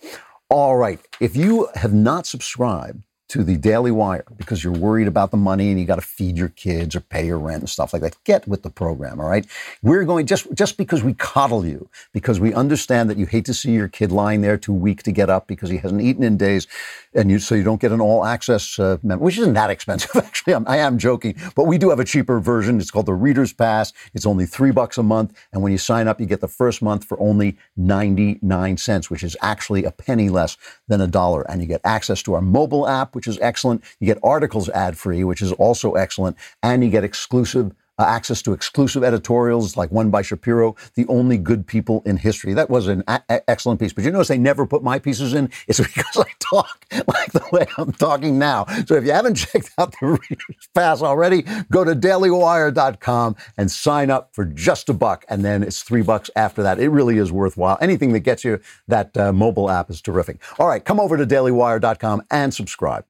All 0.50 0.76
right. 0.76 1.00
If 1.20 1.36
you 1.36 1.68
have 1.76 1.94
not 1.94 2.26
subscribed 2.26 3.04
to 3.30 3.44
the 3.44 3.56
Daily 3.56 3.92
Wire 3.92 4.24
because 4.36 4.64
you're 4.64 4.72
worried 4.72 5.06
about 5.06 5.30
the 5.30 5.36
money 5.36 5.70
and 5.70 5.78
you 5.78 5.86
got 5.86 5.96
to 5.96 6.00
feed 6.02 6.36
your 6.36 6.48
kids 6.48 6.96
or 6.96 7.00
pay 7.00 7.24
your 7.24 7.38
rent 7.38 7.60
and 7.60 7.70
stuff 7.70 7.92
like 7.92 8.02
that. 8.02 8.16
Get 8.24 8.48
with 8.48 8.64
the 8.64 8.70
program, 8.70 9.20
all 9.20 9.28
right? 9.28 9.46
We're 9.82 10.04
going 10.04 10.26
just 10.26 10.52
just 10.52 10.76
because 10.76 11.04
we 11.04 11.14
coddle 11.14 11.64
you, 11.64 11.88
because 12.12 12.40
we 12.40 12.52
understand 12.52 13.08
that 13.08 13.18
you 13.18 13.26
hate 13.26 13.44
to 13.44 13.54
see 13.54 13.70
your 13.70 13.86
kid 13.86 14.10
lying 14.10 14.40
there 14.40 14.56
too 14.56 14.72
weak 14.72 15.04
to 15.04 15.12
get 15.12 15.30
up 15.30 15.46
because 15.46 15.70
he 15.70 15.76
hasn't 15.76 16.00
eaten 16.00 16.24
in 16.24 16.36
days, 16.36 16.66
and 17.14 17.30
you 17.30 17.38
so 17.38 17.54
you 17.54 17.62
don't 17.62 17.80
get 17.80 17.92
an 17.92 18.00
all 18.00 18.24
access 18.24 18.78
uh, 18.80 18.98
member, 19.04 19.24
which 19.24 19.38
isn't 19.38 19.54
that 19.54 19.70
expensive 19.70 20.10
actually. 20.16 20.54
I'm, 20.54 20.66
I 20.66 20.78
am 20.78 20.98
joking, 20.98 21.36
but 21.54 21.68
we 21.68 21.78
do 21.78 21.90
have 21.90 22.00
a 22.00 22.04
cheaper 22.04 22.40
version. 22.40 22.80
It's 22.80 22.90
called 22.90 23.06
the 23.06 23.14
Reader's 23.14 23.52
Pass. 23.52 23.92
It's 24.12 24.26
only 24.26 24.44
three 24.44 24.72
bucks 24.72 24.98
a 24.98 25.04
month, 25.04 25.38
and 25.52 25.62
when 25.62 25.70
you 25.70 25.78
sign 25.78 26.08
up, 26.08 26.20
you 26.20 26.26
get 26.26 26.40
the 26.40 26.48
first 26.48 26.82
month 26.82 27.04
for 27.04 27.18
only 27.20 27.56
ninety 27.76 28.40
nine 28.42 28.76
cents, 28.76 29.08
which 29.08 29.22
is 29.22 29.36
actually 29.40 29.84
a 29.84 29.92
penny 29.92 30.28
less 30.28 30.56
than 30.88 31.00
a 31.00 31.06
dollar, 31.06 31.48
and 31.48 31.60
you 31.60 31.68
get 31.68 31.80
access 31.84 32.24
to 32.24 32.34
our 32.34 32.42
mobile 32.42 32.88
app 32.88 33.14
which 33.20 33.26
is 33.26 33.38
excellent. 33.42 33.84
You 34.00 34.06
get 34.06 34.18
articles 34.22 34.70
ad 34.70 34.96
free, 34.96 35.24
which 35.24 35.42
is 35.42 35.52
also 35.52 35.92
excellent. 35.92 36.38
And 36.62 36.82
you 36.82 36.88
get 36.88 37.04
exclusive 37.04 37.72
uh, 37.98 38.04
access 38.04 38.40
to 38.40 38.54
exclusive 38.54 39.04
editorials 39.04 39.76
like 39.76 39.90
one 39.90 40.08
by 40.08 40.22
Shapiro, 40.22 40.74
The 40.94 41.06
Only 41.06 41.36
Good 41.36 41.66
People 41.66 42.02
in 42.06 42.16
History. 42.16 42.54
That 42.54 42.70
was 42.70 42.88
an 42.88 43.04
a- 43.06 43.42
excellent 43.50 43.78
piece. 43.78 43.92
But 43.92 44.04
you 44.04 44.10
notice 44.10 44.28
they 44.28 44.38
never 44.38 44.66
put 44.66 44.82
my 44.82 44.98
pieces 44.98 45.34
in? 45.34 45.50
It's 45.68 45.78
because 45.86 46.16
I 46.16 46.24
talk 46.38 46.86
like 47.06 47.32
the 47.32 47.44
way 47.52 47.66
I'm 47.76 47.92
talking 47.92 48.38
now. 48.38 48.64
So 48.86 48.94
if 48.94 49.04
you 49.04 49.12
haven't 49.12 49.34
checked 49.34 49.72
out 49.76 49.94
the 50.00 50.06
Reader's 50.06 50.68
Pass 50.74 51.02
already, 51.02 51.42
go 51.70 51.84
to 51.84 51.94
dailywire.com 51.94 53.36
and 53.58 53.70
sign 53.70 54.10
up 54.10 54.34
for 54.34 54.46
just 54.46 54.88
a 54.88 54.94
buck. 54.94 55.26
And 55.28 55.44
then 55.44 55.62
it's 55.62 55.82
three 55.82 56.02
bucks 56.02 56.30
after 56.34 56.62
that. 56.62 56.80
It 56.80 56.88
really 56.88 57.18
is 57.18 57.30
worthwhile. 57.30 57.76
Anything 57.82 58.14
that 58.14 58.20
gets 58.20 58.44
you 58.44 58.60
that 58.88 59.14
uh, 59.18 59.34
mobile 59.34 59.68
app 59.68 59.90
is 59.90 60.00
terrific. 60.00 60.40
All 60.58 60.68
right, 60.68 60.82
come 60.82 60.98
over 60.98 61.18
to 61.18 61.26
dailywire.com 61.26 62.22
and 62.30 62.54
subscribe. 62.54 63.04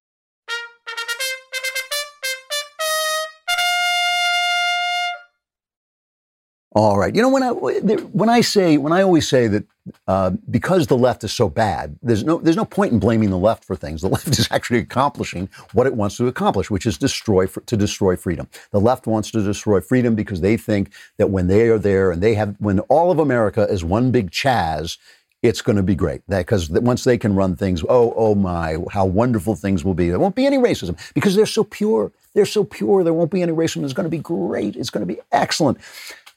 All 6.72 6.96
right. 6.96 7.12
You 7.14 7.20
know 7.20 7.28
when 7.28 7.42
I 7.42 7.50
when 7.50 8.28
I 8.28 8.42
say 8.42 8.76
when 8.76 8.92
I 8.92 9.02
always 9.02 9.28
say 9.28 9.48
that 9.48 9.64
uh, 10.06 10.30
because 10.50 10.86
the 10.86 10.96
left 10.96 11.24
is 11.24 11.32
so 11.32 11.48
bad, 11.48 11.98
there's 12.00 12.22
no 12.22 12.38
there's 12.38 12.56
no 12.56 12.64
point 12.64 12.92
in 12.92 13.00
blaming 13.00 13.30
the 13.30 13.38
left 13.38 13.64
for 13.64 13.74
things. 13.74 14.02
The 14.02 14.08
left 14.16 14.28
is 14.28 14.46
actually 14.52 14.78
accomplishing 14.78 15.48
what 15.72 15.88
it 15.88 15.94
wants 15.94 16.16
to 16.18 16.28
accomplish, 16.28 16.70
which 16.70 16.86
is 16.86 16.96
destroy 16.96 17.46
to 17.46 17.76
destroy 17.76 18.14
freedom. 18.14 18.46
The 18.70 18.80
left 18.80 19.08
wants 19.08 19.32
to 19.32 19.42
destroy 19.42 19.80
freedom 19.80 20.14
because 20.14 20.42
they 20.42 20.56
think 20.56 20.92
that 21.18 21.30
when 21.30 21.48
they 21.48 21.68
are 21.68 21.78
there 21.78 22.12
and 22.12 22.22
they 22.22 22.34
have 22.34 22.54
when 22.60 22.78
all 22.80 23.10
of 23.10 23.18
America 23.18 23.66
is 23.68 23.82
one 23.82 24.12
big 24.12 24.30
Chaz, 24.30 24.96
it's 25.42 25.62
going 25.62 25.76
to 25.76 25.82
be 25.82 25.94
great. 25.94 26.22
Because 26.28 26.70
once 26.70 27.04
they 27.04 27.18
can 27.18 27.34
run 27.34 27.56
things, 27.56 27.82
oh, 27.88 28.12
oh 28.16 28.34
my, 28.34 28.76
how 28.92 29.06
wonderful 29.06 29.56
things 29.56 29.84
will 29.84 29.94
be. 29.94 30.10
There 30.10 30.18
won't 30.18 30.34
be 30.34 30.46
any 30.46 30.58
racism 30.58 30.98
because 31.14 31.34
they're 31.34 31.46
so 31.46 31.64
pure. 31.64 32.12
They're 32.34 32.46
so 32.46 32.62
pure. 32.62 33.02
There 33.02 33.14
won't 33.14 33.30
be 33.30 33.42
any 33.42 33.52
racism. 33.52 33.84
It's 33.84 33.92
going 33.92 34.04
to 34.04 34.10
be 34.10 34.18
great. 34.18 34.76
It's 34.76 34.90
going 34.90 35.06
to 35.06 35.12
be 35.12 35.20
excellent. 35.32 35.78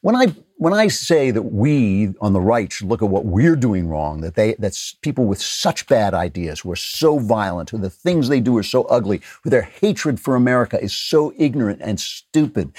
When 0.04 0.18
I 0.18 0.36
when 0.58 0.74
I 0.74 0.90
say 0.90 1.32
that 1.32 1.44
we 1.44 2.14
on 2.20 2.34
the 2.34 2.42
right 2.42 2.70
should 2.70 2.90
look 2.90 3.02
at 3.02 3.08
what 3.08 3.24
we're 3.24 3.56
doing 3.56 3.88
wrong, 3.88 4.20
that 4.20 4.36
they 4.36 4.54
that's 4.60 4.96
people 4.96 5.24
with 5.24 5.42
such 5.42 5.88
bad 5.88 6.14
ideas 6.14 6.60
who 6.60 6.72
are 6.74 6.76
so 6.76 7.20
violent, 7.20 7.70
who 7.70 7.78
the 7.78 7.90
things 7.90 8.28
they 8.28 8.42
do 8.42 8.58
are 8.58 8.64
so 8.64 8.84
ugly, 8.84 9.22
who 9.44 9.50
their 9.50 9.62
hatred 9.62 10.20
for 10.20 10.36
America 10.36 10.78
is 10.78 10.94
so 10.94 11.34
ignorant 11.38 11.80
and 11.82 12.02
stupid. 12.02 12.74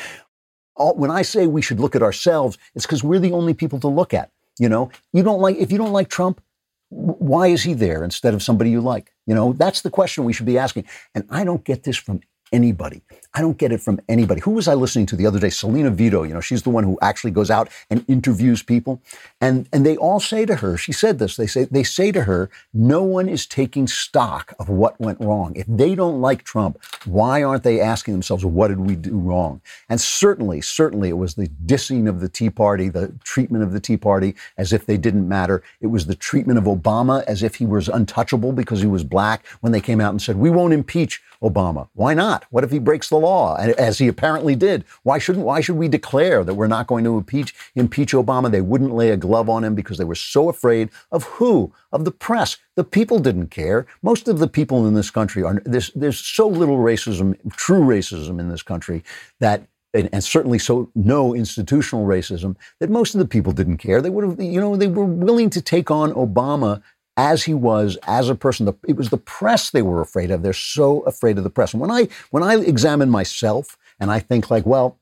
All, 0.77 0.95
when 0.97 1.11
I 1.11 1.23
say 1.23 1.47
we 1.47 1.63
should 1.63 1.81
look 1.81 1.97
at 1.97 2.03
ourselves, 2.03 2.59
it's 2.75 2.85
because 2.85 3.03
we're 3.03 3.21
the 3.21 3.33
only 3.33 3.55
people 3.55 3.81
to 3.81 3.89
look 3.89 4.13
at. 4.13 4.31
You 4.59 4.69
know, 4.69 4.91
you 5.15 5.23
don't 5.23 5.41
like 5.41 5.57
if 5.57 5.73
you 5.73 5.79
don't 5.79 5.93
like 5.93 6.09
Trump, 6.11 6.43
why 6.91 7.47
is 7.47 7.63
he 7.63 7.73
there 7.73 8.05
instead 8.05 8.35
of 8.35 8.43
somebody 8.43 8.71
you 8.71 8.83
like? 8.83 9.15
You 9.27 9.35
know, 9.35 9.55
that's 9.55 9.81
the 9.81 9.91
question 9.91 10.25
we 10.25 10.35
should 10.35 10.45
be 10.45 10.59
asking. 10.59 10.85
And 11.15 11.25
I 11.31 11.45
don't 11.45 11.65
get 11.65 11.85
this 11.85 11.97
from 11.97 12.21
anybody. 12.53 13.03
I 13.37 13.41
don't 13.41 13.59
get 13.59 13.73
it 13.73 13.81
from 13.81 14.01
anybody. 14.09 14.41
Who 14.43 14.53
was 14.53 14.69
I 14.69 14.75
listening 14.75 15.07
to 15.07 15.17
the 15.17 15.27
other 15.27 15.41
day? 15.41 15.49
Salena 15.49 15.91
Zito, 15.91 16.27
you 16.27 16.33
know, 16.33 16.41
she's 16.41 16.63
the 16.63 16.71
one 16.71 16.85
who 16.85 16.97
actually 17.03 17.33
goes 17.33 17.51
out 17.51 17.69
and 17.91 18.05
interviews 18.09 18.63
people. 18.63 19.03
And 19.41 19.69
and 19.73 19.85
they 19.85 19.97
all 19.97 20.21
say 20.21 20.47
to 20.47 20.57
her, 20.57 20.77
she 20.77 20.93
said 20.93 21.19
this, 21.19 21.37
they 21.37 21.49
say 21.49 21.65
they 21.65 21.83
say 21.83 22.13
to 22.13 22.23
her, 22.23 22.49
no 22.73 23.03
one 23.03 23.29
is 23.29 23.47
taking 23.47 23.89
stock 23.89 24.55
of 24.61 24.69
what 24.69 25.01
went 25.01 25.21
wrong. 25.21 25.57
If 25.57 25.67
they 25.69 25.95
don't 25.95 26.21
like 26.21 26.45
Trump, 26.45 26.81
why 27.05 27.43
aren't 27.43 27.65
they 27.65 27.81
asking 27.81 28.15
themselves, 28.15 28.45
what 28.45 28.69
did 28.69 28.81
we 28.81 28.95
do 28.95 29.19
wrong? 29.19 29.61
And 29.89 30.01
certainly, 30.01 30.61
certainly 30.61 31.09
it 31.09 31.19
was 31.19 31.35
the 31.35 31.49
dissing 31.67 32.09
of 32.09 32.21
the 32.21 32.29
Tea 32.29 32.51
Party, 32.51 32.89
the 32.89 33.13
treatment 33.25 33.65
of 33.65 33.73
the 33.73 33.81
Tea 33.81 33.97
Party 33.97 34.35
as 34.57 34.73
if 34.73 34.87
they 34.87 34.97
didn't 34.97 35.29
matter. 35.29 35.63
It 35.81 35.89
was 35.89 36.07
the 36.07 36.15
treatment 36.15 36.59
of 36.59 36.65
Obama 36.65 37.25
as 37.25 37.43
if 37.43 37.57
he 37.57 37.67
was 37.67 37.89
untouchable 37.89 38.53
because 38.53 38.81
he 38.81 38.87
was 38.87 39.03
black 39.03 39.45
when 39.61 39.73
they 39.73 39.81
came 39.81 40.01
out 40.01 40.11
and 40.11 40.23
said, 40.23 40.37
we 40.37 40.51
won't 40.51 40.73
impeach 40.73 41.23
Obama. 41.43 41.89
Why 41.95 42.15
not? 42.15 42.34
What 42.51 42.65
if 42.65 42.71
he 42.71 42.79
breaks 42.79 43.09
the 43.09 43.17
law, 43.17 43.57
as 43.57 43.99
he 43.99 44.09
apparently 44.09 44.57
did? 44.57 44.85
Why 45.03 45.19
shouldn't? 45.19 45.45
Why 45.45 45.61
should 45.61 45.77
we 45.77 45.87
declare 45.87 46.43
that 46.43 46.55
we're 46.55 46.67
not 46.67 46.87
going 46.87 47.05
to 47.05 47.17
impeach 47.17 47.55
impeach 47.75 48.13
Obama? 48.13 48.51
They 48.51 48.61
wouldn't 48.61 48.95
lay 48.95 49.11
a 49.11 49.17
glove 49.17 49.49
on 49.49 49.65
him 49.65 49.75
because 49.75 49.99
they 49.99 50.05
were 50.05 50.15
so 50.15 50.49
afraid 50.49 50.91
of 51.13 51.25
who? 51.25 51.73
Of 51.93 52.05
the 52.05 52.11
press. 52.11 52.57
The 52.75 52.85
people 52.85 53.19
didn't 53.19 53.49
care. 53.49 53.87
Most 54.03 54.27
of 54.27 54.39
the 54.39 54.49
people 54.49 54.87
in 54.87 54.95
this 54.95 55.11
country 55.11 55.43
are 55.43 55.63
there's 55.65 55.91
there's 55.95 56.19
so 56.19 56.49
little 56.49 56.79
racism, 56.79 57.37
true 57.53 57.83
racism 57.83 58.41
in 58.41 58.49
this 58.49 58.63
country 58.63 59.05
that 59.41 59.67
and, 59.95 60.11
and, 60.13 60.25
certainly 60.25 60.59
so 60.59 60.91
no 60.95 61.35
institutional 61.35 62.05
racism 62.05 62.57
that 62.81 62.91
most 62.91 63.15
of 63.15 63.21
the 63.21 63.25
people 63.25 63.53
didn't 63.53 63.79
care. 63.79 64.01
They 64.03 64.11
would 64.11 64.25
have, 64.25 64.43
you 64.43 64.61
know, 64.61 64.77
they 64.77 64.89
were 64.89 65.05
willing 65.05 65.51
to 65.51 65.63
take 65.63 65.91
on 65.91 66.13
Obama 66.13 66.83
as 67.17 67.45
he 67.45 67.55
was 67.55 67.97
as 68.07 68.29
a 68.29 68.35
person. 68.35 68.67
The, 68.67 68.75
it 68.87 68.97
was 68.97 69.11
the 69.11 69.19
press 69.19 69.71
they 69.71 69.83
were 69.83 70.01
afraid 70.01 70.31
of. 70.31 70.43
They're 70.43 70.53
so 70.53 71.01
afraid 71.01 71.39
of 71.39 71.45
the 71.45 71.51
press. 71.51 71.73
And 71.73 71.81
when 71.81 71.91
I 71.91 72.09
when 72.31 72.43
I 72.43 72.57
examine 72.57 73.11
myself 73.11 73.77
and 74.01 74.11
I 74.11 74.19
think 74.19 74.51
like, 74.51 74.67
well, 74.67 74.99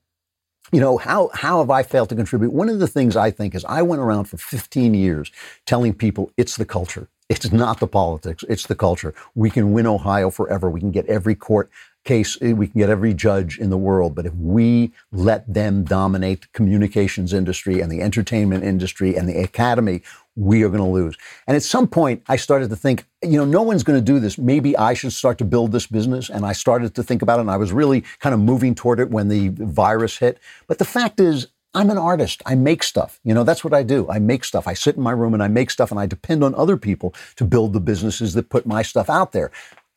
you 0.71 0.79
know, 0.79 0.97
how 0.97 1.29
how 1.33 1.59
have 1.59 1.69
I 1.69 1.83
failed 1.83 2.09
to 2.09 2.15
contribute? 2.15 2.51
One 2.51 2.69
of 2.69 2.79
the 2.79 2.87
things 2.87 3.15
I 3.15 3.31
think 3.31 3.55
is 3.55 3.65
I 3.65 3.81
went 3.81 4.01
around 4.01 4.25
for 4.25 4.37
15 4.37 4.93
years 4.93 5.31
telling 5.65 5.93
people 5.93 6.31
it's 6.37 6.57
the 6.57 6.65
culture. 6.65 7.07
It's 7.29 7.51
not 7.51 7.79
the 7.79 7.87
politics, 7.87 8.43
it's 8.49 8.67
the 8.67 8.75
culture. 8.75 9.13
We 9.33 9.49
can 9.49 9.71
win 9.71 9.87
Ohio 9.87 10.29
forever. 10.29 10.69
We 10.69 10.81
can 10.81 10.91
get 10.91 11.05
every 11.07 11.35
court 11.35 11.71
case, 12.03 12.37
eh, 12.41 12.51
we 12.51 12.67
can 12.67 12.79
get 12.79 12.89
every 12.89 13.13
judge 13.13 13.57
in 13.57 13.69
the 13.69 13.77
world, 13.77 14.13
but 14.13 14.25
if 14.25 14.33
we 14.35 14.91
let 15.11 15.51
them 15.51 15.83
dominate 15.83 16.41
the 16.41 16.47
communications 16.53 17.33
industry 17.33 17.79
and 17.79 17.91
the 17.91 18.01
entertainment 18.01 18.63
industry 18.63 19.15
and 19.15 19.27
the 19.27 19.37
academy, 19.37 20.01
we 20.35 20.63
are 20.63 20.69
going 20.69 20.83
to 20.83 20.89
lose. 20.89 21.15
And 21.47 21.55
at 21.55 21.63
some 21.63 21.87
point, 21.87 22.23
I 22.27 22.35
started 22.35 22.69
to 22.69 22.75
think, 22.75 23.05
you 23.21 23.37
know, 23.37 23.45
no 23.45 23.61
one's 23.61 23.83
going 23.83 23.99
to 23.99 24.03
do 24.03 24.19
this. 24.19 24.37
Maybe 24.37 24.75
I 24.77 24.93
should 24.93 25.13
start 25.13 25.37
to 25.39 25.45
build 25.45 25.71
this 25.71 25.87
business. 25.87 26.29
And 26.29 26.45
I 26.45 26.53
started 26.53 26.95
to 26.95 27.03
think 27.03 27.21
about 27.21 27.39
it, 27.39 27.41
and 27.41 27.51
I 27.51 27.57
was 27.57 27.71
really 27.71 28.03
kind 28.19 28.33
of 28.33 28.39
moving 28.39 28.75
toward 28.75 28.99
it 28.99 29.09
when 29.09 29.27
the 29.27 29.49
virus 29.49 30.17
hit. 30.17 30.39
But 30.67 30.79
the 30.79 30.85
fact 30.85 31.19
is, 31.19 31.47
I'm 31.75 31.89
an 31.89 31.97
artist. 31.97 32.43
I 32.45 32.53
make 32.53 32.83
stuff. 32.83 33.19
You 33.23 33.33
know, 33.33 33.43
that's 33.43 33.63
what 33.63 33.73
I 33.73 33.81
do. 33.81 34.07
I 34.09 34.19
make 34.19 34.43
stuff. 34.43 34.67
I 34.67 34.75
sit 34.75 34.95
in 34.95 35.01
my 35.01 35.11
room 35.11 35.33
and 35.33 35.41
I 35.41 35.47
make 35.47 35.71
stuff 35.71 35.89
and 35.89 35.99
I 35.99 36.05
depend 36.05 36.43
on 36.43 36.53
other 36.53 36.77
people 36.77 37.15
to 37.37 37.45
build 37.45 37.73
the 37.73 37.79
businesses 37.79 38.35
that 38.35 38.49
put 38.49 38.67
my 38.67 38.83
stuff 38.83 39.09
out 39.09 39.31
there 39.31 39.51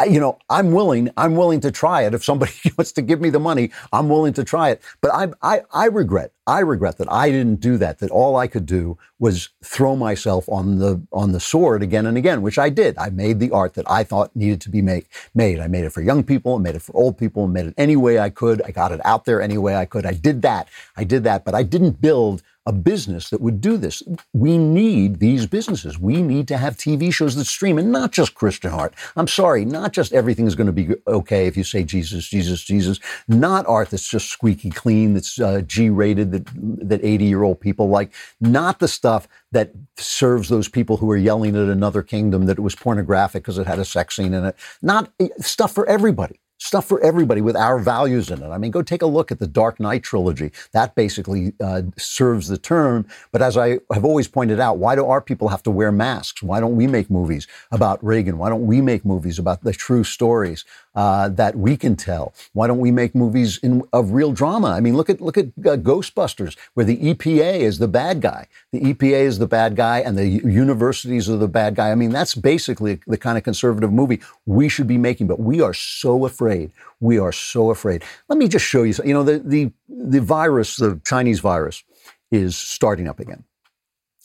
you 0.05 0.21
know, 0.21 0.39
I'm 0.51 0.73
willing. 0.73 1.11
I'm 1.17 1.37
willing 1.37 1.61
to 1.61 1.71
try 1.71 2.03
it. 2.03 2.15
If 2.15 2.25
somebody 2.25 2.53
wants 2.79 2.93
to 2.93 3.03
give 3.03 3.21
me 3.21 3.31
the 3.31 3.41
money, 3.41 3.71
I'm 3.93 4.09
willing 4.09 4.35
to 4.35 4.45
try 4.45 4.71
it. 4.71 4.83
But 5.01 5.13
I, 5.15 5.29
I, 5.43 5.63
I 5.73 5.87
regret. 5.87 6.33
I 6.47 6.61
regret 6.61 6.99
that 6.99 7.11
I 7.11 7.31
didn't 7.31 7.61
do 7.61 7.79
that. 7.79 7.99
That 7.99 8.11
all 8.11 8.37
I 8.37 8.47
could 8.47 8.67
do 8.67 8.99
was 9.19 9.49
throw 9.65 9.97
myself 9.97 10.49
on 10.49 10.79
the 10.79 11.01
on 11.13 11.33
the 11.33 11.41
sword 11.41 11.83
again 11.83 12.07
and 12.07 12.17
again, 12.17 12.43
which 12.43 12.59
I 12.59 12.69
did. 12.69 12.99
I 12.99 13.09
made 13.11 13.41
the 13.41 13.51
art 13.51 13.75
that 13.75 13.91
I 13.91 14.05
thought 14.05 14.37
needed 14.37 14.61
to 14.63 14.71
be 14.71 14.83
make, 14.83 15.09
made. 15.35 15.61
I 15.61 15.67
made 15.67 15.85
it 15.85 15.93
for 15.93 16.03
young 16.03 16.23
people. 16.23 16.57
I 16.57 16.59
made 16.59 16.77
it 16.77 16.83
for 16.83 16.95
old 16.97 17.17
people. 17.19 17.45
I 17.45 17.49
made 17.49 17.67
it 17.67 17.75
any 17.79 17.97
way 17.97 18.19
I 18.19 18.31
could. 18.31 18.63
I 18.63 18.71
got 18.71 18.93
it 18.93 19.01
out 19.05 19.25
there 19.25 19.41
any 19.41 19.59
way 19.59 19.77
I 19.77 19.87
could. 19.87 20.07
I 20.07 20.13
did 20.13 20.43
that. 20.43 20.69
I 20.97 21.05
did 21.05 21.25
that. 21.25 21.45
But 21.45 21.55
I 21.55 21.63
didn't 21.63 22.01
build 22.01 22.43
a 22.67 22.73
business 22.73 23.31
that 23.31 23.41
would 23.41 23.61
do 23.61 23.77
this. 23.77 24.03
We 24.33 24.59
need 24.59 25.21
these 25.21 25.47
businesses. 25.47 25.99
We 25.99 26.21
need 26.21 26.49
to 26.49 26.59
have 26.59 26.77
TV 26.77 27.13
shows 27.13 27.37
that 27.37 27.45
stream 27.47 27.79
and 27.79 27.93
not 27.93 28.13
just 28.13 28.35
Christian 28.35 28.73
art. 28.73 28.95
I'm 29.17 29.29
sorry, 29.29 29.65
not 29.65 29.93
just 29.93 30.13
everything 30.13 30.47
is 30.47 30.55
going 30.55 30.67
to 30.67 30.73
be 30.73 30.95
okay 31.07 31.47
if 31.47 31.57
you 31.57 31.65
say 31.65 31.85
Jesus, 31.85 32.27
Jesus, 32.27 32.63
Jesus. 32.63 32.99
Not 33.29 33.67
art 33.67 33.91
that's 33.91 34.09
just 34.09 34.29
squeaky 34.29 34.71
clean, 34.71 35.15
that's 35.15 35.41
uh, 35.41 35.63
G 35.63 35.91
rated, 35.91 36.33
that, 36.33 36.89
that 36.89 37.05
80 37.05 37.25
year 37.25 37.43
old 37.45 37.61
people 37.61 37.89
like. 37.89 38.13
Not 38.41 38.81
the 38.81 38.89
stuff 38.89 39.29
that 39.53 39.73
serves 39.97 40.49
those 40.49 40.69
people 40.69 40.97
who 40.97 41.11
are 41.11 41.17
yelling 41.17 41.57
at 41.57 41.69
another 41.69 42.03
kingdom 42.03 42.47
that 42.47 42.59
it 42.59 42.63
was 42.63 42.75
pornographic 42.75 43.45
because 43.45 43.59
it 43.59 43.67
had 43.67 43.79
a 43.79 43.85
sex 43.85 44.17
scene 44.17 44.35
in 44.35 44.45
it. 44.45 44.57
Not 44.83 45.13
eh, 45.21 45.29
stuff 45.39 45.73
for 45.73 45.89
everybody 45.89 46.41
stuff 46.59 46.87
for 46.87 47.01
everybody 47.01 47.41
with 47.41 47.57
our 47.57 47.79
values 47.79 48.31
in 48.31 48.43
it. 48.43 48.49
I 48.49 48.59
mean, 48.59 48.71
go 48.71 48.83
take 48.83 49.03
a 49.03 49.07
look 49.07 49.31
at 49.31 49.39
the 49.39 49.47
Dark 49.47 49.79
Knight 49.79 50.03
trilogy. 50.03 50.53
That 50.73 50.95
basically 50.95 51.53
uh, 51.61 51.83
serves 51.99 52.49
the 52.49 52.59
term. 52.59 53.07
But 53.33 53.43
as 53.43 53.57
I 53.57 53.81
have 53.93 54.05
always 54.05 54.29
pointed 54.29 54.61
out, 54.61 54.79
why 54.79 54.95
do 54.95 55.07
our 55.07 55.21
people 55.21 55.49
have 55.49 55.63
to 55.65 55.71
wear 55.71 55.93
masks? 55.93 56.43
Why 56.43 56.61
don't 56.61 56.77
we 56.77 56.87
make 56.87 57.11
movies 57.11 57.47
about 57.71 58.03
Reagan? 58.05 58.39
Why 58.39 58.49
don't 58.49 58.67
we 58.67 58.81
make 58.81 59.05
movies 59.05 59.39
about 59.39 59.63
the 59.63 59.73
true 59.73 60.05
stories 60.05 60.65
uh, 60.97 61.29
that 61.29 61.55
we 61.55 61.77
can 61.77 61.95
tell? 61.95 62.35
Why 62.55 62.67
don't 62.67 62.79
we 62.79 62.91
make 62.91 63.15
movies 63.15 63.59
in, 63.59 63.83
of 63.93 64.13
real 64.13 64.33
drama? 64.33 64.71
I 64.71 64.81
mean, 64.81 64.97
look 64.97 65.11
at 65.11 65.21
look 65.21 65.37
at 65.37 65.47
uh, 65.59 65.77
Ghostbusters, 65.77 66.57
where 66.75 66.87
the 66.87 66.97
EPA 66.97 67.61
is 67.61 67.79
the 67.79 67.87
bad 67.87 68.23
guy. 68.23 68.49
The 68.73 68.81
EPA 68.81 69.21
is 69.21 69.39
the 69.39 69.47
bad 69.47 69.77
guy, 69.77 70.01
and 70.01 70.17
the 70.17 70.27
universities 70.27 71.29
are 71.29 71.37
the 71.37 71.49
bad 71.49 71.75
guy. 71.77 71.91
I 71.91 71.95
mean, 71.95 72.11
that's 72.11 72.35
basically 72.35 73.01
the 73.07 73.19
kind 73.19 73.37
of 73.37 73.45
conservative 73.45 73.93
movie 73.93 74.21
we 74.47 74.69
should 74.69 74.87
be 74.87 74.99
making. 74.99 75.27
But 75.27 75.39
we 75.39 75.61
are 75.61 75.75
so 75.75 76.25
afraid. 76.25 76.73
We 76.99 77.19
are 77.19 77.33
so 77.33 77.71
afraid. 77.71 78.03
Let 78.29 78.39
me 78.39 78.49
just 78.49 78.65
show 78.65 78.83
you. 78.83 78.95
You 79.05 79.15
know, 79.15 79.23
the 79.23 79.39
the 79.39 79.73
the 79.89 80.21
virus, 80.21 80.77
the 80.77 81.01
Chinese 81.05 81.41
virus, 81.41 81.85
is 82.31 82.57
starting 82.57 83.07
up 83.07 83.21
again, 83.21 83.45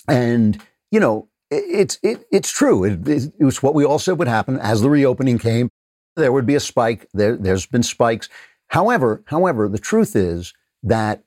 and 0.07 0.61
you 0.89 1.01
know, 1.01 1.27
it's 1.49 1.99
it, 2.01 2.25
it's 2.31 2.49
true. 2.49 2.85
It, 2.85 3.07
it, 3.07 3.33
it 3.39 3.43
was 3.43 3.61
what 3.61 3.75
we 3.75 3.83
all 3.83 3.99
said 3.99 4.17
would 4.19 4.29
happen 4.29 4.57
as 4.57 4.81
the 4.81 4.89
reopening 4.89 5.37
came. 5.37 5.69
There 6.15 6.31
would 6.31 6.45
be 6.45 6.55
a 6.55 6.59
spike. 6.59 7.07
There, 7.13 7.35
there's 7.37 7.65
been 7.65 7.83
spikes. 7.83 8.29
However, 8.67 9.23
however, 9.25 9.67
the 9.67 9.77
truth 9.77 10.15
is 10.15 10.53
that 10.83 11.23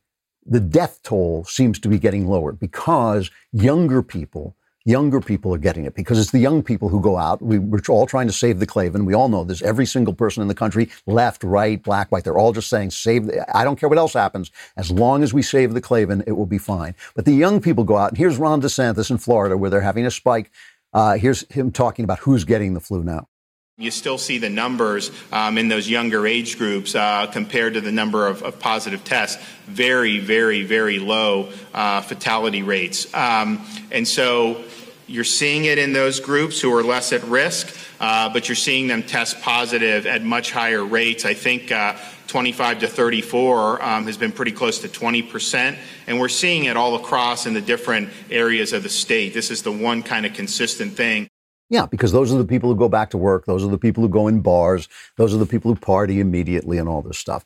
the 0.46 0.60
death 0.60 1.00
toll 1.02 1.44
seems 1.44 1.78
to 1.80 1.88
be 1.88 1.98
getting 1.98 2.26
lower 2.26 2.52
because 2.52 3.30
younger 3.52 4.02
people 4.02 4.56
younger 4.84 5.20
people 5.20 5.54
are 5.54 5.58
getting 5.58 5.84
it 5.84 5.94
because 5.94 6.18
it's 6.18 6.30
the 6.30 6.38
young 6.38 6.62
people 6.62 6.88
who 6.88 7.00
go 7.00 7.16
out. 7.16 7.40
We, 7.40 7.56
are 7.56 7.80
all 7.88 8.06
trying 8.06 8.26
to 8.26 8.32
save 8.32 8.58
the 8.60 8.66
Klavan. 8.66 9.04
We 9.04 9.14
all 9.14 9.28
know 9.28 9.44
this. 9.44 9.62
Every 9.62 9.86
single 9.86 10.14
person 10.14 10.42
in 10.42 10.48
the 10.48 10.54
country, 10.54 10.90
left, 11.06 11.42
right, 11.42 11.82
black, 11.82 12.12
white, 12.12 12.24
they're 12.24 12.38
all 12.38 12.52
just 12.52 12.68
saying, 12.68 12.90
save, 12.90 13.26
the, 13.26 13.56
I 13.56 13.64
don't 13.64 13.78
care 13.78 13.88
what 13.88 13.98
else 13.98 14.12
happens. 14.12 14.50
As 14.76 14.90
long 14.90 15.22
as 15.22 15.32
we 15.32 15.42
save 15.42 15.72
the 15.72 15.80
Klavan, 15.80 16.22
it 16.26 16.32
will 16.32 16.46
be 16.46 16.58
fine. 16.58 16.94
But 17.14 17.24
the 17.24 17.32
young 17.32 17.60
people 17.60 17.84
go 17.84 17.96
out, 17.96 18.10
and 18.10 18.18
here's 18.18 18.36
Ron 18.36 18.60
DeSantis 18.60 19.10
in 19.10 19.18
Florida 19.18 19.56
where 19.56 19.70
they're 19.70 19.80
having 19.80 20.06
a 20.06 20.10
spike. 20.10 20.50
Uh, 20.92 21.16
here's 21.16 21.50
him 21.52 21.72
talking 21.72 22.04
about 22.04 22.20
who's 22.20 22.44
getting 22.44 22.74
the 22.74 22.80
flu 22.80 23.02
now. 23.02 23.28
You 23.76 23.90
still 23.90 24.18
see 24.18 24.38
the 24.38 24.50
numbers 24.50 25.10
um, 25.32 25.58
in 25.58 25.66
those 25.66 25.90
younger 25.90 26.28
age 26.28 26.58
groups 26.58 26.94
uh, 26.94 27.26
compared 27.26 27.74
to 27.74 27.80
the 27.80 27.90
number 27.90 28.28
of, 28.28 28.44
of, 28.44 28.60
positive 28.60 29.02
tests 29.02 29.44
very, 29.66 30.20
very, 30.20 30.62
very 30.62 31.00
low 31.00 31.50
uh, 31.74 32.00
fatality 32.00 32.62
rates. 32.62 33.12
Um, 33.12 33.66
and 33.90 34.06
so 34.06 34.62
you're 35.08 35.24
seeing 35.24 35.64
it 35.64 35.78
in 35.78 35.92
those 35.92 36.20
groups 36.20 36.60
who 36.60 36.72
are 36.72 36.84
less 36.84 37.12
at 37.12 37.24
risk, 37.24 37.76
uh, 37.98 38.32
but 38.32 38.48
you're 38.48 38.54
seeing 38.54 38.86
them 38.86 39.02
test 39.02 39.40
positive 39.40 40.06
at 40.06 40.22
much 40.22 40.52
higher 40.52 40.84
rates. 40.84 41.24
I 41.24 41.34
think 41.34 41.72
uh, 41.72 41.96
25 42.28 42.78
to 42.78 42.86
34 42.86 43.82
um, 43.82 44.06
has 44.06 44.16
been 44.16 44.30
pretty 44.30 44.52
close 44.52 44.78
to 44.82 44.88
20 44.88 45.22
percent, 45.22 45.78
and 46.06 46.20
we're 46.20 46.28
seeing 46.28 46.66
it 46.66 46.76
all 46.76 46.94
across 46.94 47.44
in 47.44 47.54
the 47.54 47.60
different 47.60 48.10
areas 48.30 48.72
of 48.72 48.84
the 48.84 48.88
state. 48.88 49.34
This 49.34 49.50
is 49.50 49.62
the 49.62 49.72
one 49.72 50.04
kind 50.04 50.24
of 50.24 50.32
consistent 50.32 50.92
thing. 50.92 51.28
Yeah, 51.70 51.86
because 51.86 52.12
those 52.12 52.32
are 52.32 52.38
the 52.38 52.44
people 52.44 52.70
who 52.70 52.76
go 52.76 52.88
back 52.88 53.10
to 53.10 53.18
work. 53.18 53.46
Those 53.46 53.64
are 53.64 53.70
the 53.70 53.78
people 53.78 54.02
who 54.02 54.08
go 54.08 54.28
in 54.28 54.40
bars. 54.40 54.88
Those 55.16 55.34
are 55.34 55.38
the 55.38 55.46
people 55.46 55.72
who 55.72 55.80
party 55.80 56.20
immediately 56.20 56.78
and 56.78 56.88
all 56.88 57.02
this 57.02 57.18
stuff. 57.18 57.44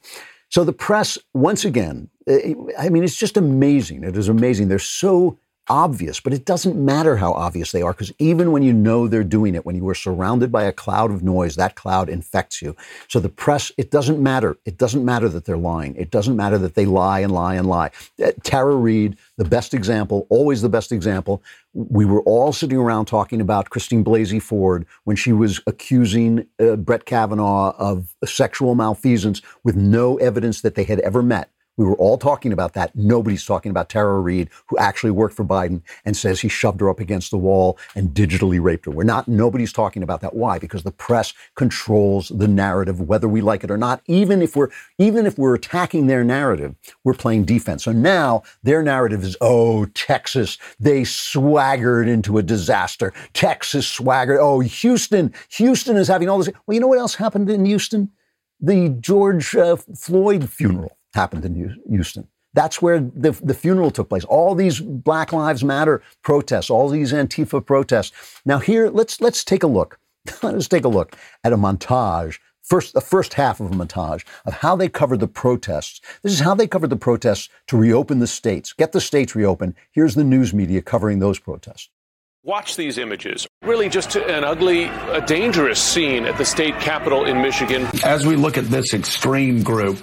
So 0.51 0.65
the 0.65 0.73
press, 0.73 1.19
once 1.35 1.65
again, 1.65 2.09
eh, 2.27 2.55
I 2.79 2.89
mean, 2.89 3.05
it's 3.05 3.17
just 3.17 3.37
amazing. 3.37 4.05
It 4.05 4.17
is 4.17 4.29
amazing. 4.29 4.69
They're 4.69 4.79
so 4.79 5.39
obvious, 5.69 6.21
but 6.21 6.33
it 6.33 6.45
doesn't 6.45 6.77
matter 6.77 7.17
how 7.17 7.33
obvious 7.33 7.73
they 7.73 7.83
are 7.83 7.93
because 7.93 8.13
even 8.19 8.53
when 8.53 8.63
you 8.63 8.73
know 8.73 9.09
they're 9.09 9.25
doing 9.25 9.55
it, 9.55 9.67
when 9.67 9.77
you 9.77 9.89
are 9.89 9.95
surrounded 9.95 10.51
by 10.51 10.65
a 10.65 10.73
cloud 10.73 11.11
of 11.11 11.23
noise, 11.23 11.57
that 11.57 11.75
cloud 11.75 12.09
infects 12.09 12.63
you. 12.63 12.75
So 13.09 13.21
the 13.21 13.29
press, 13.29 13.71
it 13.77 13.91
doesn't 13.91 14.23
matter. 14.23 14.59
It 14.65 14.79
doesn't 14.79 15.05
matter 15.05 15.29
that 15.29 15.45
they're 15.45 15.57
lying. 15.57 15.95
It 15.97 16.11
doesn't 16.11 16.37
matter 16.37 16.59
that 16.59 16.75
they 16.75 16.87
lie 16.87 17.21
and 17.21 17.33
lie 17.33 17.55
and 17.55 17.69
lie. 17.69 17.91
Uh, 18.23 18.33
Tara 18.43 18.77
Reade, 18.77 19.17
the 19.37 19.45
best 19.45 19.75
example, 19.75 20.27
always 20.31 20.63
the 20.63 20.69
best 20.69 20.93
example. 20.93 21.43
We 21.75 22.05
were 22.05 22.23
all 22.23 22.53
sitting 22.53 22.79
around 22.79 23.07
talking 23.07 23.41
about 23.41 23.71
Christine 23.71 24.05
Blasey 24.05 24.43
Ford 24.43 24.87
when 25.05 25.17
she 25.17 25.33
was 25.33 25.61
accusing 25.67 26.47
uh, 26.59 26.77
Brett 26.77 27.05
Kavanaugh 27.05 27.75
of 27.79 28.15
sexual 28.25 28.75
malfeasance 28.75 29.43
with 29.65 29.77
no 29.77 30.17
evidence 30.17 30.63
that 30.63 30.75
they 30.75 30.85
had 30.85 31.01
ever 31.01 31.23
met. 31.23 31.51
We 31.79 31.87
were 31.87 31.95
all 31.95 32.19
talking 32.19 32.53
about 32.53 32.75
that. 32.75 32.95
Nobody's 32.97 33.47
talking 33.47 33.71
about 33.71 33.89
Tara 33.89 34.19
Reade, 34.19 34.51
who 34.67 34.77
actually 34.79 35.13
worked 35.13 35.37
for 35.37 35.45
Biden 35.45 35.81
and 36.05 36.17
says 36.17 36.41
he 36.41 36.49
shoved 36.49 36.81
her 36.81 36.91
up 36.91 36.99
against 36.99 37.31
the 37.31 37.39
wall 37.39 37.79
and 37.95 38.11
digitally 38.11 38.61
raped 38.61 38.87
her. 38.87 38.91
We're 38.91 39.05
not, 39.05 39.29
nobody's 39.29 39.73
talking 39.73 40.03
about 40.03 40.21
that. 40.21 40.35
Why? 40.35 40.59
Because 40.59 40.83
the 40.83 40.91
press 40.91 41.33
controls 41.55 42.31
the 42.31 42.49
narrative, 42.49 43.01
whether 43.01 43.29
we 43.29 43.41
like 43.41 43.63
it 43.63 43.71
or 43.71 43.77
not. 43.77 44.03
Even 44.07 44.43
if 44.43 44.57
we're, 44.57 44.71
even 44.99 45.25
if 45.25 45.39
we're 45.39 45.55
attacking 45.55 46.09
their 46.09 46.25
narrative, 46.25 46.75
we're 47.05 47.15
playing 47.15 47.45
defense. 47.45 47.85
So 47.85 47.93
now 47.93 48.43
their 48.65 48.83
narrative 48.83 49.23
is, 49.23 49.37
oh, 49.41 49.87
Texas, 49.87 50.59
they 50.81 51.05
swaggered 51.05 52.09
into 52.09 52.39
a 52.39 52.43
disaster. 52.43 53.13
Texas 53.35 53.87
swaggered. 53.87 54.41
Oh, 54.41 54.59
Houston, 54.59 55.33
Houston 55.51 55.97
is 55.97 56.09
having 56.09 56.29
all 56.29 56.39
this. 56.39 56.51
Well, 56.67 56.75
you 56.75 56.81
know 56.81 56.89
what 56.89 56.99
else 56.99 57.15
happened 57.15 57.49
in 57.49 57.65
Houston? 57.65 58.11
The 58.61 58.89
George 58.89 59.55
uh, 59.55 59.77
Floyd 59.77 60.51
funeral 60.51 60.98
happened 61.19 61.45
in 61.45 61.55
Houston. 61.89 62.29
That's 62.55 62.81
where 62.81 63.01
the, 63.01 63.33
the 63.43 63.55
funeral 63.55 63.91
took 63.91 64.09
place. 64.09 64.25
All 64.25 64.55
these 64.55 64.81
Black 64.81 65.33
Lives 65.33 65.63
Matter 65.63 66.03
protests, 66.23 66.71
all 66.71 66.89
these 66.89 67.13
Antifa 67.13 67.65
protests. 67.65 68.41
Now 68.45 68.59
here, 68.59 68.89
let's 68.89 69.21
let's 69.21 69.45
take 69.45 69.63
a 69.63 69.67
look. 69.67 69.99
let's 70.43 70.69
take 70.69 70.85
a 70.85 70.89
look 70.89 71.17
at 71.45 71.53
a 71.53 71.57
montage. 71.57 72.39
First, 72.63 72.93
the 72.93 73.01
first 73.01 73.35
half 73.35 73.61
of 73.61 73.71
a 73.73 73.75
montage 73.75 74.25
of 74.45 74.53
how 74.53 74.77
they 74.77 74.89
covered 74.89 75.21
the 75.21 75.29
protests. 75.29 76.01
This 76.23 76.33
is 76.35 76.41
how 76.41 76.55
they 76.55 76.67
covered 76.67 76.91
the 76.91 76.97
protests 76.97 77.49
to 77.69 77.77
reopen 77.79 78.19
the 78.19 78.27
states, 78.27 78.73
get 78.73 78.93
the 78.93 79.01
states 79.01 79.35
reopened. 79.35 79.75
Here's 79.93 80.15
the 80.15 80.25
news 80.25 80.53
media 80.53 80.83
covering 80.83 81.19
those 81.19 81.39
protests. 81.39 81.89
Watch 82.45 82.77
these 82.77 82.99
images. 82.99 83.47
Really, 83.63 83.89
just 83.89 84.17
an 84.17 84.45
ugly, 84.45 84.85
a 84.85 85.21
dangerous 85.27 85.81
scene 85.81 86.25
at 86.25 86.39
the 86.39 86.45
state 86.45 86.79
capitol 86.79 87.25
in 87.25 87.43
Michigan. 87.43 87.87
As 88.05 88.27
we 88.27 88.37
look 88.37 88.57
at 88.57 88.65
this 88.67 88.95
extreme 88.95 89.63
group, 89.63 89.99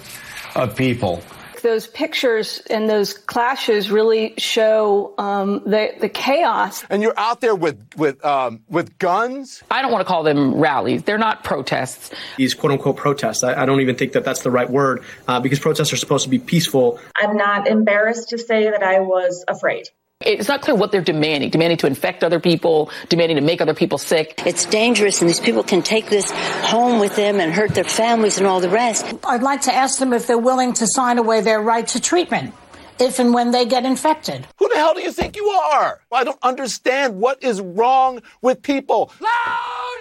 of 0.56 0.76
people. 0.76 1.22
Those 1.62 1.86
pictures 1.86 2.62
and 2.70 2.88
those 2.88 3.14
clashes 3.14 3.90
really 3.90 4.34
show 4.38 5.14
um, 5.18 5.62
the 5.64 5.94
the 5.98 6.08
chaos. 6.08 6.84
And 6.88 7.02
you're 7.02 7.18
out 7.18 7.40
there 7.40 7.54
with 7.54 7.78
with 7.96 8.24
um, 8.24 8.60
with 8.68 8.98
guns. 8.98 9.64
I 9.70 9.82
don't 9.82 9.90
want 9.90 10.06
to 10.06 10.08
call 10.08 10.22
them 10.22 10.54
rallies. 10.60 11.02
They're 11.02 11.18
not 11.18 11.42
protests. 11.42 12.10
These 12.36 12.54
quote 12.54 12.72
unquote 12.72 12.96
protests. 12.96 13.42
I, 13.42 13.62
I 13.62 13.66
don't 13.66 13.80
even 13.80 13.96
think 13.96 14.12
that 14.12 14.24
that's 14.24 14.42
the 14.42 14.50
right 14.50 14.68
word 14.68 15.02
uh, 15.26 15.40
because 15.40 15.58
protests 15.58 15.92
are 15.92 15.96
supposed 15.96 16.24
to 16.24 16.30
be 16.30 16.38
peaceful. 16.38 17.00
I'm 17.16 17.36
not 17.36 17.66
embarrassed 17.66 18.28
to 18.28 18.38
say 18.38 18.70
that 18.70 18.82
I 18.82 19.00
was 19.00 19.44
afraid. 19.48 19.88
It's 20.24 20.48
not 20.48 20.62
clear 20.62 20.74
what 20.74 20.92
they're 20.92 21.02
demanding. 21.02 21.50
Demanding 21.50 21.78
to 21.78 21.86
infect 21.86 22.24
other 22.24 22.40
people, 22.40 22.90
demanding 23.08 23.36
to 23.36 23.42
make 23.42 23.60
other 23.60 23.74
people 23.74 23.98
sick. 23.98 24.42
It's 24.46 24.64
dangerous, 24.64 25.20
and 25.20 25.28
these 25.28 25.40
people 25.40 25.62
can 25.62 25.82
take 25.82 26.08
this 26.08 26.30
home 26.30 26.98
with 27.00 27.16
them 27.16 27.38
and 27.40 27.52
hurt 27.52 27.74
their 27.74 27.84
families 27.84 28.38
and 28.38 28.46
all 28.46 28.60
the 28.60 28.68
rest. 28.68 29.06
I'd 29.24 29.42
like 29.42 29.62
to 29.62 29.74
ask 29.74 29.98
them 29.98 30.12
if 30.12 30.26
they're 30.26 30.38
willing 30.38 30.72
to 30.74 30.86
sign 30.86 31.18
away 31.18 31.42
their 31.42 31.60
right 31.60 31.86
to 31.88 32.00
treatment 32.00 32.54
if 32.98 33.18
and 33.18 33.34
when 33.34 33.50
they 33.50 33.66
get 33.66 33.84
infected. 33.84 34.46
Who 34.58 34.68
the 34.70 34.76
hell 34.76 34.94
do 34.94 35.02
you 35.02 35.12
think 35.12 35.36
you 35.36 35.46
are? 35.48 36.00
I 36.10 36.24
don't 36.24 36.38
understand 36.42 37.20
what 37.20 37.42
is 37.42 37.60
wrong 37.60 38.22
with 38.40 38.62
people. 38.62 39.12
Loud 39.20 39.96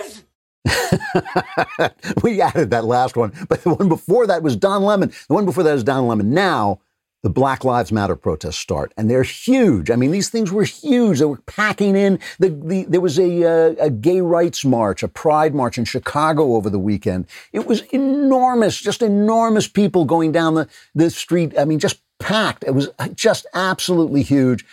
noises! 0.00 0.22
we 2.22 2.40
added 2.40 2.70
that 2.70 2.84
last 2.84 3.16
one, 3.16 3.32
but 3.48 3.62
the 3.62 3.74
one 3.74 3.88
before 3.88 4.26
that 4.26 4.42
was 4.42 4.56
Don 4.56 4.82
Lemon. 4.82 5.12
The 5.28 5.34
one 5.34 5.44
before 5.44 5.62
that 5.64 5.74
is 5.74 5.84
Don 5.84 6.06
Lemon. 6.06 6.32
Now, 6.32 6.80
the 7.22 7.30
Black 7.30 7.64
Lives 7.64 7.90
Matter 7.90 8.14
protests 8.14 8.58
start, 8.58 8.92
and 8.96 9.10
they're 9.10 9.22
huge. 9.22 9.90
I 9.90 9.96
mean, 9.96 10.12
these 10.12 10.28
things 10.28 10.52
were 10.52 10.64
huge. 10.64 11.18
They 11.18 11.24
were 11.24 11.40
packing 11.46 11.96
in. 11.96 12.20
The, 12.38 12.50
the, 12.50 12.84
there 12.84 13.00
was 13.00 13.18
a, 13.18 13.44
uh, 13.44 13.74
a 13.86 13.90
gay 13.90 14.20
rights 14.20 14.64
march, 14.64 15.02
a 15.02 15.08
pride 15.08 15.54
march 15.54 15.76
in 15.78 15.84
Chicago 15.84 16.54
over 16.54 16.70
the 16.70 16.78
weekend. 16.78 17.26
It 17.52 17.66
was 17.66 17.80
enormous, 17.92 18.80
just 18.80 19.02
enormous 19.02 19.66
people 19.66 20.04
going 20.04 20.30
down 20.32 20.54
the, 20.54 20.68
the 20.94 21.10
street. 21.10 21.58
I 21.58 21.64
mean, 21.64 21.78
just 21.78 22.00
packed. 22.20 22.64
It 22.64 22.74
was 22.74 22.90
just 23.14 23.46
absolutely 23.54 24.22
huge. 24.22 24.64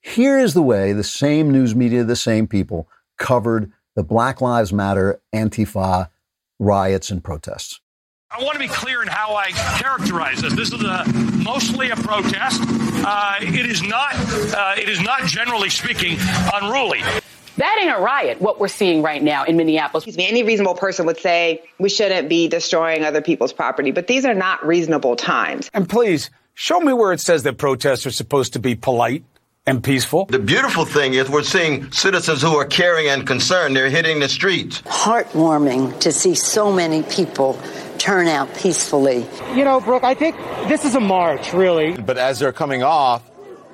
Here 0.00 0.38
is 0.38 0.54
the 0.54 0.62
way 0.62 0.92
the 0.92 1.04
same 1.04 1.50
news 1.50 1.74
media, 1.74 2.04
the 2.04 2.16
same 2.16 2.46
people 2.46 2.88
covered 3.18 3.72
the 3.94 4.02
Black 4.02 4.40
Lives 4.40 4.72
Matter 4.72 5.20
Antifa 5.34 6.08
riots 6.58 7.10
and 7.10 7.22
protests. 7.22 7.80
I 8.34 8.42
want 8.42 8.54
to 8.54 8.60
be 8.60 8.68
clear 8.68 9.02
in 9.02 9.08
how 9.08 9.34
I 9.34 9.50
characterize 9.50 10.40
this. 10.40 10.54
This 10.54 10.72
is 10.72 10.82
a, 10.82 11.04
mostly 11.44 11.90
a 11.90 11.96
protest. 11.96 12.62
Uh, 12.64 13.36
it 13.42 13.66
is 13.66 13.82
not. 13.82 14.14
Uh, 14.14 14.74
it 14.78 14.88
is 14.88 15.02
not 15.02 15.24
generally 15.24 15.68
speaking 15.68 16.16
unruly. 16.54 17.02
That 17.58 17.78
ain't 17.78 17.94
a 17.94 18.00
riot, 18.00 18.40
what 18.40 18.58
we're 18.58 18.68
seeing 18.68 19.02
right 19.02 19.22
now 19.22 19.44
in 19.44 19.58
Minneapolis. 19.58 20.04
Excuse 20.04 20.16
me, 20.16 20.26
any 20.26 20.44
reasonable 20.44 20.76
person 20.76 21.04
would 21.04 21.18
say 21.18 21.62
we 21.78 21.90
shouldn't 21.90 22.30
be 22.30 22.48
destroying 22.48 23.04
other 23.04 23.20
people's 23.20 23.52
property, 23.52 23.90
but 23.90 24.06
these 24.06 24.24
are 24.24 24.32
not 24.32 24.66
reasonable 24.66 25.14
times. 25.14 25.70
And 25.74 25.86
please, 25.86 26.30
show 26.54 26.80
me 26.80 26.94
where 26.94 27.12
it 27.12 27.20
says 27.20 27.42
that 27.42 27.58
protests 27.58 28.06
are 28.06 28.10
supposed 28.10 28.54
to 28.54 28.58
be 28.58 28.74
polite 28.74 29.24
and 29.66 29.84
peaceful. 29.84 30.24
The 30.24 30.38
beautiful 30.38 30.86
thing 30.86 31.12
is 31.12 31.28
we're 31.28 31.42
seeing 31.42 31.92
citizens 31.92 32.40
who 32.40 32.56
are 32.56 32.64
caring 32.64 33.08
and 33.08 33.26
concerned. 33.26 33.76
They're 33.76 33.90
hitting 33.90 34.20
the 34.20 34.28
streets. 34.30 34.80
Heartwarming 34.82 36.00
to 36.00 36.10
see 36.10 36.34
so 36.34 36.72
many 36.72 37.02
people 37.02 37.60
turn 38.02 38.26
out 38.26 38.52
peacefully. 38.56 39.24
You 39.54 39.64
know, 39.64 39.80
Brooke, 39.80 40.02
I 40.02 40.14
think 40.14 40.36
this 40.66 40.84
is 40.84 40.96
a 40.96 41.00
march, 41.00 41.52
really. 41.52 41.92
But 41.92 42.18
as 42.18 42.40
they're 42.40 42.52
coming 42.52 42.82
off, 42.82 43.22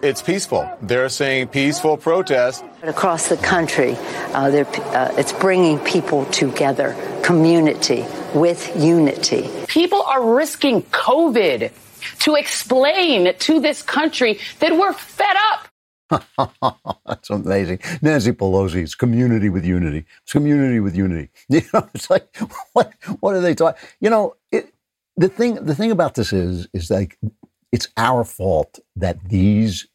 it's 0.02 0.20
peaceful. 0.20 0.70
They're 0.82 1.08
saying 1.08 1.48
peaceful 1.48 1.96
protest. 1.96 2.62
Across 2.82 3.30
the 3.30 3.38
country, 3.38 3.96
uh, 4.34 4.50
uh, 4.52 5.14
it's 5.16 5.32
bringing 5.32 5.78
people 5.78 6.26
together, 6.26 6.94
community 7.22 8.04
with 8.34 8.70
unity. 8.76 9.48
People 9.66 10.02
are 10.02 10.34
risking 10.34 10.82
COVID 10.82 11.72
to 12.20 12.34
explain 12.34 13.34
to 13.34 13.60
this 13.60 13.82
country 13.82 14.38
that 14.60 14.76
we're 14.76 14.92
fed 14.92 15.36
up. 15.52 15.68
That's 17.06 17.30
amazing. 17.30 17.80
Nancy 18.02 18.32
Pelosi, 18.32 18.82
it's 18.82 18.94
community 18.94 19.48
with 19.48 19.64
unity. 19.64 20.06
It's 20.22 20.32
community 20.32 20.80
with 20.80 20.96
unity. 20.96 21.30
You 21.48 21.62
know, 21.72 21.88
it's 21.94 22.10
like 22.10 22.36
what 22.72 22.92
what 23.20 23.34
are 23.34 23.40
they 23.40 23.54
talking? 23.54 23.80
You 24.00 24.10
know, 24.10 24.36
it, 24.52 24.72
the 25.16 25.28
thing 25.28 25.56
the 25.56 25.74
thing 25.74 25.90
about 25.90 26.14
this 26.14 26.32
is 26.32 26.68
is 26.72 26.90
like 26.90 27.18
it's 27.72 27.88
our 27.96 28.24
fault 28.24 28.78
that 28.96 29.28
these 29.28 29.86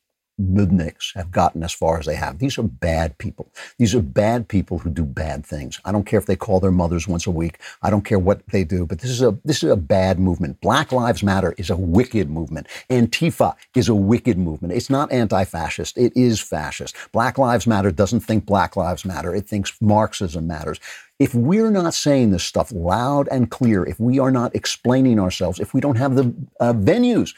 nudniks 0.42 1.16
have 1.16 1.32
gotten 1.32 1.64
as 1.64 1.74
far 1.74 2.00
as 2.00 2.06
they 2.06 2.16
have. 2.16 2.40
These 2.40 2.58
are 2.58 2.64
bad 2.64 3.18
people. 3.18 3.52
These 3.78 3.94
are 3.94 4.02
bad 4.02 4.48
people 4.48 4.80
who 4.80 4.90
do 4.90 5.06
bad 5.06 5.46
things. 5.46 5.80
I 5.86 5.92
don't 5.92 6.06
care 6.06 6.20
if 6.20 6.26
they 6.26 6.36
call 6.36 6.60
their 6.60 6.72
mothers 6.72 7.08
once 7.08 7.28
a 7.28 7.32
week. 7.32 7.60
I 7.82 7.90
don't 7.90 8.06
care 8.06 8.20
what 8.20 8.46
they 8.48 8.64
do, 8.64 8.86
but 8.86 9.00
this 9.00 9.12
is 9.12 9.22
a 9.22 9.38
this 9.46 9.64
is 9.64 9.70
a 9.70 9.76
bad 9.76 10.20
movement. 10.20 10.60
Black 10.62 10.92
Lives 10.92 11.24
Matter 11.24 11.54
is 11.58 11.70
a 11.70 11.76
wicked 11.76 12.30
movement. 12.30 12.68
Antifa 12.90 13.56
is 13.76 13.90
a 13.90 13.96
wicked 13.96 14.38
movement. 14.38 14.74
It's 14.74 14.90
not 14.90 15.12
anti-fascist. 15.12 15.98
It 15.98 16.16
is 16.16 16.40
fascist. 16.40 16.96
Black 17.12 17.38
Lives 17.38 17.68
Matter 17.68 17.92
doesn't 17.92 18.22
think 18.22 18.46
Black 18.46 18.76
Lives 18.76 19.06
Matter. 19.06 19.36
It 19.36 19.48
thinks 19.48 19.80
Marxism 19.82 20.48
matters. 20.48 20.80
If 21.20 21.36
we're 21.36 21.72
not 21.72 21.94
saying 21.94 22.32
this 22.32 22.44
stuff 22.44 22.72
loud 22.72 23.30
and 23.32 23.50
clear, 23.52 23.86
if 23.86 24.00
we 24.00 24.20
are 24.20 24.32
not 24.32 24.56
explaining 24.56 25.20
ourselves, 25.20 25.60
if 25.60 25.74
we 25.74 25.80
don't 25.80 25.98
have 25.98 26.16
the 26.16 26.34
uh, 26.60 26.74
venues 26.74 27.34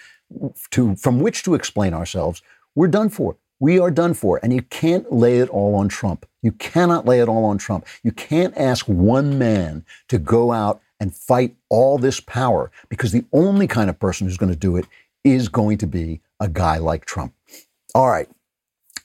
to 0.72 0.96
from 0.96 1.20
which 1.20 1.44
to 1.44 1.54
explain 1.54 1.94
ourselves, 1.94 2.42
we're 2.76 2.88
done 2.88 3.10
for. 3.10 3.38
We 3.60 3.80
are 3.80 3.92
done 3.92 4.14
for. 4.14 4.40
And 4.44 4.54
you 4.54 4.62
can't 4.64 5.12
lay 5.12 5.40
it 5.40 5.50
all 5.50 5.76
on 5.76 5.88
Trump. 5.88 6.26
You 6.42 6.52
cannot 6.52 7.06
lay 7.06 7.22
it 7.22 7.28
all 7.28 7.46
on 7.46 7.58
Trump. 7.58 7.88
You 8.04 8.12
can't 8.12 8.56
ask 8.58 8.86
one 8.86 9.40
man 9.40 9.86
to 10.10 10.18
go 10.18 10.52
out 10.52 10.82
and 11.00 11.16
fight 11.16 11.56
all 11.70 11.98
this 11.98 12.20
power 12.20 12.72
because 12.90 13.12
the 13.12 13.26
only 13.34 13.68
kind 13.68 13.90
of 13.90 14.00
person 14.00 14.28
who's 14.28 14.38
going 14.38 14.52
to 14.52 14.60
do 14.60 14.78
it 14.78 14.86
is 15.24 15.50
going 15.50 15.78
to 15.80 15.88
be 15.88 16.22
a 16.40 16.48
guy 16.48 16.78
like 16.78 17.06
Trump. 17.06 17.34
All 17.94 18.10
right. 18.10 18.30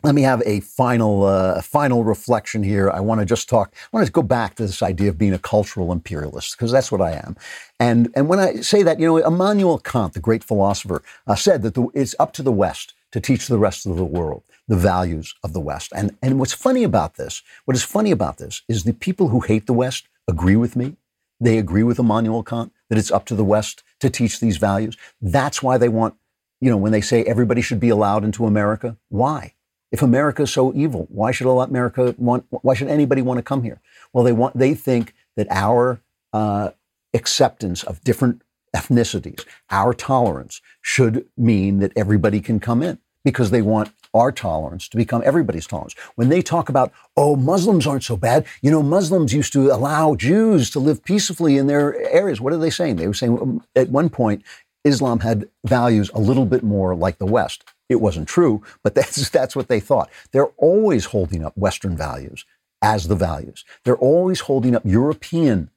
Let 0.03 0.14
me 0.14 0.23
have 0.23 0.43
a 0.47 0.61
final, 0.61 1.25
uh, 1.25 1.61
final 1.61 2.05
reflection 2.05 2.62
here. 2.62 2.91
I 2.91 3.01
want 3.01 3.21
to 3.21 3.27
just 3.27 3.51
talk. 3.51 3.75
I 3.75 3.97
want 3.97 4.07
to 4.07 4.12
go 4.12 4.23
back 4.23 4.55
to 4.55 4.62
this 4.66 4.83
idea 4.83 5.11
of 5.11 5.18
being 5.18 5.35
a 5.35 5.39
cultural 5.39 5.93
imperialist 5.93 6.57
because 6.57 6.73
that's 6.73 6.91
what 6.91 7.03
I 7.03 7.12
am. 7.12 7.37
And 7.79 8.11
and 8.14 8.27
when 8.27 8.39
I 8.39 8.57
say 8.57 8.83
that, 8.83 8.99
you 8.99 9.07
know, 9.07 9.18
Immanuel 9.18 9.79
Kant, 9.79 10.14
the 10.14 10.21
great 10.21 10.43
philosopher, 10.43 11.03
uh, 11.27 11.35
said 11.35 11.61
that 11.62 11.75
the, 11.75 11.89
it's 11.93 12.14
up 12.18 12.33
to 12.35 12.43
the 12.43 12.53
West 12.53 12.95
to 13.13 13.21
teach 13.21 13.47
the 13.47 13.59
rest 13.59 13.87
of 13.87 13.97
the 13.97 14.05
world 14.05 14.43
the 14.69 14.77
values 14.77 15.35
of 15.43 15.53
the 15.53 15.61
West. 15.61 15.93
And, 15.95 16.17
and 16.23 16.39
what's 16.39 16.53
funny 16.53 16.85
about 16.85 17.17
this, 17.17 17.43
what 17.65 17.77
is 17.77 17.83
funny 17.83 18.13
about 18.13 18.39
this 18.39 18.63
is 18.69 18.85
the 18.85 18.93
people 18.93 19.29
who 19.29 19.41
hate 19.41 19.67
the 19.67 19.73
West 19.73 20.09
agree 20.29 20.57
with 20.57 20.77
me. 20.77 20.97
They 21.41 21.59
agree 21.59 21.83
with 21.83 21.99
Immanuel 21.99 22.43
Kant 22.43 22.73
that 22.89 22.99
it's 22.99 23.11
up 23.11 23.25
to 23.27 23.35
the 23.35 23.45
West 23.45 23.83
to 24.01 24.11
teach 24.11 24.39
these 24.39 24.59
values. 24.59 24.97
That's 25.21 25.63
why 25.63 25.77
they 25.77 25.89
want, 25.89 26.15
you 26.61 26.71
know, 26.71 26.77
when 26.77 26.93
they 26.93 27.01
say 27.01 27.25
everybody 27.25 27.63
should 27.63 27.81
be 27.81 27.89
allowed 27.89 28.25
into 28.25 28.47
America, 28.47 28.97
why? 29.09 29.55
If 29.91 30.03
America 30.03 30.43
is 30.43 30.53
so 30.53 30.73
evil, 30.75 31.09
why 31.11 31.33
should 31.33 31.49
America 31.49 32.15
want, 32.17 32.47
why 32.51 32.75
should 32.75 32.89
anybody 32.89 33.23
want 33.23 33.39
to 33.39 33.43
come 33.43 33.65
here? 33.65 33.81
Well, 34.13 34.23
they 34.23 34.33
want, 34.33 34.57
they 34.57 34.75
think 34.75 35.15
that 35.37 35.49
our 35.51 36.01
uh, 36.33 36.71
acceptance 37.13 37.83
of 37.83 38.05
different 38.05 38.43
ethnicities, 38.75 39.45
our 39.71 39.93
tolerance 39.93 40.61
should 40.81 41.27
mean 41.37 41.79
that 41.81 41.93
everybody 41.97 42.41
can 42.41 42.61
come 42.61 42.83
in 42.83 42.99
because 43.25 43.51
they 43.51 43.62
want 43.62 43.93
our 44.14 44.33
tolerance 44.33 44.89
to 44.89 44.97
become 44.97 45.23
everybody's 45.25 45.66
tolerance. 45.66 45.95
When 46.16 46.29
they 46.29 46.43
talk 46.43 46.68
about, 46.68 46.93
oh, 47.16 47.37
Muslims 47.37 47.87
aren't 47.87 48.05
so 48.05 48.16
bad, 48.16 48.47
you 48.62 48.71
know, 48.71 48.83
Muslims 48.83 49.33
used 49.33 49.53
to 49.53 49.71
allow 49.71 50.14
Jews 50.14 50.71
to 50.71 50.79
live 50.79 51.05
peacefully 51.05 51.57
in 51.57 51.66
their 51.66 51.97
areas. 52.11 52.41
What 52.41 52.53
are 52.53 52.59
they 52.59 52.71
saying? 52.71 52.97
They 52.97 53.07
were 53.07 53.14
saying 53.14 53.39
um, 53.41 53.64
at 53.77 53.91
one 53.91 54.09
point, 54.09 54.43
Islam 54.85 55.21
had 55.21 55.49
values 55.64 56.11
a 56.14 56.21
little 56.21 56.47
bit 56.47 56.62
more 56.62 56.95
like 56.95 57.18
the 57.18 57.27
West. 57.27 57.64
It 57.89 58.01
wasn't 58.01 58.29
true, 58.29 58.62
but 58.83 58.95
that's, 58.97 59.29
that's 59.31 59.55
what 59.55 59.68
they 59.68 59.81
thought. 59.81 60.11
They're 60.33 60.53
always 60.57 61.07
holding 61.07 61.45
up 61.45 61.57
Western 61.57 61.97
values 61.97 62.45
as 62.83 63.09
the 63.09 63.16
values. 63.16 63.64
They're 63.85 63.97
always 63.97 64.41
holding 64.41 64.75
up 64.75 64.83
European 64.85 65.71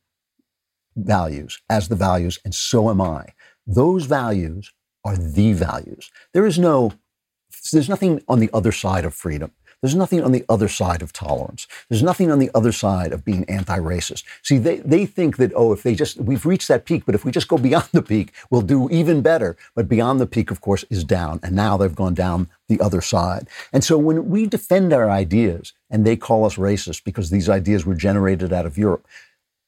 values 0.96 1.62
as 1.70 1.88
the 1.88 1.96
values, 1.96 2.39
and 2.44 2.54
so 2.54 2.89
am 2.89 3.02
I. 3.02 3.28
Those 3.66 4.06
values 4.06 4.72
are 5.06 5.18
the 5.18 5.54
values. 5.54 6.12
There 6.34 6.46
is 6.46 6.58
no, 6.58 6.94
there's 7.72 7.89
nothing 7.89 8.22
on 8.28 8.39
the 8.39 8.50
other 8.54 8.72
side 8.72 9.06
of 9.06 9.14
freedom. 9.14 9.52
There's 9.84 9.96
nothing 9.96 10.24
on 10.24 10.32
the 10.32 10.46
other 10.48 10.70
side 10.70 11.02
of 11.02 11.12
tolerance. 11.12 11.68
There's 11.89 12.02
nothing 12.02 12.32
on 12.32 12.39
the 12.39 12.50
other 12.56 12.72
side 12.72 13.12
of 13.12 13.26
being 13.26 13.44
anti-racist. 13.50 14.24
See, 14.41 14.58
they, 14.58 14.78
they 14.78 15.06
think 15.06 15.36
that, 15.36 15.52
oh, 15.58 15.74
if 15.74 15.84
they 15.84 15.94
just, 15.94 16.22
we've 16.22 16.46
reached 16.46 16.70
that 16.70 16.86
peak, 16.86 17.04
but 17.06 17.16
if 17.16 17.26
we 17.26 17.34
just 17.34 17.50
go 17.50 17.58
beyond 17.70 17.89
the 17.91 18.02
peak, 18.02 18.32
we'll 18.50 18.62
do 18.62 18.89
even 18.89 19.22
better. 19.22 19.58
But 19.76 19.89
beyond 19.89 20.22
the 20.22 20.26
peak, 20.26 20.52
of 20.52 20.62
course, 20.62 20.86
is 20.89 21.04
down. 21.04 21.41
And 21.44 21.54
now 21.54 21.76
they've 21.76 21.94
gone 21.94 22.14
down 22.14 22.48
the 22.70 22.80
other 22.80 23.02
side. 23.02 23.50
And 23.74 23.84
so 23.84 23.98
when 23.98 24.30
we 24.30 24.46
defend 24.46 24.94
our 24.94 25.12
ideas 25.12 25.74
and 25.89 26.06
they 26.06 26.16
call 26.16 26.46
us 26.46 26.56
racist 26.56 27.04
because 27.04 27.30
these 27.30 27.50
ideas 27.50 27.86
were 27.86 27.94
generated 27.94 28.54
out 28.54 28.66
of 28.66 28.78
Europe, 28.78 29.06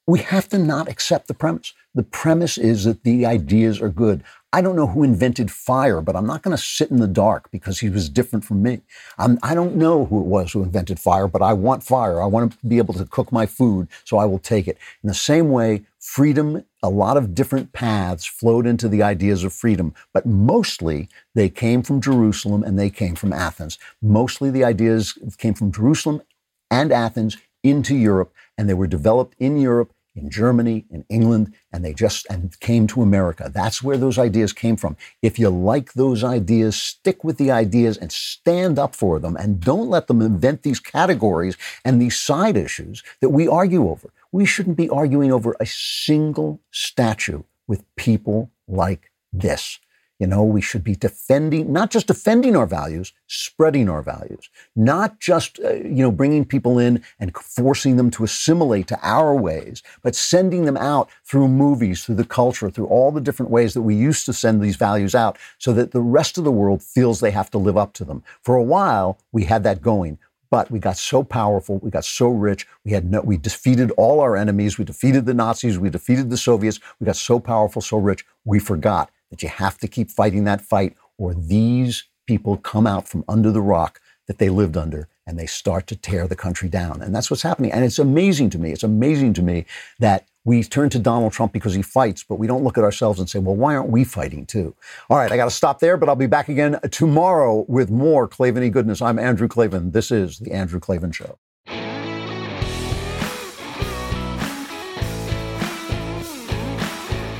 we 0.08 0.20
have 0.20 0.47
to 0.49 0.60
not 0.60 0.88
accept 0.88 1.28
the 1.28 1.34
premise. 1.34 1.74
The 1.95 2.03
premise 2.03 2.58
is 2.58 2.84
that 2.84 3.03
the 3.03 3.26
ideas 3.26 3.82
are 3.82 3.89
good. 3.89 4.24
I 4.53 4.62
don't 4.62 4.76
know 4.76 4.88
who 4.88 5.03
invented 5.03 5.49
fire, 5.49 5.99
but 5.99 6.16
I'm 6.16 6.28
not 6.28 6.43
going 6.43 6.56
to 6.56 6.62
sit 6.62 6.91
in 6.91 6.97
the 6.97 7.08
dark 7.08 7.49
because 7.51 7.80
he 7.80 7.89
was 7.89 8.08
different 8.08 8.45
from 8.45 8.62
me. 8.62 8.82
I'm, 9.18 9.39
I 9.41 9.56
do 9.56 9.66
not 9.66 9.76
know 9.76 10.06
who 10.06 10.20
it 10.20 10.28
was 10.28 10.51
who 10.51 10.64
invented 10.64 10.99
fire, 10.99 11.28
but 11.28 11.41
I 11.41 11.53
want 11.53 11.84
fire. 11.84 12.22
I 12.22 12.26
want 12.26 12.51
to 12.51 12.68
be 12.68 12.78
able 12.78 12.93
to 12.93 13.06
cook 13.06 13.32
my 13.32 13.45
food, 13.45 13.88
so 14.03 14.18
I 14.18 14.26
will 14.26 14.39
take 14.39 14.68
it. 14.68 14.78
In 15.03 15.08
the 15.08 15.16
same 15.16 15.49
way, 15.49 15.86
freedom, 15.99 16.64
a 16.84 16.89
lot 16.89 17.18
of 17.18 17.34
different 17.34 17.74
paths 17.74 18.26
flowed 18.26 18.68
into 18.68 18.88
the 18.88 19.01
ideas 19.01 19.43
of 19.43 19.53
freedom, 19.53 19.93
but 20.14 20.26
mostly 20.26 21.10
they 21.34 21.49
came 21.49 21.82
from 21.82 21.99
Jerusalem 21.99 22.64
and 22.64 22.78
they 22.78 22.89
came 22.91 23.16
from 23.16 23.34
Athens. 23.34 23.80
Mostly 24.01 24.51
the 24.51 24.64
ideas 24.64 25.18
came 25.38 25.56
from 25.56 25.72
Jerusalem 25.72 26.22
and 26.70 26.91
Athens 26.91 27.38
into 27.64 27.95
Europe, 27.95 28.32
and 28.58 28.70
they 28.70 28.74
were 28.76 28.88
developed 28.88 29.36
in 29.39 29.58
Europe 29.58 29.91
in 30.16 30.30
Germany, 30.30 30.86
in 30.89 31.05
England, 31.09 31.53
and 31.72 31.84
they 31.84 31.93
just 31.93 32.26
and 32.30 32.57
came 32.59 32.88
to 32.88 33.01
America. 33.01 33.51
That's 33.53 33.84
where 33.84 33.97
those 33.97 34.18
ideas 34.18 34.53
came 34.53 34.76
from. 34.76 34.97
If 35.22 35.38
you 35.38 35.49
like 35.49 35.93
those 35.93 36.24
ideas, 36.24 36.76
stick 36.76 37.24
with 37.24 37.38
the 37.38 37.51
ideas 37.51 37.97
and 37.97 38.11
stand 38.11 38.80
up 38.80 38.95
for 38.95 39.20
them 39.20 39.36
and 39.36 39.59
don't 39.59 39.89
let 39.89 40.07
them 40.07 40.22
invent 40.22 40.63
these 40.63 40.80
categories 40.80 41.57
and 41.84 42.01
these 42.01 42.18
side 42.18 42.57
issues 42.57 43.03
that 43.20 43.30
we 43.30 43.47
argue 43.47 43.89
over. 43.89 44.11
We 44.32 44.45
shouldn't 44.45 44.78
be 44.78 44.89
arguing 44.89 45.32
over 45.32 45.55
a 45.59 45.66
single 45.66 46.59
statue 46.72 47.43
with 47.68 47.84
people 47.95 48.51
like 48.68 49.11
this. 49.32 49.80
You 50.18 50.28
know, 50.28 50.43
we 50.43 50.61
should 50.61 50.84
be 50.84 50.95
defending, 50.95 51.74
not 51.74 51.91
just 51.91 52.07
defending 52.07 52.55
our 52.55 52.66
values, 52.66 53.11
spreading 53.28 53.89
our 53.89 54.01
values, 54.01 54.49
not 54.74 55.20
just, 55.20 55.59
uh, 55.59 55.74
you 55.74 56.03
know, 56.03 56.11
bringing 56.11 56.45
people 56.45 56.80
in 56.80 57.03
and 57.20 57.36
forcing 57.36 57.97
them 57.97 58.09
to 58.11 58.24
assimilate 58.24 58.88
to 58.88 58.99
our 59.01 59.36
ways, 59.36 59.84
but 60.03 60.16
sending 60.16 60.63
them 60.63 60.78
out 60.78 61.09
through 61.26 61.49
movies, 61.49 62.05
through 62.05 62.16
the 62.16 62.24
culture, 62.24 62.70
through 62.70 62.86
all 62.86 63.11
the 63.11 63.20
different 63.20 63.51
ways 63.51 63.74
that 63.74 63.82
we 63.82 63.93
used 63.93 64.26
to 64.26 64.32
send 64.32 64.61
these 64.61 64.78
values 64.78 65.16
out 65.16 65.38
so 65.57 65.74
that 65.74 65.91
the 65.91 66.01
rest 66.01 66.38
of 66.38 66.45
the 66.45 66.51
world 66.51 66.82
feels 66.82 67.20
they 67.20 67.32
have 67.32 67.51
to 67.51 67.57
live 67.57 67.76
up 67.76 67.91
to 67.93 68.05
them. 68.05 68.24
For 68.41 68.55
a 68.55 68.63
while, 68.63 69.18
we 69.34 69.43
had 69.43 69.63
that 69.63 69.82
going. 69.82 70.18
But 70.49 70.72
we 70.72 70.80
got 70.80 70.95
so 70.95 71.24
powerful, 71.24 71.80
we 71.80 71.89
got 71.89 72.05
so 72.05 72.30
rich, 72.30 72.66
we 72.86 72.91
had 72.91 73.11
no, 73.11 73.20
we 73.20 73.36
defeated 73.36 73.91
all 73.97 74.22
our 74.22 74.38
enemies, 74.38 74.78
we 74.78 74.86
defeated 74.86 75.26
the 75.26 75.34
Nazis, 75.34 75.78
we 75.80 75.89
defeated 75.89 76.30
the 76.30 76.38
Soviets, 76.38 76.80
we 76.99 77.05
got 77.05 77.18
so 77.18 77.39
powerful, 77.39 77.82
so 77.82 77.97
rich, 77.97 78.26
we 78.45 78.59
forgot 78.59 79.09
that 79.36 79.43
you 79.43 79.49
have 79.49 79.77
to 79.79 79.88
keep 79.88 80.09
fighting 80.09 80.45
that 80.45 80.61
fight, 80.61 80.95
or 81.17 81.33
these 81.33 82.05
people 82.25 82.55
come 82.57 82.88
out 82.88 83.07
from 83.07 83.25
under 83.27 83.51
the 83.51 83.61
rock 83.61 83.99
that 84.27 84.38
they 84.38 84.49
lived 84.49 84.77
under 84.77 85.07
and 85.27 85.38
they 85.38 85.45
start 85.45 85.88
to 85.88 85.95
tear 85.95 86.27
the 86.27 86.36
country 86.36 86.69
down. 86.69 87.01
And 87.01 87.13
that's 87.13 87.29
what's 87.29 87.43
happening. 87.43 87.71
And 87.71 87.83
it's 87.83 87.99
amazing 87.99 88.49
to 88.51 88.59
me. 88.59 88.71
It's 88.71 88.83
amazing 88.83 89.33
to 89.33 89.41
me 89.41 89.65
that 89.99 90.25
we 90.45 90.63
turn 90.63 90.89
to 90.91 90.99
Donald 90.99 91.33
Trump 91.33 91.51
because 91.51 91.73
he 91.73 91.81
fights, 91.81 92.23
but 92.23 92.36
we 92.36 92.47
don't 92.47 92.63
look 92.63 92.77
at 92.77 92.83
ourselves 92.83 93.19
and 93.19 93.29
say, 93.29 93.39
well, 93.39 93.55
why 93.55 93.75
aren't 93.75 93.89
we 93.89 94.03
fighting 94.03 94.45
too? 94.45 94.73
All 95.09 95.17
right, 95.17 95.31
I 95.31 95.36
got 95.36 95.45
to 95.45 95.51
stop 95.51 95.79
there, 95.79 95.97
but 95.97 96.07
I'll 96.07 96.15
be 96.15 96.27
back 96.27 96.47
again 96.47 96.79
tomorrow 96.91 97.65
with 97.67 97.89
more 97.89 98.27
Klavan 98.27 98.69
goodness. 98.71 99.01
I'm 99.01 99.19
Andrew 99.19 99.47
Klavan. 99.47 99.91
This 99.91 100.11
is 100.11 100.39
The 100.39 100.51
Andrew 100.51 100.79
Klavan 100.79 101.11
Show. 101.11 101.38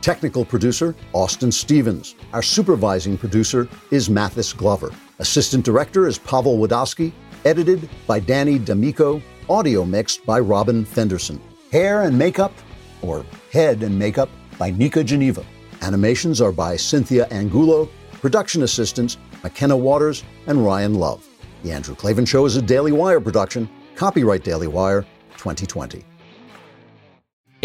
Technical 0.00 0.44
producer, 0.44 0.94
Austin 1.12 1.50
Stevens. 1.50 2.14
Our 2.32 2.42
supervising 2.42 3.18
producer 3.18 3.68
is 3.90 4.08
Mathis 4.08 4.52
Glover. 4.52 4.92
Assistant 5.18 5.64
director 5.64 6.06
is 6.06 6.18
Pavel 6.18 6.58
Wadowski. 6.58 7.12
Edited 7.44 7.88
by 8.06 8.20
Danny 8.20 8.58
D'Amico. 8.58 9.22
Audio 9.48 9.84
mixed 9.84 10.24
by 10.26 10.40
Robin 10.40 10.84
Fenderson. 10.84 11.40
Hair 11.72 12.02
and 12.02 12.18
makeup, 12.18 12.52
or 13.02 13.24
head 13.52 13.82
and 13.82 13.98
makeup, 13.98 14.28
by 14.58 14.70
Nika 14.70 15.04
Geneva. 15.04 15.44
Animations 15.82 16.40
are 16.40 16.52
by 16.52 16.76
Cynthia 16.76 17.26
Angulo. 17.30 17.88
Production 18.12 18.62
assistants, 18.62 19.18
McKenna 19.42 19.76
Waters 19.76 20.24
and 20.46 20.64
Ryan 20.64 20.94
Love. 20.94 21.26
The 21.62 21.72
Andrew 21.72 21.94
Klavan 21.94 22.24
Show 22.24 22.44
is 22.46 22.56
a 22.56 22.62
Daily 22.62 22.92
Wire 22.92 23.20
production. 23.20 23.68
Copyright 23.94 24.42
Daily 24.42 24.66
Wire 24.66 25.02
2020. 25.36 26.04